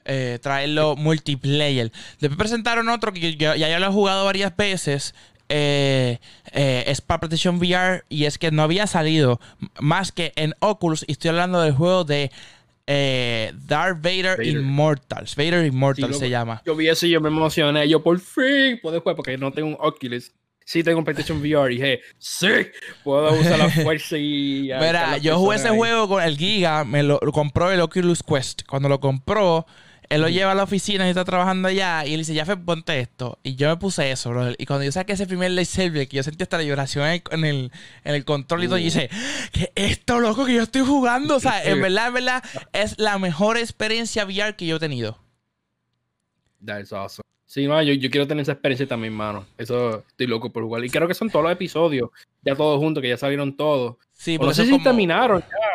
eh, 0.07 0.39
traerlo 0.43 0.97
multiplayer. 0.97 1.91
Después 2.21 2.39
presentaron 2.39 2.89
otro 2.89 3.13
que 3.13 3.37
ya, 3.37 3.57
ya 3.57 3.79
lo 3.79 3.87
he 3.87 3.93
jugado 3.93 4.25
varias 4.25 4.57
veces. 4.57 5.15
Eh, 5.51 6.21
eh, 6.53 6.85
es 6.87 7.03
para 7.03 7.21
PlayStation 7.21 7.57
VR 7.57 8.05
y 8.09 8.25
es 8.25 8.39
que 8.39 8.51
no 8.51 8.63
había 8.63 8.87
salido 8.87 9.41
más 9.79 10.13
que 10.13 10.33
en 10.37 10.55
Oculus. 10.61 11.05
Y 11.07 11.13
estoy 11.13 11.31
hablando 11.31 11.61
del 11.61 11.75
juego 11.75 12.05
de 12.05 12.31
Darth 12.87 14.03
Vader, 14.03 14.45
Immortals. 14.47 15.37
Vader 15.37 15.65
Immortals 15.65 16.19
se 16.19 16.29
llama. 16.29 16.63
Yo 16.67 16.77
vi 16.77 16.89
eso 16.89 17.07
y 17.07 17.11
yo 17.11 17.21
me 17.21 17.29
emocioné. 17.29 17.89
Yo 17.89 18.03
por 18.03 18.19
fin 18.21 18.79
puedo 18.83 19.01
jugar 19.01 19.17
porque 19.17 19.39
no 19.39 19.53
tengo 19.53 19.69
un 19.69 19.77
Oculus. 19.79 20.33
Sí, 20.67 20.83
tengo 20.83 20.99
un 20.99 21.05
PlayStation 21.05 21.39
VR 21.43 21.73
y 21.73 21.77
dije, 21.77 22.01
sí, 22.19 22.49
puedo 23.03 23.33
usar 23.39 23.59
la 23.59 23.69
fuerza 23.83 24.17
y. 24.17 24.71
Mira, 24.81 25.19
yo 25.19 25.39
jugué 25.39 25.57
ese 25.57 25.71
juego 25.71 26.09
con 26.09 26.23
el 26.23 26.37
Giga, 26.37 26.85
me 26.85 27.03
lo, 27.03 27.19
lo 27.23 27.33
compró 27.33 27.71
el 27.71 27.81
Oculus 27.81 28.23
Quest. 28.23 28.63
Cuando 28.67 28.89
lo 28.89 29.01
compró, 29.01 29.67
él 30.15 30.21
lo 30.21 30.29
lleva 30.29 30.53
a 30.53 30.55
la 30.55 30.63
oficina 30.63 31.07
y 31.07 31.11
está 31.11 31.25
trabajando 31.25 31.69
allá. 31.69 32.07
Y 32.07 32.15
él 32.15 32.21
dice, 32.21 32.35
ya 32.35 32.47
fue, 32.47 32.57
ponte 32.57 33.01
esto. 33.01 33.39
Y 33.43 33.57
yo 33.57 33.69
me 33.69 33.77
puse 33.77 34.11
eso, 34.11 34.31
bro. 34.31 34.53
Y 34.57 34.67
cuando 34.67 34.85
yo 34.85 34.93
saqué 34.93 35.15
ese 35.15 35.27
primer 35.27 35.51
lightsaber, 35.51 36.07
que 36.09 36.17
yo 36.17 36.23
sentí 36.23 36.43
hasta 36.43 36.59
la 36.59 36.65
vibración 36.65 37.07
en 37.07 37.45
el, 37.45 37.73
en 38.05 38.15
el, 38.15 38.25
control 38.25 38.65
y 38.65 38.67
todo, 38.67 38.79
y 38.79 38.85
dice, 38.85 39.11
¿qué 39.53 39.73
esto, 39.75 40.21
loco, 40.21 40.47
que 40.47 40.55
yo 40.55 40.63
estoy 40.63 40.83
jugando? 40.83 41.37
O 41.37 41.41
sea, 41.41 41.63
en 41.65 41.81
verdad, 41.81 42.09
en 42.09 42.15
verdad, 42.15 42.45
es 42.73 42.99
la 42.99 43.19
mejor 43.19 43.57
experiencia 43.57 44.25
VR 44.25 44.55
que 44.57 44.67
yo 44.67 44.77
he 44.77 44.81
tenido. 44.81 45.19
That's 46.65 46.93
awesome. 46.93 47.25
Sí, 47.47 47.67
no, 47.67 47.81
yo, 47.83 47.93
yo 47.93 48.11
quiero 48.11 48.27
tener 48.27 48.43
esa 48.43 48.53
experiencia 48.53 48.87
también, 48.87 49.13
mano. 49.13 49.47
Eso 49.59 50.05
estoy 50.09 50.27
loco 50.27 50.51
por 50.51 50.63
jugar. 50.63 50.85
Y 50.85 50.91
creo 50.91 51.07
que 51.07 51.15
son 51.15 51.31
todos 51.31 51.45
los 51.45 51.53
episodios, 51.53 52.11
ya 52.43 52.55
todos 52.55 52.79
juntos, 52.79 53.03
que 53.03 53.09
ya 53.09 53.17
salieron 53.17 53.57
todos. 53.57 53.97
Sí, 54.13 54.39
no 54.39 54.55
sé 54.55 54.65
si 54.67 54.83
terminaron 54.83 55.41
ya. 55.43 55.75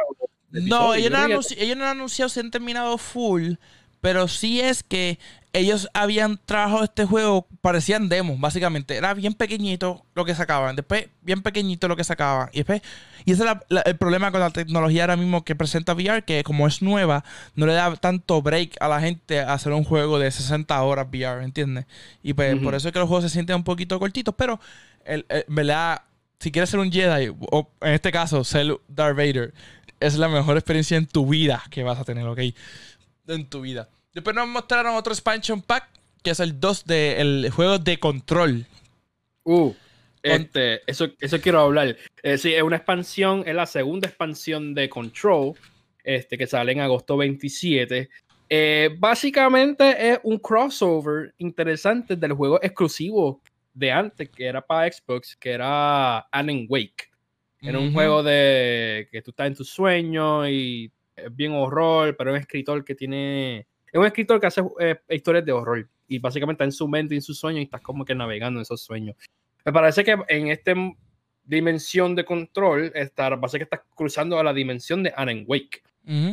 No, 0.52 0.96
ellos 0.96 1.12
no, 1.12 1.40
ellos 1.58 1.78
no 1.78 1.84
han 1.86 1.92
anunciado 1.92 2.30
si 2.30 2.40
han 2.40 2.50
terminado 2.50 2.98
full. 2.98 3.54
Pero 4.02 4.28
sí 4.28 4.62
es 4.62 4.84
que 4.84 5.20
ellos 5.52 5.90
habían 5.94 6.40
trabajado 6.46 6.84
este 6.84 7.06
juego, 7.06 7.48
parecían 7.62 8.08
demos, 8.08 8.40
básicamente. 8.40 8.96
Era 8.96 9.14
bien 9.14 9.34
pequeñito 9.34 10.06
lo 10.14 10.24
que 10.24 10.36
sacaban. 10.36 10.76
Después, 10.76 11.08
bien 11.22 11.42
pequeñito 11.42 11.88
lo 11.88 11.96
que 11.96 12.04
sacaban. 12.04 12.50
Y 12.54 12.58
después, 12.58 12.82
y 13.26 13.32
ese 13.32 13.44
es 13.44 13.50
el 13.86 13.98
problema 13.98 14.32
con 14.32 14.42
la 14.42 14.52
tecnología 14.52 15.04
ahora 15.04 15.18
mismo 15.18 15.44
que 15.44 15.56
presenta 15.56 15.94
VR, 15.94 16.24
que 16.24 16.44
como 16.44 16.68
es 16.68 16.82
nueva, 16.82 17.24
no 17.56 17.66
le 17.66 17.74
da 17.74 17.96
tanto 17.96 18.42
break 18.42 18.78
a 18.80 18.88
la 18.88 19.02
gente 19.02 19.40
a 19.40 19.54
hacer 19.54 19.74
un 19.74 19.84
juego 19.84 20.20
de 20.20 20.30
60 20.30 20.82
horas 20.84 21.08
VR, 21.12 21.44
¿entiendes? 21.44 21.86
Y 22.22 22.34
pues 22.34 22.56
por 22.60 22.76
eso 22.76 22.88
es 22.88 22.94
que 22.94 23.00
los 23.00 23.08
juegos 23.08 23.26
se 23.26 23.30
sienten 23.30 23.56
un 23.56 23.64
poquito 23.64 24.00
cortitos. 24.00 24.36
Pero, 24.38 24.60
el, 25.04 25.26
¿verdad? 25.48 26.04
Si 26.40 26.52
quieres 26.52 26.70
ser 26.70 26.80
un 26.80 26.92
Jedi, 26.92 27.34
o 27.52 27.70
en 27.82 27.94
este 27.94 28.12
caso, 28.12 28.44
ser 28.44 28.68
Darth 28.88 29.18
Vader, 29.18 29.54
es 30.00 30.16
la 30.16 30.30
mejor 30.30 30.58
experiencia 30.58 30.96
en 30.98 31.08
tu 31.08 31.28
vida 31.28 31.62
que 31.70 31.84
vas 31.84 32.00
a 32.00 32.06
tener, 32.06 32.26
¿ok? 32.26 32.40
En 33.34 33.50
tu 33.50 33.62
vida. 33.62 33.90
Después 34.14 34.36
nos 34.36 34.48
mostraron 34.48 34.96
otro 34.96 35.14
expansion 35.14 35.62
pack, 35.62 35.88
que 36.24 36.32
es 36.32 36.40
el 36.40 36.60
2 36.60 36.86
del 36.86 37.50
juego 37.52 37.80
de 37.80 38.00
control. 38.00 38.66
Uh, 39.44 39.74
este, 40.22 40.82
eso, 40.90 41.08
eso 41.20 41.40
quiero 41.40 41.62
hablar. 41.62 41.96
Eh, 42.24 42.38
sí, 42.38 42.54
es 42.54 42.64
una 42.64 42.76
expansión, 42.76 43.44
es 43.46 43.56
la 43.56 43.66
segunda 43.66 44.08
expansión 44.08 44.74
de 44.74 44.90
Control, 44.90 45.54
este, 46.04 46.38
que 46.38 46.48
sale 46.48 46.72
en 46.72 46.82
agosto 46.82 47.18
27. 47.18 48.10
Eh, 48.50 48.90
básicamente 48.98 50.12
es 50.12 50.20
un 50.24 50.40
crossover 50.40 51.34
interesante 51.38 52.16
del 52.16 52.34
juego 52.34 52.60
exclusivo 52.62 53.42
de 53.74 53.92
antes, 53.92 54.30
que 54.30 54.46
era 54.46 54.66
para 54.66 54.92
Xbox, 54.92 55.36
que 55.38 55.52
era 55.52 56.20
Alan 56.20 56.66
Wake. 56.68 57.10
Era 57.62 57.78
un 57.78 57.94
juego 57.94 58.24
de 58.24 59.10
que 59.12 59.22
tú 59.22 59.32
estás 59.32 59.48
en 59.48 59.56
tu 59.56 59.66
sueño 59.66 60.48
y 60.48 60.90
es 61.26 61.36
bien 61.36 61.54
horror, 61.54 62.16
pero 62.18 62.32
es 62.32 62.36
un 62.36 62.42
escritor 62.42 62.84
que 62.84 62.96
tiene. 62.96 63.68
Es 63.92 64.00
un 64.00 64.06
escritor 64.06 64.40
que 64.40 64.48
hace 64.48 64.62
eh, 64.80 65.00
historias 65.10 65.46
de 65.46 65.52
horror 65.52 65.90
y 66.08 66.20
básicamente 66.20 66.64
está 66.64 66.66
en 66.66 66.72
su 66.72 66.88
mente 66.88 67.14
y 67.14 67.18
en 67.18 67.22
sus 67.22 67.40
sueños 67.40 67.62
y 67.62 67.64
estás 67.64 67.82
como 67.82 68.06
que 68.06 68.16
navegando 68.16 68.60
en 68.60 68.64
esos 68.64 68.82
sueños. 68.82 69.16
Me 69.64 69.72
parece 69.72 70.04
que 70.04 70.18
en 70.28 70.48
esta 70.48 70.74
dimensión 71.44 72.16
de 72.16 72.26
control, 72.26 72.92
estar, 72.96 73.40
parece 73.40 73.58
que 73.58 73.64
estás 73.64 73.82
cruzando 73.96 74.38
a 74.40 74.44
la 74.44 74.54
dimensión 74.54 75.04
de 75.04 75.14
Alan 75.16 75.44
Wake. 75.48 75.84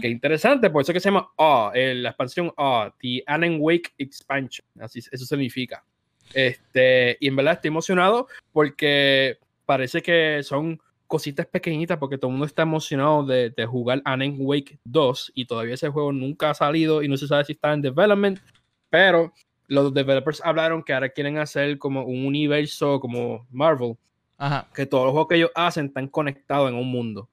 Que 0.01 0.09
interesante, 0.09 0.71
por 0.71 0.81
eso 0.81 0.95
que 0.95 1.01
se 1.01 1.11
llama 1.11 1.29
A, 1.37 1.71
la 1.75 2.09
expansión 2.09 2.51
A, 2.57 2.95
The 2.99 3.23
Alan 3.27 3.59
Wake 3.61 3.93
Expansion. 3.99 4.67
Así 4.81 5.01
eso 5.01 5.27
significa. 5.27 5.85
Este, 6.33 7.19
y 7.21 7.29
en 7.29 7.37
verdad 7.37 7.55
estoy 7.55 7.69
emocionado 7.69 8.27
porque 8.53 9.39
parece 9.67 10.01
que 10.01 10.41
son 10.43 10.81
cositas 11.07 11.47
pequeñitas 11.47 11.99
porque 11.99 12.19
todo 12.19 12.31
el 12.31 12.33
mundo 12.33 12.47
está 12.47 12.63
emocionado 12.63 13.25
de, 13.25 13.51
de 13.51 13.67
jugar 13.67 14.03
Alan 14.05 14.37
Wake 14.39 14.79
2 14.85 15.33
y 15.35 15.47
todavía 15.47 15.75
ese 15.75 15.89
juego 15.89 16.13
nunca 16.13 16.51
ha 16.51 16.55
salido 16.55 17.03
y 17.03 17.09
no 17.09 17.17
se 17.17 17.27
sabe 17.27 17.45
si 17.45 17.53
está 17.53 17.73
en 17.73 17.83
development, 17.83 18.39
pero 18.91 19.33
los 19.69 19.93
developers 19.93 20.41
hablaron 20.45 20.83
que 20.83 20.93
ahora 20.93 21.09
quieren 21.09 21.39
hacer 21.39 21.79
como 21.79 22.05
un 22.05 22.27
universo 22.27 23.01
como 23.01 23.47
Marvel, 23.51 23.97
que 24.75 24.87
todos 24.87 25.05
los 25.05 25.13
juegos 25.13 25.29
que 25.29 25.37
ellos 25.37 25.51
hacen 25.55 25.87
están 25.87 26.09
conectados 26.09 26.71
en 26.71 26.77
un 26.77 26.91
mundo. 26.91 27.29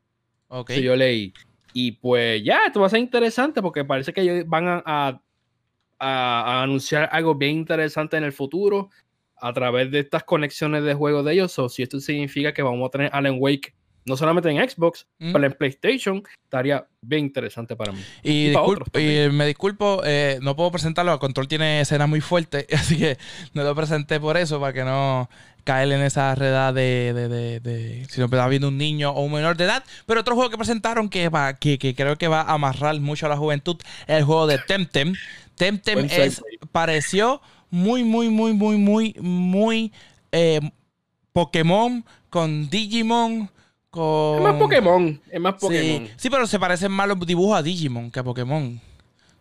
Ok. 0.48 0.72
yo 0.74 0.96
leí. 0.96 1.34
Y 1.74 1.94
pues 1.94 2.44
ya, 2.44 2.66
esto 2.68 2.82
va 2.82 2.88
a 2.88 2.90
ser 2.90 3.00
interesante 3.00 3.62
porque 3.62 3.84
parece 3.84 4.14
que 4.14 4.22
ellos 4.22 4.46
van 4.48 4.68
a, 4.68 4.84
a, 4.86 5.20
a 6.00 6.64
anunciar 6.64 7.10
algo 7.12 7.36
bien 7.36 7.58
interesante 7.58 8.18
en 8.18 8.24
el 8.24 8.32
futuro 8.32 8.90
a 9.38 9.54
través 9.54 9.92
de 9.92 10.00
estas 10.00 10.24
conexiones 10.24 10.84
de 10.84 10.94
juegos 10.94 11.26
de 11.26 11.34
ellos. 11.34 11.58
O 11.60 11.70
si 11.70 11.84
esto 11.84 12.00
significa 12.00 12.54
que 12.54 12.62
vamos 12.62 12.88
a 12.88 12.92
tener 12.92 13.10
Alan 13.14 13.38
Wake 13.40 13.74
no 14.06 14.18
solamente 14.18 14.50
en 14.50 14.70
Xbox, 14.70 15.08
pero 15.18 15.46
en 15.46 15.54
PlayStation, 15.54 16.24
estaría 16.44 16.86
bien 17.02 17.26
interesante 17.26 17.76
para 17.76 17.94
mí. 17.94 18.02
Y, 18.22 18.54
me 19.32 19.46
disculpo, 19.46 20.02
eh, 20.04 20.40
no 20.42 20.56
puedo 20.56 20.72
presentarlo, 20.72 21.14
el 21.14 21.20
control 21.20 21.48
tiene 21.48 21.82
escena 21.82 22.08
muy 22.08 22.22
fuerte, 22.22 22.68
así 22.74 22.98
que 22.98 23.18
no 23.54 23.64
lo 23.64 23.74
presenté 23.76 24.20
por 24.20 24.38
eso, 24.38 24.60
para 24.60 24.74
que 24.74 24.84
no 24.84 25.30
caer 25.64 25.92
en 25.94 26.02
esa 26.02 26.36
redad 26.36 26.74
de, 26.74 27.14
de, 27.14 27.60
de, 27.62 28.06
si 28.10 28.20
no 28.20 28.26
está 28.26 28.48
viendo 28.50 28.68
un 28.68 28.78
niño 28.78 29.12
o 29.12 29.22
un 29.22 29.32
menor 29.32 29.56
de 29.56 29.64
edad. 29.64 29.84
Pero 30.06 30.20
otro 30.20 30.36
juego 30.36 30.50
que 30.50 30.58
presentaron 30.58 31.08
que, 31.08 31.30
va, 31.30 31.54
que, 31.54 31.80
que 31.80 31.96
creo 31.96 32.18
que 32.18 32.28
va 32.28 32.42
a 32.42 32.54
amarrar 32.54 33.00
mucho 33.00 33.28
a 33.28 33.30
la 33.30 33.38
juventud 33.38 33.78
es 34.08 34.18
el 34.18 34.24
juego 34.26 34.48
de 34.48 34.58
Temtem. 34.58 35.16
Temtem 35.56 36.08
es, 36.12 36.42
pareció 36.74 37.42
muy, 37.74 38.04
muy, 38.04 38.30
muy, 38.30 38.54
muy, 38.54 38.78
muy, 38.78 39.16
muy 39.20 39.92
eh, 40.32 40.60
Pokémon 41.32 42.06
con 42.30 42.70
Digimon. 42.70 43.50
Con... 43.90 44.38
Es 44.38 44.44
más 44.44 44.56
Pokémon, 44.58 45.22
es 45.28 45.42
más 45.42 45.56
Pokémon. 45.56 46.08
Sí, 46.16 46.30
pero 46.30 46.46
se 46.46 46.60
parecen 46.60 46.92
más 46.92 47.08
los 47.08 47.20
dibujos 47.26 47.58
a 47.58 47.64
Digimon 47.64 48.12
que 48.12 48.20
a 48.20 48.24
Pokémon. 48.24 48.80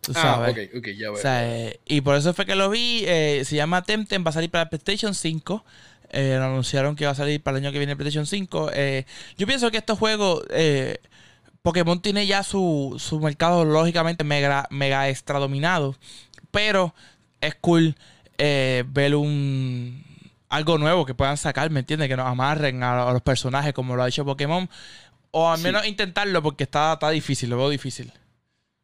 Tú 0.01 0.13
ah, 0.15 0.47
ok, 0.49 0.57
ok, 0.77 0.87
ya 0.97 1.11
veo. 1.11 1.21
Eh, 1.23 1.79
y 1.85 2.01
por 2.01 2.15
eso 2.15 2.33
fue 2.33 2.47
que 2.47 2.55
lo 2.55 2.71
vi. 2.71 3.03
Eh, 3.05 3.43
se 3.45 3.55
llama 3.55 3.83
Temtem, 3.83 4.25
va 4.25 4.31
a 4.31 4.33
salir 4.33 4.49
para 4.49 4.67
PlayStation 4.67 5.13
5. 5.13 5.63
anunciaron 6.11 6.95
que 6.95 7.05
va 7.05 7.11
a 7.11 7.15
salir 7.15 7.39
para 7.39 7.59
el 7.59 7.63
año 7.63 7.71
que 7.71 7.77
viene 7.77 7.95
PlayStation 7.95 8.25
5. 8.25 8.71
yo 9.37 9.45
pienso 9.45 9.69
que 9.69 9.77
estos 9.77 9.99
juegos. 9.99 10.43
Pokémon 11.61 12.01
tiene 12.01 12.25
ya 12.25 12.41
su, 12.41 12.95
su 12.97 13.19
mercado 13.19 13.63
lógicamente 13.63 14.23
mega, 14.23 14.67
mega 14.71 15.07
extra 15.07 15.37
dominado. 15.37 15.95
Pero 16.49 16.95
es 17.39 17.53
cool 17.55 17.95
eh, 18.37 18.83
ver 18.87 19.15
un 19.15 20.03
algo 20.49 20.77
nuevo 20.77 21.05
que 21.05 21.15
puedan 21.15 21.37
sacar, 21.37 21.71
¿me 21.71 21.79
entiendes? 21.79 22.07
Que 22.07 22.15
nos 22.15 22.27
amarren 22.27 22.83
a, 22.83 23.11
los 23.11 23.21
personajes 23.23 23.73
como 23.73 23.95
lo 23.95 24.03
ha 24.03 24.07
hecho 24.07 24.23
Pokémon. 24.23 24.69
O 25.31 25.49
al 25.49 25.59
menos 25.61 25.87
intentarlo 25.87 26.43
porque 26.43 26.65
está, 26.65 26.93
está 26.93 27.09
difícil, 27.09 27.49
lo 27.49 27.57
veo 27.57 27.69
difícil. 27.69 28.11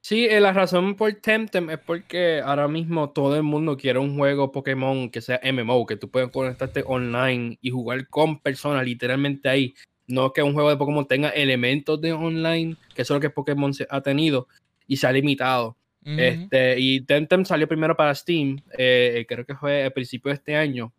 Sí, 0.02 0.26
eh, 0.26 0.40
la 0.40 0.52
razón 0.52 0.96
por 0.96 1.14
Temtem 1.14 1.70
es 1.70 1.78
porque 1.78 2.42
ahora 2.44 2.68
mismo 2.68 3.12
todo 3.12 3.36
el 3.36 3.44
mundo 3.44 3.78
quiere 3.78 4.00
un 4.00 4.18
juego 4.18 4.52
Pokémon 4.52 5.12
que 5.12 5.22
sea 5.22 5.40
MMO, 5.44 5.86
que 5.86 5.98
tú 5.98 6.10
puedas 6.10 6.32
conectarte 6.32 6.84
online 6.88 7.60
y 7.62 7.70
jugar 7.70 8.08
con 8.08 8.40
personas 8.40 8.84
literalmente 8.84 9.50
ahí. 9.50 9.76
No 10.08 10.34
que 10.34 10.42
un 10.42 10.54
juego 10.54 10.72
de 10.72 10.78
Pokémon 10.78 11.08
tenga 11.08 11.30
elementos 11.30 12.02
de 12.02 12.14
online, 12.14 12.78
que 12.96 13.04
eso 13.04 13.14
es 13.14 13.18
lo 13.18 13.22
que 13.22 13.30
Pokémon 13.30 13.72
ha 13.90 14.02
tenido 14.02 14.48
y 14.88 14.98
se 14.98 15.06
ha 15.06 15.12
limitado 15.12 15.78
este, 16.04 16.80
y 16.80 17.02
Temtem 17.02 17.46
salió 17.46 17.68
primero 17.68 17.96
para 17.96 18.16
Steam, 18.16 18.62
eh, 18.78 19.26
creo 19.28 19.46
que 19.46 19.56
fue 19.56 19.84
al 19.84 19.92
principio 19.94 20.30
de 20.30 20.36
este 20.36 20.56
año. 20.56 20.94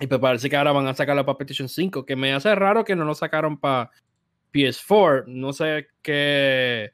Y 0.00 0.06
pues 0.06 0.20
parece 0.20 0.50
que 0.50 0.56
ahora 0.56 0.72
van 0.72 0.86
a 0.86 0.94
sacarlo 0.94 1.24
para 1.24 1.38
PlayStation 1.38 1.68
5, 1.68 2.04
que 2.04 2.16
me 2.16 2.32
hace 2.32 2.54
raro 2.54 2.84
que 2.84 2.96
no 2.96 3.04
lo 3.04 3.14
sacaron 3.14 3.58
para 3.58 3.90
PS4. 4.52 5.26
No 5.26 5.52
sé 5.52 5.86
qué 6.02 6.90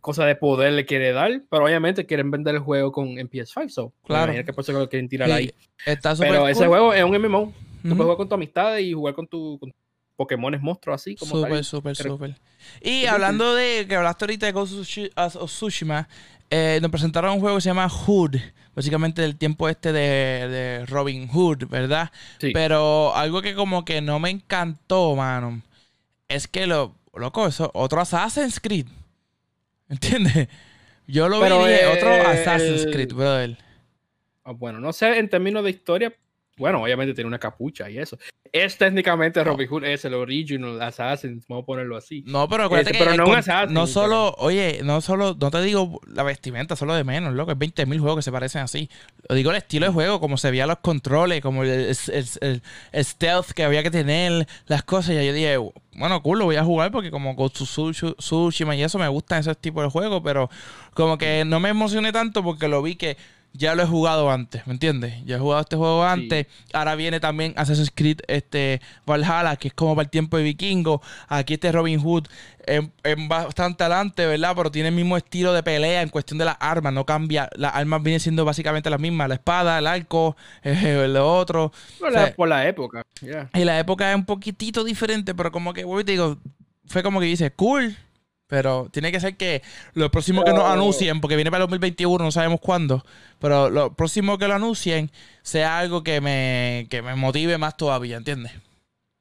cosa 0.00 0.24
de 0.26 0.36
poder 0.36 0.74
le 0.74 0.84
quiere 0.84 1.12
dar, 1.12 1.42
pero 1.50 1.64
obviamente 1.64 2.06
quieren 2.06 2.30
vender 2.30 2.54
el 2.54 2.60
juego 2.60 2.92
con, 2.92 3.18
en 3.18 3.28
PS5. 3.28 3.68
So, 3.70 3.92
claro. 4.04 4.32
que 4.32 4.52
por 4.52 4.62
eso 4.62 4.72
lo 4.72 4.88
quieren 4.88 5.08
tirar 5.08 5.30
ahí. 5.30 5.52
pero 6.18 6.46
ese 6.48 6.66
juego 6.66 6.92
es 6.92 7.04
un 7.04 7.16
MMO. 7.20 7.52
Tú 7.82 7.90
puedes 7.90 8.02
jugar 8.02 8.16
con 8.16 8.28
tu 8.28 8.34
amistad 8.34 8.76
y 8.78 8.92
jugar 8.92 9.14
con 9.14 9.26
tu, 9.26 9.58
con 9.58 9.72
Pokémon 10.16 10.58
monstruos 10.60 11.00
así. 11.00 11.16
Como 11.16 11.36
súper, 11.36 11.64
súper, 11.64 11.96
súper. 11.96 12.36
Y 12.80 13.06
hablando 13.06 13.54
de 13.54 13.86
que 13.88 13.96
hablaste 13.96 14.24
ahorita 14.24 14.46
de 14.46 14.52
Ghost 14.52 14.74
of 15.16 15.50
Tsushima, 15.50 16.08
eh, 16.50 16.78
nos 16.80 16.90
presentaron 16.90 17.32
un 17.34 17.40
juego 17.40 17.56
que 17.56 17.62
se 17.62 17.68
llama 17.68 17.88
Hood, 17.88 18.36
básicamente 18.74 19.22
del 19.22 19.36
tiempo 19.36 19.68
este 19.68 19.92
de, 19.92 20.84
Robin 20.86 21.28
Hood, 21.28 21.66
¿verdad? 21.68 22.10
Pero 22.40 23.14
algo 23.14 23.42
que 23.42 23.54
como 23.54 23.84
que 23.84 24.00
no 24.00 24.18
me 24.20 24.30
encantó, 24.30 25.14
mano, 25.16 25.62
es 26.28 26.46
que 26.48 26.66
lo, 26.66 26.94
loco, 27.14 27.46
eso, 27.46 27.70
otro 27.74 28.00
Assassin's 28.00 28.60
Creed, 28.60 28.86
¿entiendes? 29.88 30.48
Yo 31.06 31.28
lo 31.28 31.40
vi 31.40 31.48
de 31.48 31.86
otro 31.86 32.10
Assassin's 32.10 32.86
Creed, 32.86 33.12
brother. 33.12 33.56
Ah, 34.44 34.52
bueno, 34.52 34.80
no 34.80 34.92
sé, 34.92 35.18
en 35.18 35.28
términos 35.28 35.64
de 35.64 35.70
historia, 35.70 36.14
bueno, 36.58 36.82
obviamente 36.82 37.14
tiene 37.14 37.28
una 37.28 37.38
capucha 37.38 37.90
y 37.90 37.98
eso. 37.98 38.18
Es 38.52 38.78
técnicamente 38.78 39.42
Robin 39.44 39.68
Hood, 39.68 39.84
es 39.84 40.04
el 40.04 40.14
original 40.14 40.80
Assassin, 40.80 41.42
vamos 41.48 41.64
a 41.64 41.66
ponerlo 41.66 41.96
así. 41.96 42.22
No, 42.26 42.48
pero 42.48 42.64
acuérdate 42.64 42.92
este, 42.92 43.04
que 43.04 43.10
pero 43.10 43.24
no, 43.24 43.30
un 43.30 43.36
Assassin, 43.36 43.74
no 43.74 43.86
solo, 43.86 44.34
oye, 44.38 44.80
no 44.82 45.00
solo, 45.00 45.36
no 45.38 45.50
te 45.50 45.60
digo 45.60 46.00
la 46.06 46.22
vestimenta, 46.22 46.74
solo 46.74 46.94
de 46.94 47.04
menos, 47.04 47.34
loco, 47.34 47.52
es 47.52 47.58
20.000 47.58 48.00
juegos 48.00 48.16
que 48.16 48.22
se 48.22 48.32
parecen 48.32 48.62
así. 48.62 48.88
Lo 49.28 49.34
digo 49.34 49.50
el 49.50 49.56
estilo 49.56 49.86
de 49.86 49.92
juego, 49.92 50.20
como 50.20 50.38
se 50.38 50.50
veía 50.50 50.66
los 50.66 50.78
controles, 50.78 51.42
como 51.42 51.64
el, 51.64 51.94
stealth 52.94 53.50
que 53.50 53.64
había 53.64 53.82
que 53.82 53.90
tener, 53.90 54.46
las 54.66 54.82
cosas. 54.82 55.10
Y 55.10 55.26
yo 55.26 55.32
dije, 55.32 55.58
bueno, 55.96 56.22
cool, 56.22 56.38
lo 56.38 56.44
voy 56.46 56.56
a 56.56 56.64
jugar 56.64 56.90
porque 56.90 57.10
como 57.10 57.34
Ghost 57.34 57.56
Tsushima 57.56 58.76
y 58.76 58.82
eso 58.82 58.98
me 58.98 59.08
gustan 59.08 59.40
esos 59.40 59.58
tipos 59.58 59.84
de 59.84 59.90
juegos, 59.90 60.22
pero 60.24 60.48
como 60.94 61.18
que 61.18 61.44
no 61.44 61.60
me 61.60 61.68
emocioné 61.68 62.12
tanto 62.12 62.42
porque 62.42 62.68
lo 62.68 62.82
vi 62.82 62.96
que 62.96 63.16
ya 63.56 63.74
lo 63.74 63.82
he 63.82 63.86
jugado 63.86 64.30
antes, 64.30 64.66
¿me 64.66 64.72
entiendes? 64.72 65.14
Ya 65.24 65.36
he 65.36 65.38
jugado 65.38 65.62
este 65.62 65.76
juego 65.76 66.04
antes. 66.04 66.46
Ahora 66.72 66.94
viene 66.94 67.20
también 67.20 67.52
Assassin's 67.56 67.92
Creed 67.94 68.20
este, 68.28 68.80
Valhalla, 69.06 69.56
que 69.56 69.68
es 69.68 69.74
como 69.74 69.94
para 69.94 70.04
el 70.04 70.10
tiempo 70.10 70.36
de 70.36 70.42
vikingo. 70.42 71.02
Aquí 71.28 71.54
este 71.54 71.72
Robin 71.72 72.00
Hood 72.00 72.26
es, 72.66 72.82
bastante 73.28 73.84
adelante, 73.84 74.26
¿verdad? 74.26 74.52
Pero 74.56 74.70
tiene 74.70 74.88
el 74.88 74.94
mismo 74.94 75.16
estilo 75.16 75.52
de 75.52 75.62
pelea 75.62 76.02
en 76.02 76.08
cuestión 76.08 76.38
de 76.38 76.44
las 76.44 76.56
armas. 76.60 76.92
No 76.92 77.04
cambia. 77.06 77.48
Las 77.56 77.74
armas 77.74 78.02
vienen 78.02 78.20
siendo 78.20 78.44
básicamente 78.44 78.90
las 78.90 79.00
mismas. 79.00 79.28
La 79.28 79.34
espada, 79.34 79.78
el 79.78 79.86
arco, 79.86 80.36
el 80.62 81.16
otro. 81.16 81.72
por 82.36 82.48
la 82.48 82.68
época. 82.68 83.02
Y 83.54 83.64
la 83.64 83.78
época 83.78 84.10
es 84.10 84.16
un 84.16 84.24
poquitito 84.24 84.84
diferente, 84.84 85.34
pero 85.34 85.50
como 85.50 85.72
que, 85.72 85.84
te 85.84 86.12
digo, 86.12 86.38
fue 86.86 87.02
como 87.02 87.20
que 87.20 87.26
dice, 87.26 87.50
cool 87.52 87.96
pero 88.46 88.88
tiene 88.92 89.12
que 89.12 89.20
ser 89.20 89.36
que 89.36 89.62
lo 89.94 90.10
próximo 90.10 90.44
que 90.44 90.52
nos 90.52 90.64
anuncien, 90.64 91.20
porque 91.20 91.36
viene 91.36 91.50
para 91.50 91.64
el 91.64 91.70
2021, 91.70 92.24
no 92.24 92.30
sabemos 92.30 92.60
cuándo, 92.60 93.04
pero 93.38 93.70
lo 93.70 93.94
próximo 93.94 94.38
que 94.38 94.48
lo 94.48 94.54
anuncien 94.54 95.10
sea 95.42 95.78
algo 95.78 96.02
que 96.02 96.20
me, 96.20 96.86
que 96.90 97.02
me 97.02 97.14
motive 97.14 97.58
más 97.58 97.76
todavía, 97.76 98.16
¿entiendes? 98.16 98.52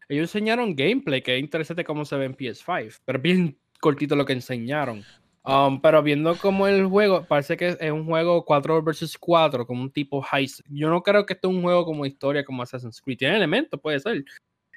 Ellos 0.08 0.30
enseñaron 0.30 0.76
gameplay, 0.76 1.22
que 1.22 1.36
es 1.36 1.40
interesante 1.40 1.84
cómo 1.84 2.06
se 2.06 2.16
ve 2.16 2.26
en 2.26 2.38
PS5, 2.38 3.00
pero 3.06 3.20
bien 3.20 3.58
cortito 3.80 4.16
lo 4.16 4.26
que 4.26 4.34
enseñaron. 4.34 5.04
Um, 5.44 5.80
pero 5.80 6.02
viendo 6.02 6.36
cómo 6.38 6.68
el 6.68 6.86
juego, 6.88 7.24
parece 7.24 7.56
que 7.56 7.78
es 7.80 7.92
un 7.92 8.06
juego 8.06 8.44
4 8.46 8.82
versus 8.82 9.16
4, 9.18 9.68
como 9.68 9.84
un 9.84 9.92
tipo 9.92 10.26
heist. 10.32 10.62
Yo 10.70 10.90
no 10.90 11.04
creo 11.04 11.26
que 11.26 11.34
esto 11.34 11.50
es 11.50 11.56
un 11.56 11.62
juego 11.62 11.86
como 11.86 12.06
historia, 12.06 12.44
como 12.44 12.64
Assassin's 12.64 13.00
Creed. 13.00 13.20
Tiene 13.20 13.36
elementos, 13.36 13.80
puede 13.80 14.00
ser. 14.00 14.26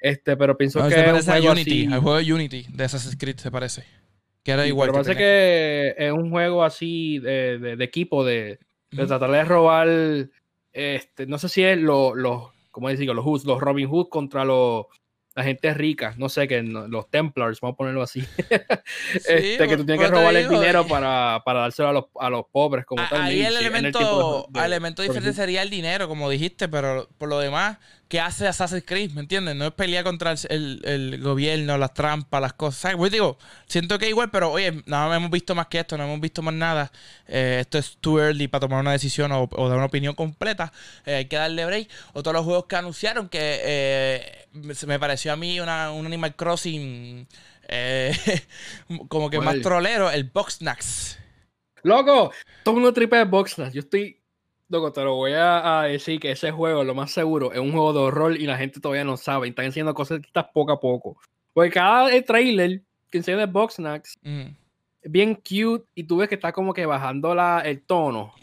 Este, 0.01 0.37
pero 0.37 0.57
pienso 0.57 0.87
que. 0.87 0.95
es 0.95 1.27
un 1.27 1.33
juego 1.33 1.53
Unity, 1.53 1.85
el 1.85 2.01
juego 2.01 2.19
de 2.19 2.33
Unity 2.33 2.67
de 2.69 2.85
Assassin's 2.85 3.17
Creed 3.17 3.39
se 3.39 3.51
parece. 3.51 3.85
Que 4.49 4.53
era 4.53 4.67
igual. 4.67 4.89
Pero 4.89 5.03
parece 5.03 5.15
que 5.15 5.95
es 5.99 6.11
un 6.11 6.31
juego 6.31 6.65
así 6.65 7.19
de, 7.19 7.59
de, 7.59 7.85
equipo, 7.85 8.25
de, 8.25 8.59
de 8.91 9.07
tratar 9.07 9.31
de 9.31 9.45
robar. 9.45 9.89
Este, 10.73 11.27
no 11.27 11.37
sé 11.37 11.51
si 11.51 11.65
es 11.65 11.77
los, 11.77 12.17
lo, 12.17 12.55
¿cómo 12.71 12.89
decirlo? 12.89 13.13
Los, 13.13 13.45
los 13.45 13.61
Robin 13.61 13.87
Hood 13.87 14.09
contra 14.09 14.47
los 14.47 14.87
la 15.35 15.45
gente 15.45 15.75
rica, 15.75 16.15
no 16.17 16.31
sé, 16.31 16.49
que 16.49 16.63
los 16.63 17.11
Templars, 17.11 17.61
vamos 17.61 17.75
a 17.75 17.77
ponerlo 17.77 18.03
así. 18.03 18.25
este, 19.15 19.69
que 19.69 19.77
tú 19.77 19.85
tienes 19.85 20.05
que 20.05 20.11
robar 20.11 20.35
el 20.35 20.49
dinero 20.49 20.87
para, 20.87 21.43
para 21.45 21.61
dárselo 21.61 21.89
a 21.91 21.93
los, 21.93 22.05
a 22.19 22.31
los 22.31 22.47
pobres, 22.51 22.87
como 22.87 23.07
tal. 23.07 23.21
Ahí 23.21 23.43
el 23.43 23.55
elemento, 23.55 24.49
el 24.55 24.65
elemento 24.65 25.03
diferente 25.03 25.35
sería 25.35 25.61
el 25.61 25.69
dinero, 25.69 26.09
como 26.09 26.31
dijiste, 26.31 26.69
pero 26.69 27.07
por 27.19 27.29
lo 27.29 27.39
demás, 27.39 27.79
¿qué 28.09 28.21
hace 28.21 28.49
Assassin's 28.49 28.85
Creed? 28.85 29.13
¿Me 29.13 29.21
entiendes? 29.21 29.55
No 29.55 29.67
es 29.67 29.73
pelear 29.73 30.03
contra 30.03 30.35
el, 30.49 30.81
el, 30.85 31.21
gobierno, 31.23 31.77
las 31.77 31.95
trampas, 31.95 32.41
las 32.41 32.55
cosas. 32.55 32.95
Pues 32.97 33.13
digo, 33.13 33.39
siento 33.67 33.99
que 33.99 34.09
igual, 34.09 34.31
pero 34.31 34.51
oye, 34.51 34.83
no 34.87 35.15
hemos 35.15 35.31
visto 35.31 35.55
más 35.55 35.67
que 35.67 35.81
esto, 35.81 35.97
no 35.97 36.05
hemos 36.05 36.21
visto 36.21 36.43
más 36.43 36.55
nada. 36.55 36.91
Eh, 37.27 37.59
esto 37.61 37.79
es 37.79 37.99
too 38.01 38.19
early 38.19 38.49
para 38.49 38.61
tomar 38.61 38.81
una 38.81 38.93
decisión 38.93 39.31
o, 39.33 39.49
dar 39.69 39.77
una 39.77 39.85
opinión 39.85 40.15
completa. 40.15 40.73
Eh, 41.05 41.17
hay 41.17 41.25
que 41.27 41.37
darle 41.37 41.67
break. 41.67 41.89
Otros 42.15 42.33
los 42.33 42.45
juegos 42.45 42.65
que 42.67 42.77
anunciaron 42.77 43.29
que 43.29 43.61
eh, 43.63 44.47
me 44.87 44.99
pareció 44.99 45.33
a 45.33 45.37
mí 45.37 45.61
una, 45.61 45.91
un 45.93 46.07
Animal 46.07 46.35
Crossing 46.35 47.29
como 49.09 49.29
que 49.29 49.41
más 49.41 49.61
trolero, 49.61 50.11
el 50.11 50.25
Boxnax. 50.25 51.19
Loco, 51.83 52.33
todo 52.65 52.77
una 52.77 52.93
tripa 52.93 53.19
de 53.19 53.25
Boxnax. 53.25 53.75
Yo 53.75 53.81
estoy 53.81 54.18
Loco, 54.69 54.93
te 54.93 55.03
lo 55.03 55.15
voy 55.15 55.33
a, 55.35 55.83
decir 55.83 56.21
que 56.21 56.33
ese 56.33 56.51
juego, 56.51 56.85
lo 56.85 56.95
más 56.95 57.11
seguro, 57.11 57.53
es 57.53 57.59
un 57.59 57.73
juego 57.73 57.93
de 57.95 58.01
horror 58.01 58.37
y 58.37 58.47
la 58.47 58.59
gente 58.59 58.81
todavía 58.81 59.05
no 59.05 59.17
sabe. 59.17 59.49
Están 59.49 59.67
haciendo 59.67 59.95
cosas 59.95 60.21
poco 60.53 60.73
a 60.73 60.81
poco. 60.81 61.17
Porque 61.55 61.71
cada 61.71 62.11
trailer 62.23 62.83
que 63.11 63.19
enseña 63.19 63.39
de 63.39 63.47
Boxnax 63.47 64.19
mm. 64.23 64.47
es 65.03 65.11
bien 65.11 65.35
cute 65.35 65.87
y 65.95 66.05
tú 66.05 66.19
ves 66.19 66.29
que 66.29 66.35
está 66.35 66.53
como 66.53 66.75
que 66.75 66.85
bajando 66.85 67.35
la, 67.35 67.61
el 67.61 67.83
tono 67.83 68.35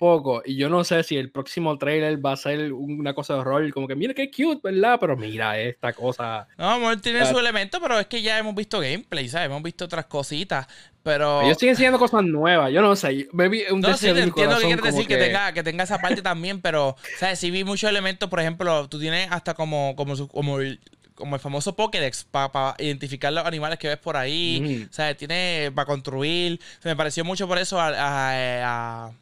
poco. 0.00 0.40
Y 0.46 0.56
yo 0.56 0.70
no 0.70 0.82
sé 0.82 1.02
si 1.02 1.18
el 1.18 1.30
próximo 1.30 1.76
trailer 1.76 2.24
va 2.24 2.32
a 2.32 2.36
ser 2.36 2.72
una 2.72 3.12
cosa 3.12 3.34
de 3.34 3.40
horror. 3.40 3.70
Como 3.72 3.86
que 3.86 3.94
mira 3.94 4.14
qué 4.14 4.30
cute, 4.30 4.60
¿verdad? 4.64 4.96
Pero 4.98 5.14
mira 5.14 5.60
esta 5.60 5.92
cosa. 5.92 6.48
No, 6.56 6.70
amor, 6.70 7.00
tiene 7.02 7.26
su 7.26 7.38
elemento, 7.38 7.78
pero 7.82 8.00
es 8.00 8.06
que 8.06 8.22
ya 8.22 8.38
hemos 8.38 8.54
visto 8.54 8.80
gameplay, 8.80 9.28
¿sabes? 9.28 9.46
Hemos 9.46 9.62
visto 9.62 9.84
otras 9.84 10.06
cositas. 10.06 10.66
Pero. 11.02 11.42
Ellos 11.42 11.58
siguen 11.58 11.72
enseñando 11.72 11.98
cosas 11.98 12.24
nuevas. 12.24 12.72
Yo 12.72 12.80
no 12.80 12.96
sé. 12.96 13.28
Maybe 13.32 13.70
un 13.70 13.82
no, 13.82 13.94
sí, 13.94 14.08
entiendo 14.08 14.58
que 14.58 14.66
quieres 14.66 14.84
decir 14.84 15.06
que... 15.06 15.18
tenga, 15.18 15.52
que 15.52 15.62
tenga 15.62 15.84
esa 15.84 15.98
parte 15.98 16.22
también, 16.22 16.62
pero, 16.62 16.96
¿sabes? 17.18 17.38
Sí 17.38 17.50
vi 17.50 17.64
muchos 17.64 17.90
elementos. 17.90 18.30
Por 18.30 18.40
ejemplo, 18.40 18.88
tú 18.88 18.98
tienes 18.98 19.30
hasta 19.30 19.52
como, 19.52 19.94
como, 19.96 20.16
como 20.28 20.60
el 20.60 20.80
como 21.20 21.36
el 21.36 21.40
famoso 21.40 21.76
Pokédex 21.76 22.24
para 22.24 22.74
identificar 22.78 23.32
los 23.32 23.44
animales 23.44 23.78
que 23.78 23.88
ves 23.88 23.98
por 23.98 24.16
ahí. 24.16 24.88
O 24.90 24.92
sea, 24.92 25.14
tiene 25.14 25.70
para 25.74 25.86
construir. 25.86 26.58
me 26.82 26.96
pareció 26.96 27.24
mucho 27.24 27.46
por 27.46 27.58
eso 27.58 27.78
a, 27.78 29.12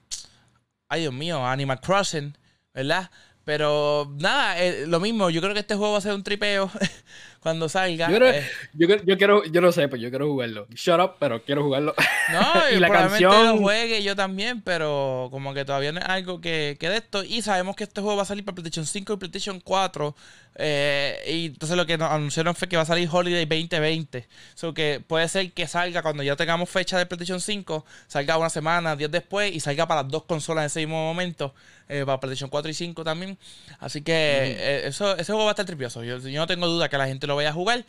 ay 0.88 1.02
Dios 1.02 1.14
mío, 1.14 1.44
Animal 1.46 1.80
Crossing, 1.80 2.36
¿verdad? 2.74 3.10
Pero 3.44 4.14
nada, 4.18 4.62
eh, 4.62 4.86
lo 4.86 5.00
mismo, 5.00 5.30
yo 5.30 5.40
creo 5.40 5.54
que 5.54 5.60
este 5.60 5.74
juego 5.74 5.92
va 5.92 5.98
a 5.98 6.02
ser 6.02 6.12
un 6.14 6.22
tripeo 6.22 6.70
cuando 7.40 7.68
salga. 7.68 8.10
Yo, 8.10 8.16
eh. 8.26 8.46
yo, 8.74 9.16
quiero, 9.16 9.44
yo 9.44 9.60
no 9.60 9.72
sé, 9.72 9.88
pues 9.88 10.00
yo 10.00 10.10
quiero 10.10 10.26
jugarlo. 10.26 10.66
Shut 10.70 11.00
up, 11.00 11.12
pero 11.18 11.42
quiero 11.42 11.62
jugarlo. 11.64 11.94
No, 12.32 12.70
y, 12.72 12.80
la 12.80 12.90
canción. 12.90 13.46
lo 13.46 13.58
juegue 13.58 14.02
yo 14.02 14.16
también, 14.16 14.60
pero 14.62 15.28
como 15.30 15.54
que 15.54 15.64
todavía 15.64 15.92
no 15.92 16.00
es 16.00 16.06
algo 16.06 16.40
que, 16.40 16.76
que 16.78 16.88
de 16.88 16.98
esto. 16.98 17.22
Y 17.22 17.42
sabemos 17.42 17.76
que 17.76 17.84
este 17.84 18.00
juego 18.00 18.16
va 18.16 18.22
a 18.22 18.26
salir 18.26 18.44
para 18.44 18.56
PlayStation 18.56 18.86
5 18.86 19.12
y 19.12 19.16
PlayStation 19.16 19.60
4. 19.60 20.14
Eh, 20.60 21.22
y 21.28 21.46
entonces 21.46 21.76
lo 21.76 21.86
que 21.86 21.96
nos 21.96 22.10
anunciaron 22.10 22.52
fue 22.54 22.68
que 22.68 22.76
va 22.76 22.82
a 22.82 22.86
salir 22.86 23.08
Holiday 23.10 23.46
2020. 23.46 24.26
So 24.54 24.74
que 24.74 25.02
puede 25.06 25.28
ser 25.28 25.52
que 25.52 25.68
salga 25.68 26.02
cuando 26.02 26.22
ya 26.22 26.34
tengamos 26.34 26.68
fecha 26.68 26.98
de 26.98 27.06
PlayStation 27.06 27.40
5, 27.40 27.84
salga 28.08 28.36
una 28.36 28.50
semana, 28.50 28.96
días 28.96 29.10
después 29.10 29.54
y 29.54 29.60
salga 29.60 29.86
para 29.86 30.02
las 30.02 30.10
dos 30.10 30.24
consolas 30.24 30.62
en 30.62 30.66
ese 30.66 30.80
mismo 30.80 31.02
momento. 31.04 31.54
Eh, 31.90 32.04
para 32.04 32.20
PlayStation 32.20 32.50
4 32.50 32.70
y 32.70 32.74
5 32.74 33.02
también. 33.02 33.38
Así 33.78 34.02
que 34.02 34.12
eh, 34.12 34.86
eso, 34.88 35.16
ese 35.16 35.32
juego 35.32 35.44
va 35.44 35.50
a 35.50 35.52
estar 35.52 35.64
tripioso. 35.64 36.04
Yo, 36.04 36.18
no 36.18 36.46
tengo 36.46 36.66
duda 36.66 36.90
que 36.90 36.98
la 36.98 37.06
gente 37.06 37.26
lo 37.28 37.36
vaya 37.36 37.50
a 37.50 37.52
jugar. 37.52 37.84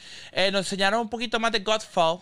nos 0.51 0.65
enseñaron 0.65 1.01
un 1.01 1.09
poquito 1.09 1.39
más 1.39 1.51
de 1.51 1.59
Godfall. 1.59 2.19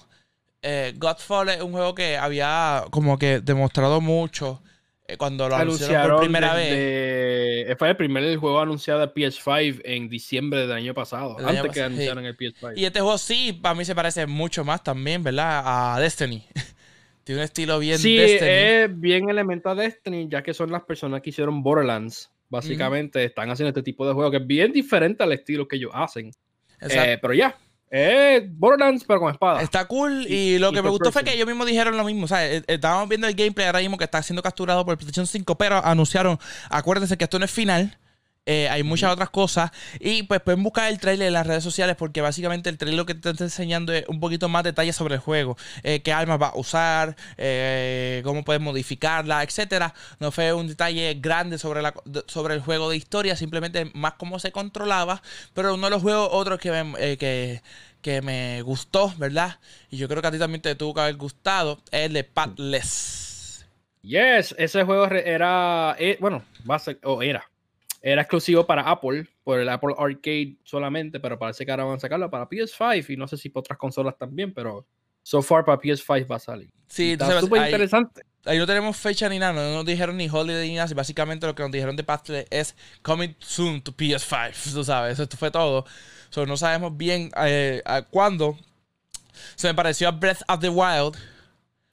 Godfall 0.96 1.50
es 1.50 1.62
un 1.62 1.74
juego 1.74 1.94
que 1.94 2.18
había 2.18 2.86
como 2.92 3.18
que 3.18 3.42
demostrado 3.42 4.00
mucho 4.00 4.62
eh, 5.10 5.16
cuando 5.16 5.48
lo 5.48 5.56
anunciaron, 5.56 6.18
por 6.18 6.20
primera 6.20 6.54
vez. 6.54 7.78
Fue 7.78 7.90
el 7.90 7.96
primer 7.96 8.36
juego 8.36 8.60
anunciado 8.60 9.00
de 9.00 9.14
PS5 9.14 9.82
en 9.86 10.10
diciembre 10.10 10.62
del 10.62 10.74
año 10.74 10.94
pasado, 10.94 11.38
antes 11.40 11.72
que 11.72 11.82
anunciaran 11.82 12.26
el 12.26 12.36
PS5. 12.36 12.74
Y 12.76 12.84
este 12.84 13.00
juego 13.00 13.18
sí, 13.18 13.54
para 13.54 13.74
mí 13.74 13.86
se 13.86 13.96
parece 13.96 14.28
mucho 14.28 14.66
más 14.66 14.84
también, 14.84 15.24
¿verdad? 15.24 15.96
A 15.96 16.00
Destiny. 16.00 16.46
Tiene 17.24 17.42
un 17.42 17.46
estilo 17.46 17.80
bien 17.80 18.00
sí, 18.00 18.18
es 18.20 19.00
bien 19.00 19.30
elemento 19.30 19.70
a 19.70 19.76
Destiny, 19.76 20.28
ya 20.30 20.44
que 20.44 20.54
son 20.54 20.72
las 20.72 20.84
personas 20.84 21.22
que 21.22 21.30
hicieron 21.30 21.64
Borderlands. 21.64 22.30
Básicamente 22.50 23.24
están 23.24 23.50
haciendo 23.50 23.70
este 23.70 23.84
tipo 23.84 24.08
de 24.08 24.14
juego 24.14 24.32
que 24.32 24.38
es 24.38 24.48
bien 24.48 24.72
diferente 24.72 25.24
al 25.24 25.34
estilo 25.34 25.68
que 25.68 25.76
ellos 25.78 25.92
hacen. 25.94 26.32
Eh, 26.82 27.18
pero 27.22 27.34
ya, 27.34 27.56
eh, 27.90 28.48
Borderlands, 28.50 29.04
pero 29.06 29.20
con 29.20 29.32
espada. 29.32 29.62
Está 29.62 29.86
cool. 29.86 30.26
Y, 30.28 30.60
lo 30.60 30.72
que 30.72 30.82
me 30.82 30.90
gustó 30.90 31.12
fue 31.12 31.24
que 31.24 31.34
ellos 31.34 31.48
mismos 31.48 31.68
dijeron 31.68 31.96
lo 31.96 32.04
mismo. 32.04 32.26
O 32.26 32.28
sea, 32.28 32.46
eh, 32.46 32.64
estábamos 32.68 33.08
viendo 33.08 33.28
el 33.28 33.34
gameplay 33.34 33.66
ahora 33.66 33.80
mismo 33.80 33.98
que 33.98 34.04
está 34.04 34.22
siendo 34.22 34.42
capturado 34.42 34.84
por 34.84 34.94
el 34.94 34.98
PlayStation 34.98 35.26
5, 35.26 35.58
pero 35.58 35.84
anunciaron, 35.84 36.38
acuérdense 36.70 37.18
que 37.18 37.24
esto 37.24 37.40
no 37.40 37.46
es 37.46 37.52
final. 37.52 37.98
Eh, 38.50 38.70
hay 38.70 38.82
muchas 38.82 39.12
otras 39.12 39.30
cosas. 39.30 39.72
Y 40.00 40.24
pues 40.24 40.40
pueden 40.40 40.64
buscar 40.64 40.90
el 40.90 41.00
trailer 41.00 41.28
en 41.28 41.34
las 41.34 41.46
redes 41.46 41.64
sociales 41.64 41.98
porque 41.98 42.22
básicamente 42.22 42.70
el 42.70 42.78
trailer 42.78 42.98
lo 42.98 43.06
que 43.06 43.14
te 43.14 43.30
está 43.30 43.44
enseñando 43.44 43.92
es 43.92 44.06
un 44.08 44.22
poquito 44.22 44.48
más 44.48 44.64
detalles 44.64 44.96
sobre 44.96 45.16
el 45.16 45.20
juego. 45.20 45.58
Eh, 45.84 46.02
qué 46.02 46.14
armas 46.14 46.42
va 46.42 46.48
a 46.48 46.58
usar, 46.58 47.18
eh, 47.38 48.22
cómo 48.24 48.46
puedes 48.46 48.62
modificarla, 48.62 49.44
etcétera. 49.44 49.94
No 50.20 50.32
fue 50.32 50.54
un 50.54 50.68
detalle 50.68 51.14
grande 51.20 51.58
sobre, 51.58 51.82
la, 51.82 51.94
sobre 52.28 52.54
el 52.54 52.62
juego 52.62 52.90
de 52.90 52.96
historia, 52.96 53.36
simplemente 53.36 53.92
más 53.94 54.14
cómo 54.14 54.40
se 54.40 54.54
controlaba. 54.54 55.22
Pero 55.54 55.74
uno 55.74 55.88
de 55.88 55.92
los 55.92 56.02
juegos 56.02 56.30
otros 56.32 56.58
que 56.58 56.72
me, 56.72 57.18
que, 57.18 57.62
que 58.02 58.22
me 58.22 58.62
gustó, 58.62 59.14
¿verdad? 59.18 59.60
Y 59.90 59.98
yo 59.98 60.08
creo 60.08 60.22
que 60.22 60.30
a 60.30 60.32
ti 60.32 60.40
también 60.40 60.62
te 60.62 60.74
tuvo 60.76 60.94
que 60.94 61.02
haber 61.02 61.18
gustado, 61.18 61.80
es 61.92 62.06
el 62.06 62.14
de 62.14 62.24
Pathless. 62.24 63.66
Yes, 64.04 64.56
ese 64.58 64.84
juego 64.86 65.06
era, 65.08 65.98
bueno, 66.22 66.46
va 66.70 66.76
a 66.76 66.80
ser, 66.80 66.98
o 67.04 67.22
era, 67.22 67.44
era 68.12 68.22
exclusivo 68.22 68.66
para 68.66 68.84
Apple, 68.84 69.28
por 69.44 69.60
el 69.60 69.68
Apple 69.68 69.94
Arcade 69.98 70.56
solamente, 70.64 71.20
pero 71.20 71.38
parece 71.38 71.66
que 71.66 71.72
ahora 71.72 71.84
van 71.84 71.98
a 71.98 72.00
sacarlo 72.00 72.30
para 72.30 72.48
PS5 72.48 73.10
y 73.10 73.18
no 73.18 73.28
sé 73.28 73.36
si 73.36 73.50
para 73.50 73.60
otras 73.60 73.78
consolas 73.78 74.18
también, 74.18 74.54
pero 74.54 74.88
so 75.24 75.42
far 75.42 75.66
para 75.66 75.78
PS5 75.78 76.32
va 76.32 76.38
a 76.38 76.40
salir. 76.40 76.70
Sí, 76.88 77.12
está 77.12 77.42
súper 77.42 77.66
interesante. 77.66 78.22
ahí 78.46 78.58
no 78.58 78.66
tenemos 78.66 78.96
fecha 78.96 79.28
ni 79.28 79.40
nada, 79.40 79.52
no 79.52 79.74
nos 79.74 79.86
dijeron 79.86 80.16
ni 80.16 80.30
holiday 80.30 80.70
ni 80.70 80.76
nada. 80.76 80.94
Básicamente 80.96 81.46
lo 81.46 81.54
que 81.54 81.64
nos 81.64 81.72
dijeron 81.74 81.98
de 81.98 82.06
Pathless 82.06 82.48
es 82.50 82.76
coming 83.02 83.36
soon 83.40 83.82
to 83.82 83.92
PS5. 83.92 84.54
Tú 84.74 84.86
sabes, 84.86 85.20
eso 85.20 85.28
fue 85.38 85.52
todo. 85.52 85.84
So, 86.30 86.46
no 86.46 86.56
sabemos 86.56 86.96
bien 86.96 87.30
eh, 87.36 87.82
a 87.86 88.04
cuándo. 88.04 88.58
Se 89.56 89.68
me 89.68 89.74
pareció 89.74 90.08
a 90.08 90.12
Breath 90.12 90.44
of 90.48 90.62
the 90.62 90.70
Wild. 90.70 91.18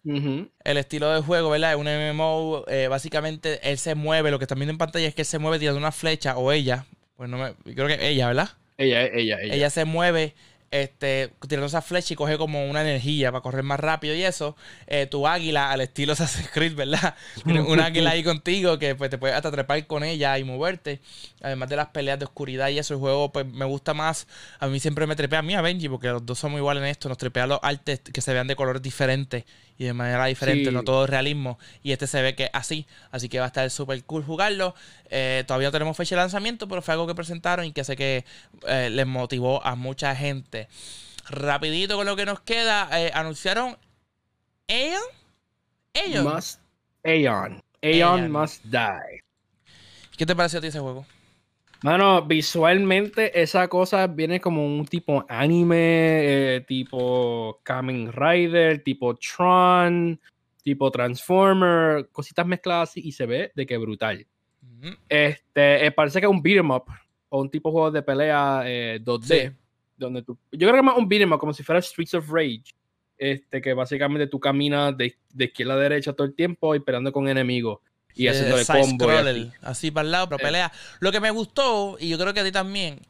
El 0.04 0.76
estilo 0.76 1.10
de 1.12 1.20
juego, 1.22 1.50
¿verdad? 1.50 1.72
Es 1.72 1.78
un 1.78 1.86
MMO. 1.86 2.64
Eh, 2.68 2.88
básicamente 2.88 3.60
él 3.62 3.78
se 3.78 3.94
mueve. 3.94 4.30
Lo 4.30 4.38
que 4.38 4.44
están 4.44 4.58
viendo 4.58 4.72
en 4.72 4.78
pantalla 4.78 5.06
es 5.06 5.14
que 5.14 5.22
él 5.22 5.26
se 5.26 5.38
mueve 5.38 5.58
tirando 5.58 5.78
una 5.78 5.92
flecha. 5.92 6.36
O 6.36 6.52
ella. 6.52 6.84
Pues 7.16 7.30
no 7.30 7.38
me. 7.38 7.54
Creo 7.74 7.86
que 7.86 8.08
ella, 8.08 8.28
¿verdad? 8.28 8.50
Ella, 8.76 9.02
ella, 9.06 9.40
ella. 9.40 9.54
Ella 9.54 9.70
se 9.70 9.84
mueve 9.84 10.34
este, 10.74 11.30
tirando 11.46 11.66
esa 11.66 11.82
flecha 11.82 12.14
y 12.14 12.16
coge 12.16 12.36
como 12.36 12.68
una 12.68 12.82
energía 12.82 13.30
para 13.30 13.42
correr 13.42 13.62
más 13.62 13.78
rápido 13.78 14.12
y 14.12 14.24
eso. 14.24 14.56
Eh, 14.88 15.06
tu 15.06 15.24
águila, 15.28 15.70
al 15.70 15.80
estilo 15.82 16.12
Assassin's 16.14 16.50
Creed, 16.50 16.74
¿verdad? 16.74 17.14
Tienes 17.44 17.64
un 17.68 17.78
águila 17.78 18.10
ahí 18.10 18.24
contigo 18.24 18.76
que 18.76 18.96
pues, 18.96 19.08
te 19.08 19.16
puedes 19.16 19.36
hasta 19.36 19.52
trepar 19.52 19.86
con 19.86 20.02
ella 20.02 20.36
y 20.36 20.42
moverte. 20.42 21.00
Además 21.42 21.68
de 21.68 21.76
las 21.76 21.88
peleas 21.88 22.18
de 22.18 22.24
oscuridad 22.24 22.70
y 22.70 22.78
eso, 22.78 22.94
el 22.94 23.00
juego 23.00 23.30
pues 23.30 23.46
me 23.46 23.64
gusta 23.64 23.94
más. 23.94 24.26
A 24.58 24.66
mí 24.66 24.80
siempre 24.80 25.06
me 25.06 25.14
trepea 25.14 25.38
a 25.38 25.42
mí 25.42 25.54
a 25.54 25.60
Benji 25.60 25.88
porque 25.88 26.08
los 26.08 26.26
dos 26.26 26.40
somos 26.40 26.58
iguales 26.58 26.82
en 26.82 26.88
esto. 26.88 27.08
Nos 27.08 27.18
trepea 27.18 27.46
los 27.46 27.60
artes 27.62 28.00
que 28.00 28.20
se 28.20 28.32
vean 28.32 28.48
de 28.48 28.56
colores 28.56 28.82
diferentes 28.82 29.44
y 29.76 29.84
de 29.84 29.92
manera 29.92 30.26
diferente, 30.26 30.70
no 30.70 30.82
todo 30.84 31.04
es 31.04 31.10
realismo. 31.10 31.58
Y 31.82 31.92
este 31.92 32.06
se 32.06 32.22
ve 32.22 32.34
que 32.34 32.48
así, 32.52 32.86
así 33.10 33.28
que 33.28 33.38
va 33.38 33.46
a 33.46 33.48
estar 33.48 33.68
súper 33.70 34.04
cool 34.04 34.24
jugarlo. 34.24 34.74
Eh, 35.10 35.44
todavía 35.46 35.68
no 35.68 35.72
tenemos 35.72 35.96
fecha 35.96 36.14
de 36.14 36.22
lanzamiento, 36.22 36.68
pero 36.68 36.82
fue 36.82 36.92
algo 36.94 37.06
que 37.06 37.14
presentaron 37.14 37.66
y 37.66 37.72
que 37.72 37.82
sé 37.84 37.96
que 37.96 38.24
eh, 38.66 38.90
les 38.90 39.06
motivó 39.06 39.64
a 39.66 39.74
mucha 39.74 40.14
gente. 40.14 40.68
Rapidito 41.28 41.96
con 41.96 42.06
lo 42.06 42.16
que 42.16 42.26
nos 42.26 42.40
queda, 42.40 42.88
eh, 43.00 43.10
anunciaron 43.14 43.76
Aeon. 44.68 45.02
Aeon. 45.94 46.24
Must, 46.24 46.60
Aeon. 47.04 47.62
Aeon 47.82 48.30
must 48.30 48.64
die. 48.64 49.22
¿Qué 50.16 50.24
te 50.26 50.36
pareció 50.36 50.58
a 50.58 50.62
ti 50.62 50.68
ese 50.68 50.80
juego? 50.80 51.04
Mano, 51.84 52.22
visualmente 52.22 53.42
esa 53.42 53.68
cosa 53.68 54.06
viene 54.06 54.40
como 54.40 54.64
un 54.64 54.86
tipo 54.86 55.22
anime, 55.28 55.76
eh, 56.56 56.60
tipo 56.62 57.60
Kamen 57.62 58.10
Rider, 58.10 58.82
tipo 58.82 59.14
Tron, 59.16 60.18
tipo 60.62 60.90
Transformer, 60.90 62.08
cositas 62.10 62.46
mezcladas 62.46 62.88
así 62.88 63.02
y 63.04 63.12
se 63.12 63.26
ve 63.26 63.52
de 63.54 63.66
que 63.66 63.76
brutal. 63.76 64.26
Este, 65.06 65.84
eh, 65.84 65.90
parece 65.90 66.20
que 66.20 66.26
es 66.26 66.32
un 66.32 66.40
beat'em 66.40 66.70
up 66.70 66.84
o 67.28 67.42
un 67.42 67.50
tipo 67.50 67.68
de 67.68 67.72
juego 67.74 67.90
de 67.90 68.02
pelea 68.02 68.62
2D, 69.00 69.34
eh, 69.34 69.52
donde 69.94 70.22
tú, 70.22 70.38
yo 70.52 70.66
creo 70.66 70.76
que 70.76 70.82
más 70.82 70.96
un 70.96 71.06
beat'em 71.06 71.32
up 71.32 71.38
como 71.38 71.52
si 71.52 71.62
fuera 71.62 71.82
Streets 71.82 72.14
of 72.14 72.30
Rage, 72.30 72.72
este, 73.18 73.60
que 73.60 73.74
básicamente 73.74 74.26
tú 74.26 74.40
caminas 74.40 74.96
de, 74.96 75.18
de 75.34 75.44
izquierda 75.44 75.74
a 75.74 75.80
derecha 75.80 76.14
todo 76.14 76.26
el 76.26 76.34
tiempo 76.34 76.74
y 76.74 76.80
peleando 76.80 77.12
con 77.12 77.28
enemigos 77.28 77.80
y 78.14 78.28
haciendo 78.28 78.58
el 78.58 78.66
combo. 78.66 79.10
así. 79.62 79.90
para 79.90 80.06
el 80.06 80.12
lado, 80.12 80.28
pero 80.28 80.40
eh. 80.40 80.44
pelea. 80.44 80.72
Lo 81.00 81.12
que 81.12 81.20
me 81.20 81.30
gustó, 81.30 81.96
y 81.98 82.08
yo 82.08 82.18
creo 82.18 82.32
que 82.32 82.40
a 82.40 82.44
ti 82.44 82.52
también, 82.52 83.00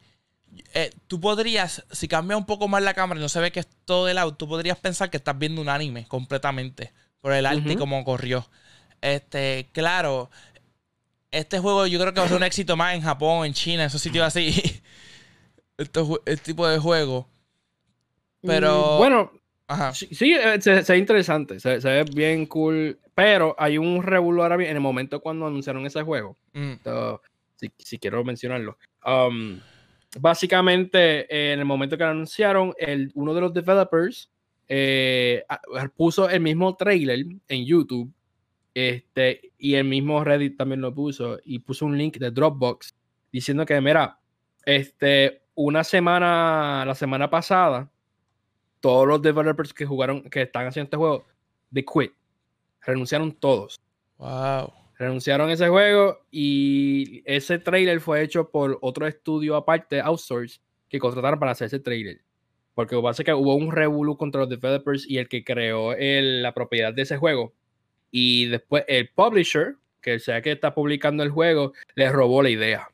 eh, 0.73 0.91
tú 1.07 1.19
podrías, 1.19 1.83
si 1.91 2.07
cambia 2.07 2.37
un 2.37 2.45
poco 2.45 2.67
más 2.67 2.81
la 2.81 2.93
cámara 2.93 3.19
y 3.19 3.23
no 3.23 3.29
se 3.29 3.39
ve 3.39 3.51
que 3.51 3.59
es 3.59 3.67
todo 3.85 4.07
el 4.07 4.15
lado, 4.15 4.33
tú 4.33 4.47
podrías 4.47 4.77
pensar 4.77 5.09
que 5.09 5.17
estás 5.17 5.37
viendo 5.37 5.61
un 5.61 5.69
anime 5.69 6.07
completamente 6.07 6.93
por 7.21 7.33
el 7.33 7.45
arte 7.45 7.73
y 7.73 7.75
cómo 7.75 8.03
corrió. 8.03 8.47
Este, 9.01 9.69
claro, 9.71 10.29
este 11.31 11.59
juego 11.59 11.85
yo 11.87 11.99
creo 11.99 12.13
que 12.13 12.19
va 12.19 12.25
a 12.25 12.29
ser 12.29 12.37
un 12.37 12.43
éxito 12.43 12.75
más 12.75 12.95
en 12.95 13.01
Japón, 13.01 13.45
en 13.45 13.53
China, 13.53 13.83
en 13.83 13.87
esos 13.87 14.01
sitios 14.01 14.25
así. 14.25 14.49
este, 15.77 16.01
este, 16.25 16.37
tipo 16.37 16.67
de 16.67 16.79
juego. 16.79 17.27
Pero. 18.41 18.99
Mm, 18.99 19.39
bueno, 19.67 19.93
Sí, 19.93 20.33
eh, 20.33 20.61
se, 20.61 20.81
ve 20.81 20.97
interesante, 20.97 21.59
se, 21.59 21.77
ve 21.77 22.05
bien 22.13 22.45
cool, 22.45 22.99
pero 23.13 23.55
hay 23.57 23.77
un 23.77 24.03
revuelo 24.03 24.43
ahora 24.43 24.55
en 24.55 24.75
el 24.75 24.79
momento 24.79 25.19
cuando 25.19 25.47
anunciaron 25.47 25.85
ese 25.85 26.01
juego. 26.03 26.35
Mm. 26.53 26.73
si, 27.77 27.99
quiero 27.99 28.23
mencionarlo. 28.23 28.77
Um, 29.05 29.59
básicamente, 30.19 31.53
en 31.53 31.59
el 31.59 31.65
momento 31.65 31.97
que 31.97 32.03
lo 32.03 32.11
anunciaron, 32.11 32.73
el, 32.77 33.11
uno 33.15 33.33
de 33.33 33.41
los 33.41 33.53
developers 33.53 34.29
eh, 34.67 35.43
puso 35.95 36.29
el 36.29 36.41
mismo 36.41 36.75
trailer 36.75 37.25
en 37.47 37.65
YouTube 37.65 38.11
este, 38.75 39.53
y 39.57 39.75
el 39.75 39.85
mismo 39.85 40.23
Reddit 40.23 40.57
también 40.57 40.81
lo 40.81 40.93
puso 40.93 41.39
y 41.45 41.59
puso 41.59 41.85
un 41.85 41.97
link 41.97 42.17
de 42.17 42.31
Dropbox 42.31 42.93
diciendo 43.31 43.65
que, 43.65 43.79
mira, 43.79 44.19
este, 44.65 45.43
una 45.55 45.83
semana, 45.83 46.83
la 46.85 46.93
semana 46.93 47.29
pasada, 47.29 47.89
todos 48.85 49.07
los 49.07 49.19
developers 49.19 49.73
que 49.73 49.83
jugaron, 49.83 50.21
que 50.29 50.43
están 50.43 50.67
haciendo 50.67 50.85
este 50.85 50.97
juego, 50.97 51.25
de 51.71 51.83
quit. 51.83 52.11
Renunciaron 52.81 53.31
todos. 53.31 53.79
Wow. 54.19 54.71
Renunciaron 54.99 55.49
a 55.49 55.53
ese 55.53 55.69
juego 55.69 56.19
y 56.29 57.23
ese 57.25 57.57
trailer 57.57 57.99
fue 57.99 58.21
hecho 58.21 58.51
por 58.51 58.77
otro 58.83 59.07
estudio 59.07 59.55
aparte, 59.55 59.99
outsource, 60.01 60.59
que 60.87 60.99
contrataron 60.99 61.39
para 61.39 61.53
hacer 61.53 61.65
ese 61.65 61.79
trailer. 61.79 62.21
Porque 62.75 62.95
pasa 63.01 63.23
que 63.23 63.33
hubo 63.33 63.55
un 63.55 63.71
revolú 63.71 64.17
contra 64.17 64.41
los 64.41 64.49
developers 64.51 65.09
y 65.09 65.17
el 65.17 65.27
que 65.29 65.43
creó 65.43 65.95
la 65.97 66.53
propiedad 66.53 66.93
de 66.93 67.01
ese 67.01 67.17
juego. 67.17 67.55
Y 68.11 68.45
después 68.49 68.83
el 68.87 69.09
publisher, 69.09 69.77
que 69.99 70.19
sea 70.19 70.43
que 70.43 70.51
está 70.51 70.75
publicando 70.75 71.23
el 71.23 71.31
juego, 71.31 71.73
le 71.95 72.11
robó 72.11 72.43
la 72.43 72.51
idea 72.51 72.87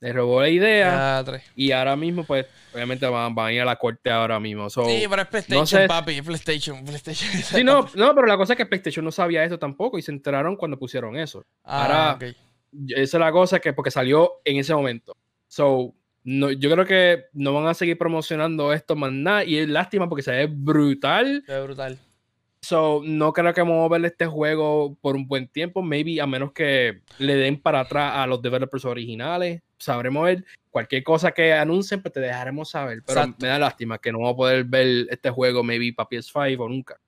le 0.00 0.12
robó 0.12 0.40
la 0.40 0.48
idea. 0.48 1.24
y 1.54 1.72
ahora 1.72 1.96
mismo, 1.96 2.24
pues, 2.24 2.46
obviamente 2.74 3.06
van, 3.06 3.38
a 3.38 3.52
ir 3.52 3.60
a 3.60 3.64
la 3.64 3.76
corte 3.76 4.10
ahora 4.10 4.38
mismo. 4.38 4.68
sí, 4.68 5.06
pero 5.08 5.22
es 5.22 5.28
PlayStation, 5.28 5.86
papi, 5.86 6.22
PlayStation, 6.22 6.84
PlayStation. 6.84 7.30
Sí, 7.42 7.64
no, 7.64 7.88
no, 7.94 8.14
pero 8.14 8.26
la 8.26 8.36
cosa 8.36 8.52
es 8.52 8.56
que 8.56 8.66
PlayStation 8.66 9.04
no 9.04 9.12
sabía 9.12 9.44
eso 9.44 9.58
tampoco 9.58 9.98
y 9.98 10.02
se 10.02 10.12
enteraron 10.12 10.56
cuando 10.56 10.78
pusieron 10.78 11.16
eso. 11.16 11.44
Ah, 11.64 12.12
ahora, 12.12 12.18
esa 12.88 13.16
es 13.16 13.20
la 13.20 13.32
cosa 13.32 13.58
que, 13.58 13.72
porque 13.72 13.90
salió 13.90 14.40
en 14.44 14.58
ese 14.58 14.74
momento. 14.74 15.16
So, 15.48 15.94
no, 16.24 16.50
yo 16.50 16.70
creo 16.70 16.84
que 16.84 17.24
no 17.32 17.54
van 17.54 17.68
a 17.68 17.74
seguir 17.74 17.96
promocionando 17.96 18.72
esto 18.72 18.96
más 18.96 19.12
nada 19.12 19.44
y 19.44 19.58
es 19.58 19.68
lástima 19.68 20.08
porque 20.08 20.22
se 20.22 20.32
ve 20.32 20.46
brutal. 20.46 21.42
Se 21.46 21.52
ve 21.52 21.62
brutal. 21.62 21.98
So, 22.66 23.00
no 23.04 23.32
creo 23.32 23.54
que 23.54 23.60
vamos 23.60 23.84
a 23.84 23.94
ver 23.94 24.04
este 24.06 24.26
juego 24.26 24.96
por 25.00 25.14
un 25.14 25.28
buen 25.28 25.46
tiempo, 25.46 25.82
maybe 25.82 26.20
a 26.20 26.26
menos 26.26 26.50
que 26.50 27.00
le 27.18 27.36
den 27.36 27.60
para 27.60 27.78
atrás 27.78 28.14
a 28.16 28.26
los 28.26 28.42
developers 28.42 28.84
originales. 28.84 29.62
Sabremos 29.78 30.24
ver 30.24 30.44
cualquier 30.72 31.04
cosa 31.04 31.30
que 31.30 31.52
anuncien, 31.52 32.02
pues 32.02 32.14
te 32.14 32.18
dejaremos 32.18 32.70
saber. 32.70 33.04
Pero 33.06 33.32
me 33.38 33.46
da 33.46 33.60
lástima 33.60 33.98
que 33.98 34.10
no 34.10 34.18
vamos 34.18 34.32
a 34.32 34.36
poder 34.36 34.64
ver 34.64 35.06
este 35.10 35.30
juego, 35.30 35.62
maybe 35.62 35.92
para 35.92 36.08
PS5 36.08 36.58
o 36.58 36.68
nunca. 36.68 36.98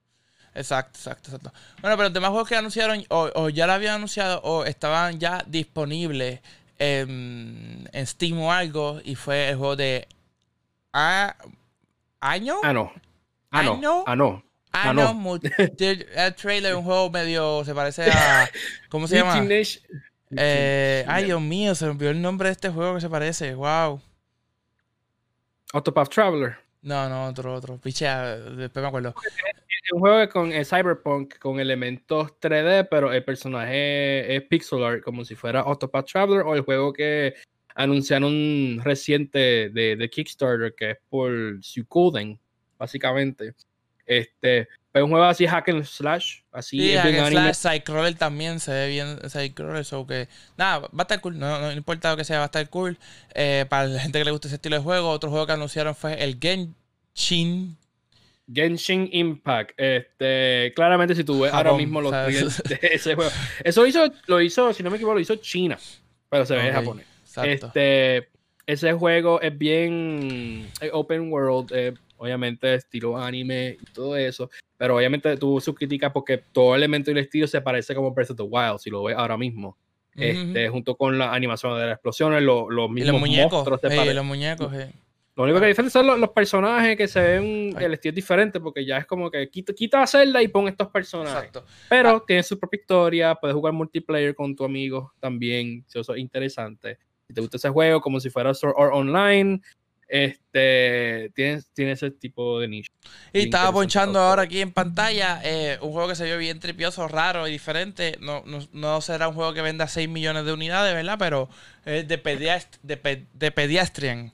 Exacto, 0.55 0.97
exacto, 0.97 1.31
exacto. 1.35 1.53
Bueno, 1.81 1.97
pero 1.97 2.05
los 2.05 2.13
demás 2.13 2.31
juegos 2.31 2.49
que 2.49 2.55
anunciaron, 2.55 3.05
o, 3.09 3.49
ya 3.49 3.67
lo 3.67 3.73
habían 3.73 3.97
anunciado, 3.97 4.41
o 4.45 4.65
estaban 4.65 5.19
ya 5.19 5.43
disponibles 5.45 6.41
en, 6.79 7.91
Steam 8.07 8.39
o 8.41 8.53
algo, 8.53 9.01
y 9.05 9.17
fue 9.17 9.49
el 9.49 9.57
juego 9.57 9.75
de. 9.75 10.07
¿Año? 10.93 12.55
Ah, 12.63 12.73
no. 12.73 12.93
Ah, 13.51 13.63
no. 13.65 14.05
Ah, 14.07 14.15
no. 14.15 14.48
Ah, 14.73 14.93
no, 14.93 15.39
el 15.79 16.35
trailer, 16.35 16.75
un 16.75 16.85
juego 16.85 17.11
medio, 17.11 17.65
se 17.65 17.75
parece 17.75 18.11
a, 18.11 18.49
¿cómo 18.89 19.07
se 19.09 19.17
llama? 19.17 19.47
Eh, 20.31 21.05
ay, 21.09 21.25
Dios 21.25 21.41
mío, 21.41 21.75
se 21.75 21.87
me 21.87 21.93
olvidó 21.93 22.11
el 22.11 22.21
nombre 22.21 22.49
de 22.49 22.53
este 22.53 22.69
juego 22.69 22.95
que 22.95 23.01
se 23.01 23.09
parece, 23.09 23.55
wow. 23.55 24.01
Octopath 25.73 26.11
Traveler. 26.11 26.57
No, 26.83 27.09
no, 27.09 27.27
otro, 27.27 27.55
otro. 27.55 27.79
Pichea, 27.79 28.37
después 28.37 28.83
me 28.83 28.89
acuerdo. 28.89 29.15
Es 29.85 29.93
un 29.93 30.01
juego 30.01 30.29
con 30.31 30.53
el 30.53 30.65
Cyberpunk 30.65 31.39
con 31.39 31.61
elementos 31.61 32.33
3D, 32.41 32.89
pero 32.91 33.13
el 33.13 33.25
personaje 33.25 34.37
es 34.37 34.43
pixel 34.43 34.85
art, 34.85 35.03
como 35.03 35.25
si 35.25 35.35
fuera 35.35 35.65
Octopath 35.65 36.11
Traveler, 36.11 36.43
o 36.43 36.55
el 36.55 36.61
juego 36.61 36.93
que 36.93 37.35
anunciaron 37.75 38.81
reciente 38.83 39.71
de, 39.71 39.97
de 39.97 40.11
Kickstarter, 40.11 40.75
que 40.75 40.91
es 40.93 40.99
por 41.09 41.33
Suikoden, 41.63 42.39
básicamente. 42.77 43.55
Este, 44.09 44.69
pero 44.91 45.05
un 45.05 45.11
juego 45.11 45.27
así 45.27 45.47
hack 45.47 45.69
and 45.69 45.85
slash, 45.85 46.41
así 46.51 46.81
sí, 46.81 46.97
hack 46.97 47.15
and 47.15 47.29
slash, 47.29 47.55
Sidecrawler 47.55 48.15
también 48.15 48.59
se 48.59 48.73
ve 48.73 48.89
bien 48.89 49.19
Sidecrawler, 49.29 49.85
so 49.85 50.07
que 50.07 50.29
nada, 50.57 50.79
va 50.79 50.89
a 50.99 51.03
estar 51.03 51.21
cool, 51.21 51.39
no, 51.39 51.61
no 51.61 51.73
importa 51.73 52.11
lo 52.11 52.17
que 52.17 52.25
sea, 52.25 52.39
va 52.39 52.45
a 52.45 52.47
estar 52.47 52.69
cool. 52.71 52.99
Eh, 53.35 53.67
para 53.69 53.87
la 53.87 54.01
gente 54.01 54.19
que 54.19 54.25
le 54.25 54.31
gusta 54.31 54.49
ese 54.49 54.57
estilo 54.57 54.77
de 54.77 54.83
juego, 54.83 55.11
otro 55.11 55.31
juego 55.31 55.47
que 55.47 55.53
anunciaron 55.53 55.95
fue 55.95 56.15
el 56.25 56.39
Genshin 56.41 57.77
Genshin 58.53 59.09
Impact. 59.13 59.73
Este, 59.77 60.73
claramente, 60.75 61.15
si 61.15 61.25
tú 61.25 61.41
ves 61.41 61.53
ahora 61.53 61.75
mismo 61.75 62.01
los 62.01 62.13
de 62.65 62.79
ese 62.81 63.15
juego. 63.15 63.31
Eso 63.63 63.87
hizo, 63.87 64.11
lo 64.27 64.41
hizo, 64.41 64.73
si 64.73 64.83
no 64.83 64.91
me 64.91 64.97
equivoco, 64.97 65.15
lo 65.15 65.21
hizo 65.21 65.37
China. 65.37 65.79
Pero 66.31 66.47
se 66.47 66.57
ve 66.57 66.69
en 66.69 66.75
japonés. 66.75 67.07
Este, 67.43 68.29
ese 68.67 68.93
juego 68.95 69.41
es 69.41 69.57
bien 69.57 70.69
eh, 70.81 70.91
open 70.93 71.31
world. 71.33 71.73
Eh, 71.75 71.95
obviamente 72.19 72.75
estilo 72.75 73.17
anime 73.17 73.77
y 73.81 73.93
todo 73.93 74.17
eso, 74.17 74.51
pero 74.77 74.97
obviamente 74.97 75.37
tuvo 75.37 75.61
sus 75.61 75.75
críticas 75.75 76.13
porque 76.13 76.39
todo 76.53 76.75
elemento 76.75 77.11
del 77.11 77.19
estilo 77.19 77.47
se 77.47 77.61
parece 77.61 77.95
como 77.95 78.13
Breath 78.13 78.31
of 78.31 78.37
the 78.37 78.43
Wild, 78.43 78.79
si 78.79 78.91
lo 78.91 79.05
ves 79.05 79.17
ahora 79.17 79.37
mismo. 79.37 79.77
este, 80.15 80.69
junto 80.69 80.97
con 80.97 81.17
la 81.17 81.33
animación 81.33 81.79
de 81.79 81.87
las 81.87 81.93
explosiones, 81.95 82.43
los 82.43 82.69
mismos 82.91 83.13
los 83.13 83.21
muñecos, 83.21 83.53
monstruos 83.53 84.15
los 84.15 84.25
muñecos, 84.25 84.73
Lo 85.37 85.45
único 85.45 85.61
que 85.61 85.67
diferencia 85.67 86.01
son 86.01 86.21
los, 86.21 86.31
personajes 86.31 86.97
que 86.97 87.07
se 87.07 87.21
ven, 87.21 87.77
el 87.79 87.95
estilo 87.95 88.15
diferente, 88.15 88.59
porque 88.59 88.85
ya 88.85 88.99
es 88.99 89.07
como 89.07 89.31
que 89.31 89.49
quita, 89.49 89.73
quita 89.73 90.03
a 90.03 90.07
Zelda 90.09 90.43
y 90.43 90.49
pon 90.49 90.67
estos 90.67 90.89
personajes. 90.89 91.45
Exacto. 91.45 91.65
Pero 91.89 92.09
ah. 92.11 92.25
tiene 92.27 92.43
su 92.43 92.59
propia 92.59 92.81
historia, 92.81 93.35
puedes 93.37 93.55
jugar 93.55 93.73
multiplayer 93.73 94.35
con 94.35 94.57
tu 94.57 94.65
amigo 94.65 95.13
también, 95.21 95.85
si 95.87 96.01
eso 96.01 96.15
es 96.15 96.21
interesante. 96.21 96.99
Si 97.29 97.35
te 97.35 97.41
gusta 97.41 97.59
ese 97.59 97.69
juego, 97.69 98.01
como 98.01 98.19
si 98.19 98.31
fuera 98.31 98.55
Sword 98.55 98.75
Art 98.77 98.93
Online, 98.95 99.61
este 100.09 101.31
tiene, 101.35 101.63
tiene 101.75 101.93
ese 101.93 102.11
tipo 102.11 102.59
de 102.59 102.69
nicho. 102.69 102.93
Y 103.33 103.41
estaba 103.41 103.73
ponchando 103.73 104.19
ahora 104.19 104.43
aquí 104.43 104.61
en 104.61 104.73
pantalla 104.73 105.41
eh, 105.45 105.79
un 105.83 105.93
juego 105.93 106.09
que 106.09 106.17
se 106.17 106.25
vio 106.25 106.39
bien 106.39 106.59
tripioso, 106.61 107.07
raro 107.09 107.47
y 107.47 107.53
diferente. 107.53 108.17
No, 108.21 108.43
no, 108.73 109.01
será 109.01 109.29
un 109.29 109.35
juego 109.35 109.53
que 109.53 109.63
venda 109.63 109.87
6 109.87 110.09
millones 110.09 110.45
de 110.45 110.53
unidades, 110.53 110.95
¿verdad? 110.95 111.17
Pero 111.19 111.49
es 111.85 112.09
de, 112.09 112.17
de, 112.17 113.27
de 113.33 113.51
Pedestrian. 113.53 114.33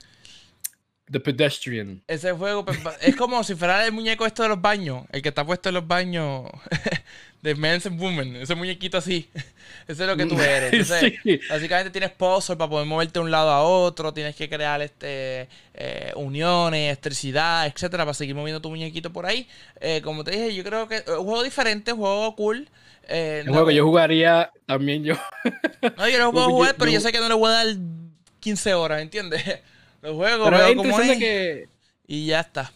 The 1.10 1.20
Pedestrian. 1.20 2.02
Ese 2.06 2.32
juego 2.32 2.64
pues, 2.64 2.78
es 3.02 3.14
como 3.16 3.44
si 3.44 3.54
fuera 3.54 3.84
el 3.84 3.92
muñeco 3.92 4.24
esto 4.24 4.42
de 4.42 4.48
los 4.48 4.62
baños, 4.62 5.04
el 5.12 5.20
que 5.20 5.28
está 5.28 5.44
puesto 5.44 5.68
en 5.68 5.74
los 5.74 5.86
baños 5.86 6.48
de 7.44 7.54
Men's 7.54 7.84
and 7.84 8.00
Women, 8.00 8.36
ese 8.36 8.54
muñequito 8.54 8.96
así. 8.96 9.28
Ese 9.86 10.04
es 10.04 10.08
lo 10.08 10.16
que 10.16 10.24
tú 10.24 10.40
eres. 10.40 10.88
Básicamente 11.50 11.90
tienes 11.90 12.10
puzzle 12.12 12.56
para 12.56 12.70
poder 12.70 12.86
moverte 12.86 13.18
de 13.18 13.20
un 13.20 13.30
lado 13.30 13.50
a 13.50 13.62
otro, 13.62 14.14
tienes 14.14 14.34
que 14.34 14.48
crear 14.48 14.80
este 14.80 15.50
eh, 15.74 16.10
uniones, 16.16 16.86
electricidad, 16.86 17.66
etcétera, 17.66 18.04
para 18.04 18.14
seguir 18.14 18.34
moviendo 18.34 18.62
tu 18.62 18.70
muñequito 18.70 19.12
por 19.12 19.26
ahí. 19.26 19.46
Eh, 19.78 20.00
como 20.02 20.24
te 20.24 20.30
dije, 20.30 20.54
yo 20.54 20.64
creo 20.64 20.88
que 20.88 20.96
es 20.96 21.06
un 21.06 21.24
juego 21.24 21.42
diferente, 21.42 21.92
un 21.92 21.98
juego 21.98 22.34
cool. 22.34 22.66
Eh, 23.08 23.44
un 23.46 23.52
juego 23.52 23.68
que 23.68 23.74
yo 23.74 23.84
jugaría 23.84 24.50
también 24.64 25.04
yo. 25.04 25.14
no, 25.98 26.08
yo 26.08 26.18
no 26.18 26.32
puedo 26.32 26.48
jugar, 26.48 26.76
pero 26.78 26.90
yo 26.90 27.00
sé 27.00 27.12
que 27.12 27.20
no 27.20 27.28
le 27.28 27.34
voy 27.34 27.50
a 27.50 27.56
dar 27.56 27.66
15 28.40 28.72
horas, 28.72 29.02
¿entiendes? 29.02 29.60
Lo 30.00 30.14
juego, 30.14 30.50
veo 30.50 30.76
cómo 30.76 30.98
es. 30.98 31.18
Que 31.18 31.68
y 32.06 32.24
ya 32.24 32.40
está. 32.40 32.72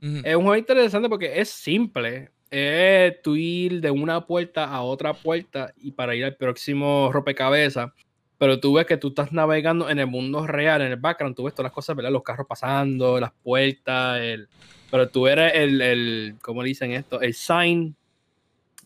Es 0.00 0.36
un 0.36 0.42
juego 0.42 0.56
interesante 0.56 1.08
porque 1.08 1.40
es 1.40 1.50
simple. 1.50 2.30
Es 2.50 3.20
tu 3.22 3.36
ir 3.36 3.80
de 3.80 3.90
una 3.90 4.26
puerta 4.26 4.64
a 4.64 4.82
otra 4.82 5.14
puerta 5.14 5.72
y 5.76 5.92
para 5.92 6.14
ir 6.14 6.24
al 6.24 6.36
próximo 6.36 7.10
rompecabezas. 7.12 7.90
Pero 8.38 8.60
tú 8.60 8.74
ves 8.74 8.86
que 8.86 8.96
tú 8.96 9.08
estás 9.08 9.32
navegando 9.32 9.90
en 9.90 9.98
el 9.98 10.06
mundo 10.06 10.46
real, 10.46 10.80
en 10.80 10.92
el 10.92 10.96
background, 10.96 11.34
tú 11.34 11.44
ves 11.44 11.54
todas 11.54 11.64
las 11.64 11.72
cosas, 11.72 11.96
¿verdad? 11.96 12.12
Los 12.12 12.22
carros 12.22 12.46
pasando, 12.46 13.18
las 13.18 13.32
puertas, 13.32 14.20
el... 14.20 14.48
pero 14.90 15.08
tú 15.08 15.26
eres 15.26 15.52
el, 15.54 15.80
el 15.82 16.36
¿cómo 16.40 16.62
dicen 16.62 16.92
esto? 16.92 17.20
El 17.20 17.34
sign, 17.34 17.96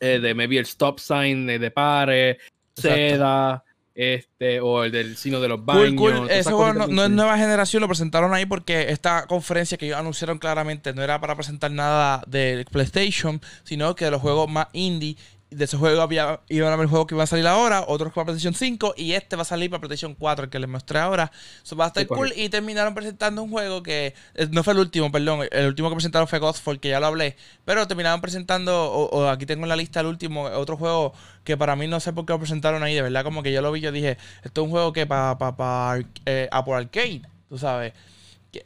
eh, 0.00 0.18
de 0.18 0.34
maybe 0.34 0.56
el 0.56 0.64
stop 0.64 0.98
sign 0.98 1.46
de, 1.46 1.58
de 1.58 1.70
pare, 1.70 2.38
seda, 2.74 3.62
este, 3.94 4.60
o 4.60 4.84
el 4.84 4.92
del 4.92 5.16
signo 5.16 5.40
de 5.40 5.48
los 5.48 5.64
baños. 5.64 5.94
Cool, 5.96 6.30
Ese 6.30 6.50
juego 6.50 6.72
no, 6.72 7.04
es 7.04 7.10
nueva 7.10 7.36
generación, 7.36 7.80
lo 7.80 7.88
presentaron 7.88 8.32
ahí 8.34 8.46
porque 8.46 8.90
esta 8.90 9.26
conferencia 9.26 9.76
que 9.76 9.86
ellos 9.86 9.98
anunciaron 9.98 10.38
claramente 10.38 10.92
no 10.94 11.02
era 11.02 11.20
para 11.20 11.34
presentar 11.34 11.70
nada 11.70 12.22
del 12.26 12.64
PlayStation, 12.66 13.40
sino 13.64 13.94
que 13.94 14.06
de 14.06 14.10
los 14.10 14.20
juegos 14.20 14.50
más 14.50 14.68
indie 14.72 15.16
de 15.54 15.64
ese 15.64 15.76
juego 15.76 16.00
había, 16.00 16.40
iban 16.48 16.70
a 16.70 16.74
haber 16.74 16.86
juegos 16.86 17.06
que 17.06 17.14
iban 17.14 17.24
a 17.24 17.26
salir 17.26 17.46
ahora, 17.46 17.84
otros 17.86 18.12
para 18.12 18.26
PlayStation 18.26 18.54
5 18.54 18.94
y 18.96 19.12
este 19.12 19.36
va 19.36 19.42
a 19.42 19.44
salir 19.44 19.70
para 19.70 19.80
PlayStation 19.80 20.14
4, 20.14 20.44
el 20.44 20.50
que 20.50 20.58
les 20.58 20.68
mostré 20.68 20.98
ahora. 20.98 21.30
Eso 21.62 21.76
va 21.76 21.86
a 21.86 21.88
estar 21.88 22.06
cool. 22.06 22.32
Y 22.36 22.48
terminaron 22.48 22.94
presentando 22.94 23.42
un 23.42 23.50
juego 23.50 23.82
que 23.82 24.14
eh, 24.34 24.48
no 24.50 24.62
fue 24.64 24.72
el 24.72 24.80
último, 24.80 25.12
perdón. 25.12 25.46
El 25.50 25.66
último 25.66 25.88
que 25.88 25.96
presentaron 25.96 26.26
fue 26.28 26.38
Godfall, 26.38 26.80
que 26.80 26.88
ya 26.88 27.00
lo 27.00 27.06
hablé. 27.06 27.36
Pero 27.64 27.86
terminaron 27.86 28.20
presentando, 28.20 28.90
o, 28.92 29.28
aquí 29.28 29.46
tengo 29.46 29.64
en 29.64 29.68
la 29.68 29.76
lista 29.76 30.00
el 30.00 30.06
último, 30.06 30.44
otro 30.44 30.76
juego 30.76 31.12
que 31.44 31.56
para 31.56 31.76
mí 31.76 31.86
no 31.86 32.00
sé 32.00 32.12
por 32.12 32.26
qué 32.26 32.32
lo 32.32 32.38
presentaron 32.38 32.82
ahí. 32.82 32.94
De 32.94 33.02
verdad, 33.02 33.24
como 33.24 33.42
que 33.42 33.52
yo 33.52 33.62
lo 33.62 33.72
vi, 33.72 33.80
yo 33.80 33.92
dije, 33.92 34.18
esto 34.42 34.62
es 34.62 34.64
un 34.64 34.70
juego 34.70 34.92
que 34.92 35.06
para 35.06 35.36
pa, 35.38 35.56
pa, 35.56 35.98
eh, 36.26 36.48
Apple 36.50 36.74
Arcade, 36.74 37.22
tú 37.48 37.58
sabes. 37.58 37.92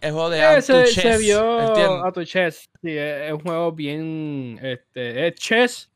Es 0.01 0.13
juego 0.13 0.31
de 0.31 0.41
eh, 0.41 0.63
se, 0.63 0.87
se, 0.89 1.19
vio 1.19 2.05
a 2.05 2.13
tu 2.13 2.25
chess. 2.25 2.69
Sí, 2.83 2.91
es, 2.91 3.33
un 3.33 3.41
juego 3.41 3.71
bien. 3.71 4.59
Este, 4.61 5.29
es 5.29 5.35
chess 5.37 5.91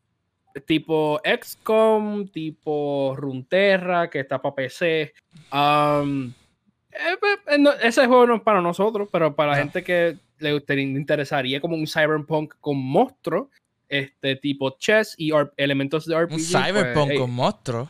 tipo 0.66 1.20
XCOM, 1.24 2.28
tipo 2.28 3.14
Runterra, 3.16 4.10
que 4.10 4.20
está 4.20 4.40
para 4.40 4.54
PC. 4.54 5.12
Um, 5.52 6.32
eh, 6.92 7.16
pues, 7.18 7.38
eh, 7.46 7.64
ese 7.82 8.06
juego 8.06 8.26
no 8.26 8.36
es 8.36 8.42
para 8.42 8.60
nosotros, 8.60 9.08
pero 9.12 9.34
para 9.34 9.52
la 9.52 9.58
gente 9.58 9.82
que 9.82 10.18
le 10.38 10.80
interesaría 10.80 11.60
como 11.60 11.76
un 11.76 11.86
cyberpunk 11.86 12.54
con 12.60 12.78
monstruos, 12.78 13.48
este 13.88 14.36
tipo 14.36 14.76
chess 14.78 15.14
y 15.18 15.32
elementos 15.56 16.06
de 16.06 16.18
RPG. 16.18 16.34
Un 16.34 16.40
cyberpunk 16.40 17.06
pues, 17.08 17.18
con 17.18 17.30
monstruos. 17.30 17.88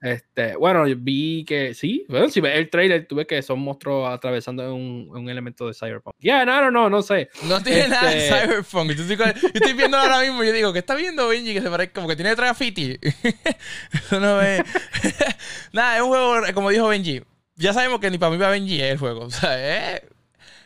Este, 0.00 0.54
bueno, 0.54 0.84
vi 0.96 1.44
que 1.44 1.74
sí, 1.74 2.06
bueno, 2.08 2.28
si 2.28 2.40
ves 2.40 2.56
el 2.56 2.70
trailer, 2.70 3.06
tuve 3.06 3.26
que 3.26 3.42
son 3.42 3.58
monstruos 3.58 4.08
atravesando 4.08 4.72
un, 4.72 5.08
un 5.10 5.28
elemento 5.28 5.66
de 5.66 5.74
Cyberpunk. 5.74 6.14
Ya, 6.20 6.44
no, 6.44 6.60
no, 6.60 6.70
no, 6.70 6.88
no 6.88 7.02
sé. 7.02 7.28
No 7.44 7.60
tiene 7.62 7.88
nada 7.88 8.10
de 8.10 8.28
este, 8.28 8.46
Cyberpunk. 8.46 8.92
Yo 8.92 9.02
estoy, 9.02 9.72
viendo 9.72 9.96
ahora 9.96 10.20
mismo 10.20 10.44
yo 10.44 10.52
digo, 10.52 10.72
¿qué 10.72 10.78
está 10.78 10.94
viendo 10.94 11.26
Benji? 11.28 11.52
Que 11.52 11.62
se 11.62 11.70
parece 11.70 11.92
como 11.92 12.06
que 12.06 12.14
tiene 12.14 12.34
graffiti. 12.34 12.98
Eso 13.92 14.20
no 14.20 14.40
es. 14.40 14.62
nada, 15.72 15.96
es 15.96 16.02
un 16.02 16.08
juego, 16.08 16.42
como 16.54 16.70
dijo 16.70 16.86
Benji. 16.86 17.22
Ya 17.56 17.72
sabemos 17.72 17.98
que 17.98 18.10
ni 18.10 18.18
para 18.18 18.30
mí 18.30 18.38
para 18.38 18.50
Benji 18.50 18.80
es 18.80 18.92
el 18.92 18.98
juego. 18.98 19.24
O 19.24 19.30
sea, 19.30 20.00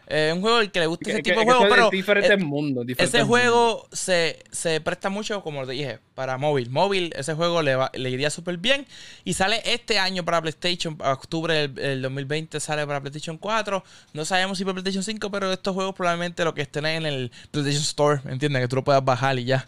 es 0.06 0.32
un 0.34 0.40
juego 0.40 0.60
el 0.60 0.70
que 0.70 0.80
le 0.80 0.86
gusta 0.86 1.10
ese 1.10 1.22
tipo 1.22 1.40
de 1.40 1.46
juego, 1.46 1.66
pero 1.68 1.90
diferentes 1.90 2.38
mundos, 2.38 2.84
ese 2.98 3.22
juego 3.22 3.88
se, 3.92 4.42
se, 4.50 4.80
presta 4.80 5.08
mucho, 5.08 5.42
como 5.42 5.64
te 5.66 5.72
dije, 5.72 6.00
para 6.14 6.38
móvil. 6.38 6.70
Móvil, 6.70 7.12
ese 7.16 7.34
juego 7.34 7.62
le, 7.62 7.76
le 7.94 8.10
iría 8.10 8.30
súper 8.30 8.58
bien. 8.58 8.86
Y 9.24 9.34
sale 9.34 9.62
este 9.64 9.98
año 9.98 10.24
para 10.24 10.40
PlayStation, 10.40 10.98
octubre 11.02 11.68
del, 11.68 12.02
2020 12.02 12.60
sale 12.60 12.86
para 12.86 13.00
PlayStation 13.00 13.38
4. 13.38 13.84
No 14.12 14.24
sabemos 14.24 14.58
si 14.58 14.64
para 14.64 14.74
PlayStation 14.74 15.04
5, 15.04 15.30
pero 15.30 15.52
estos 15.52 15.74
juegos 15.74 15.94
probablemente 15.94 16.44
lo 16.44 16.54
que 16.54 16.62
estén 16.62 16.86
en 16.86 17.06
el 17.06 17.30
PlayStation 17.50 17.82
Store, 17.82 18.20
¿entiendes? 18.26 18.62
Que 18.62 18.68
tú 18.68 18.76
lo 18.76 18.84
puedas 18.84 19.04
bajar 19.04 19.38
y 19.38 19.44
ya. 19.44 19.66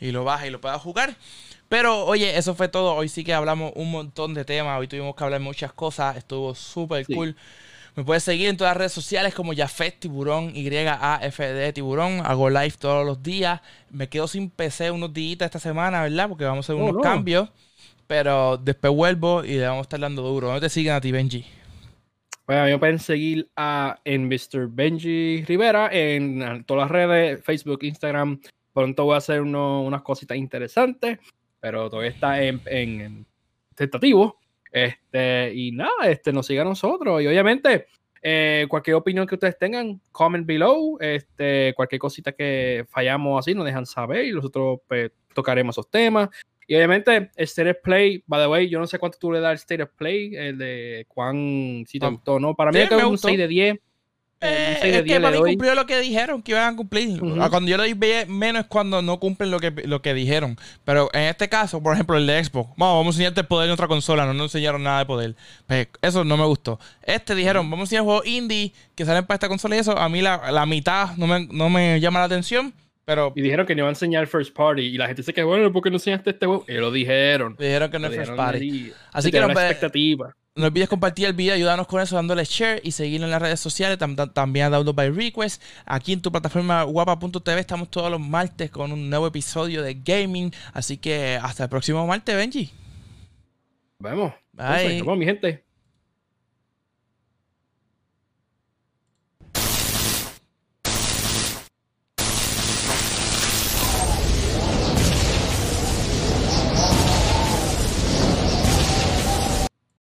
Y 0.00 0.10
lo 0.10 0.24
bajas 0.24 0.48
y 0.48 0.50
lo 0.50 0.60
puedas 0.60 0.80
jugar. 0.80 1.16
Pero 1.68 2.04
oye, 2.04 2.36
eso 2.36 2.54
fue 2.54 2.68
todo. 2.68 2.94
Hoy 2.94 3.08
sí 3.08 3.24
que 3.24 3.34
hablamos 3.34 3.72
un 3.74 3.90
montón 3.90 4.34
de 4.34 4.44
temas. 4.44 4.78
Hoy 4.78 4.88
tuvimos 4.88 5.14
que 5.14 5.24
hablar 5.24 5.40
muchas 5.40 5.72
cosas. 5.72 6.16
Estuvo 6.16 6.54
súper 6.54 7.06
cool. 7.06 7.36
Me 7.96 8.02
puedes 8.02 8.24
seguir 8.24 8.48
en 8.48 8.56
todas 8.56 8.72
las 8.72 8.78
redes 8.78 8.92
sociales 8.92 9.34
como 9.34 9.52
Yafet 9.52 10.00
Tiburón, 10.00 10.50
Y-A-F-D 10.52 11.72
Tiburón. 11.72 12.22
Hago 12.24 12.50
live 12.50 12.74
todos 12.76 13.06
los 13.06 13.22
días. 13.22 13.60
Me 13.90 14.08
quedo 14.08 14.26
sin 14.26 14.50
PC 14.50 14.90
unos 14.90 15.14
días 15.14 15.42
esta 15.42 15.60
semana, 15.60 16.02
¿verdad? 16.02 16.28
Porque 16.28 16.44
vamos 16.44 16.68
a 16.68 16.72
hacer 16.72 16.82
oh, 16.82 16.88
unos 16.88 17.02
cambios. 17.02 17.50
Pero 18.08 18.56
después 18.56 18.92
vuelvo 18.92 19.44
y 19.44 19.54
le 19.54 19.66
vamos 19.66 19.78
a 19.78 19.82
estar 19.82 20.00
dando 20.00 20.22
duro. 20.22 20.48
¿Dónde 20.48 20.62
te 20.62 20.70
siguen 20.70 20.94
a 20.94 21.00
ti, 21.00 21.12
Benji? 21.12 21.44
Bueno, 22.48 22.64
me 22.64 22.78
pueden 22.78 22.98
seguir 22.98 23.48
a, 23.54 24.00
en 24.04 24.26
Mr. 24.28 24.68
Benji 24.68 25.44
Rivera 25.44 25.88
en 25.92 26.64
todas 26.64 26.82
las 26.82 26.90
redes, 26.90 27.44
Facebook, 27.44 27.78
Instagram. 27.82 28.40
Pronto 28.72 29.04
voy 29.04 29.14
a 29.14 29.18
hacer 29.18 29.40
unas 29.40 30.02
cositas 30.02 30.36
interesantes, 30.36 31.20
pero 31.60 31.88
todavía 31.88 32.10
está 32.10 32.42
en, 32.42 32.60
en 32.66 33.24
tentativo. 33.76 34.36
Este, 34.74 35.52
y 35.54 35.70
nada, 35.70 36.08
este, 36.08 36.32
nos 36.32 36.46
siga 36.46 36.62
a 36.62 36.64
nosotros. 36.64 37.22
Y 37.22 37.28
obviamente, 37.28 37.86
eh, 38.20 38.66
cualquier 38.68 38.96
opinión 38.96 39.24
que 39.24 39.36
ustedes 39.36 39.56
tengan, 39.56 40.00
comment 40.10 40.44
below. 40.44 40.98
Este, 41.00 41.72
cualquier 41.76 42.00
cosita 42.00 42.32
que 42.32 42.84
fallamos 42.88 43.38
así, 43.38 43.54
nos 43.54 43.66
dejan 43.66 43.86
saber 43.86 44.24
y 44.26 44.32
nosotros 44.32 44.80
pues, 44.88 45.12
tocaremos 45.32 45.76
esos 45.76 45.88
temas. 45.88 46.28
Y 46.66 46.74
obviamente, 46.74 47.30
State 47.36 47.70
of 47.70 47.76
Play, 47.84 48.24
by 48.26 48.40
the 48.40 48.48
way, 48.48 48.68
yo 48.68 48.80
no 48.80 48.86
sé 48.88 48.98
cuánto 48.98 49.16
tú 49.16 49.30
le 49.30 49.38
das 49.38 49.50
al 49.50 49.56
State 49.56 49.82
of 49.84 49.90
Play, 49.96 50.34
el 50.34 50.58
de 50.58 51.06
cuán 51.06 51.84
si 51.86 52.00
te 52.00 52.06
ah, 52.06 52.08
gustó 52.08 52.40
no. 52.40 52.54
Para 52.56 52.72
mí 52.72 52.78
es 52.80 52.90
un 52.90 53.16
6 53.16 53.38
de 53.38 53.46
10. 53.46 53.78
Eh, 54.44 54.78
es 54.82 55.02
que 55.02 55.20
para 55.20 55.36
mí 55.36 55.42
cumplió 55.42 55.74
lo 55.74 55.86
que 55.86 55.98
dijeron 56.00 56.42
que 56.42 56.52
iban 56.52 56.74
a 56.74 56.76
cumplir. 56.76 57.18
Cuando 57.18 57.70
yo 57.70 57.76
le 57.76 57.92
di 57.92 57.94
menos 58.28 58.62
es 58.62 58.68
cuando 58.68 59.02
no 59.02 59.18
cumplen 59.18 59.50
lo 59.50 59.60
que, 59.60 59.70
lo 59.70 60.02
que 60.02 60.14
dijeron. 60.14 60.56
Pero 60.84 61.10
en 61.12 61.22
este 61.22 61.48
caso, 61.48 61.82
por 61.82 61.94
ejemplo, 61.94 62.16
el 62.16 62.26
de 62.26 62.44
Xbox, 62.44 62.70
vamos, 62.76 63.04
a 63.04 63.08
enseñarte 63.08 63.40
el 63.40 63.46
poder 63.46 63.68
en 63.68 63.72
otra 63.72 63.88
consola, 63.88 64.26
no 64.26 64.34
nos 64.34 64.54
enseñaron 64.54 64.82
nada 64.82 65.00
de 65.00 65.06
poder. 65.06 65.34
Pues, 65.66 65.88
eso 66.02 66.24
no 66.24 66.36
me 66.36 66.44
gustó. 66.44 66.78
Este 67.02 67.34
dijeron, 67.34 67.68
vamos 67.70 67.84
a 67.84 67.86
enseñar 67.86 68.04
juegos 68.04 68.26
indie 68.26 68.72
que 68.94 69.04
salen 69.04 69.24
para 69.24 69.36
esta 69.36 69.48
consola 69.48 69.76
y 69.76 69.78
eso. 69.78 69.96
A 69.98 70.08
mí 70.08 70.20
la, 70.20 70.50
la 70.50 70.66
mitad 70.66 71.16
no 71.16 71.26
me, 71.26 71.46
no 71.50 71.68
me 71.70 72.00
llama 72.00 72.20
la 72.20 72.26
atención. 72.26 72.72
Pero, 73.04 73.34
y 73.36 73.42
dijeron 73.42 73.66
que 73.66 73.74
no 73.74 73.80
iban 73.80 73.88
a 73.88 73.92
enseñar 73.92 74.26
first 74.26 74.54
party. 74.54 74.82
Y 74.82 74.96
la 74.96 75.06
gente 75.06 75.22
se 75.22 75.34
quedó, 75.34 75.48
bueno, 75.48 75.70
¿por 75.72 75.82
qué 75.82 75.90
no 75.90 75.96
enseñaste 75.96 76.30
este 76.30 76.46
juego? 76.46 76.64
Y 76.66 76.72
lo 76.74 76.90
dijeron. 76.90 77.54
Dijeron 77.58 77.90
que 77.90 77.98
no 77.98 78.06
es 78.06 78.16
first 78.16 78.34
party. 78.34 78.92
Así 79.12 79.30
que, 79.30 79.40
no, 79.40 79.46
expectativa. 79.46 80.34
No 80.56 80.66
olvides 80.66 80.88
compartir 80.88 81.26
el 81.26 81.32
video, 81.32 81.52
ayudarnos 81.52 81.88
con 81.88 82.00
eso 82.00 82.14
dándole 82.14 82.44
share 82.44 82.80
y 82.84 82.92
seguirnos 82.92 83.26
en 83.26 83.32
las 83.32 83.42
redes 83.42 83.58
sociales, 83.58 83.98
también 83.98 84.66
a 84.66 84.70
Download 84.70 84.94
by 84.94 85.10
Request. 85.10 85.60
Aquí 85.84 86.12
en 86.12 86.22
tu 86.22 86.30
plataforma 86.30 86.84
guapa.tv 86.84 87.58
estamos 87.58 87.90
todos 87.90 88.08
los 88.08 88.20
martes 88.20 88.70
con 88.70 88.92
un 88.92 89.10
nuevo 89.10 89.26
episodio 89.26 89.82
de 89.82 89.94
gaming. 89.94 90.52
Así 90.72 90.96
que 90.96 91.36
hasta 91.42 91.64
el 91.64 91.70
próximo 91.70 92.06
martes, 92.06 92.36
Benji. 92.36 92.70
Vemos. 93.98 94.32
Bye. 94.52 94.98
Entonces, 94.98 95.18
mi 95.18 95.24
gente. 95.24 95.63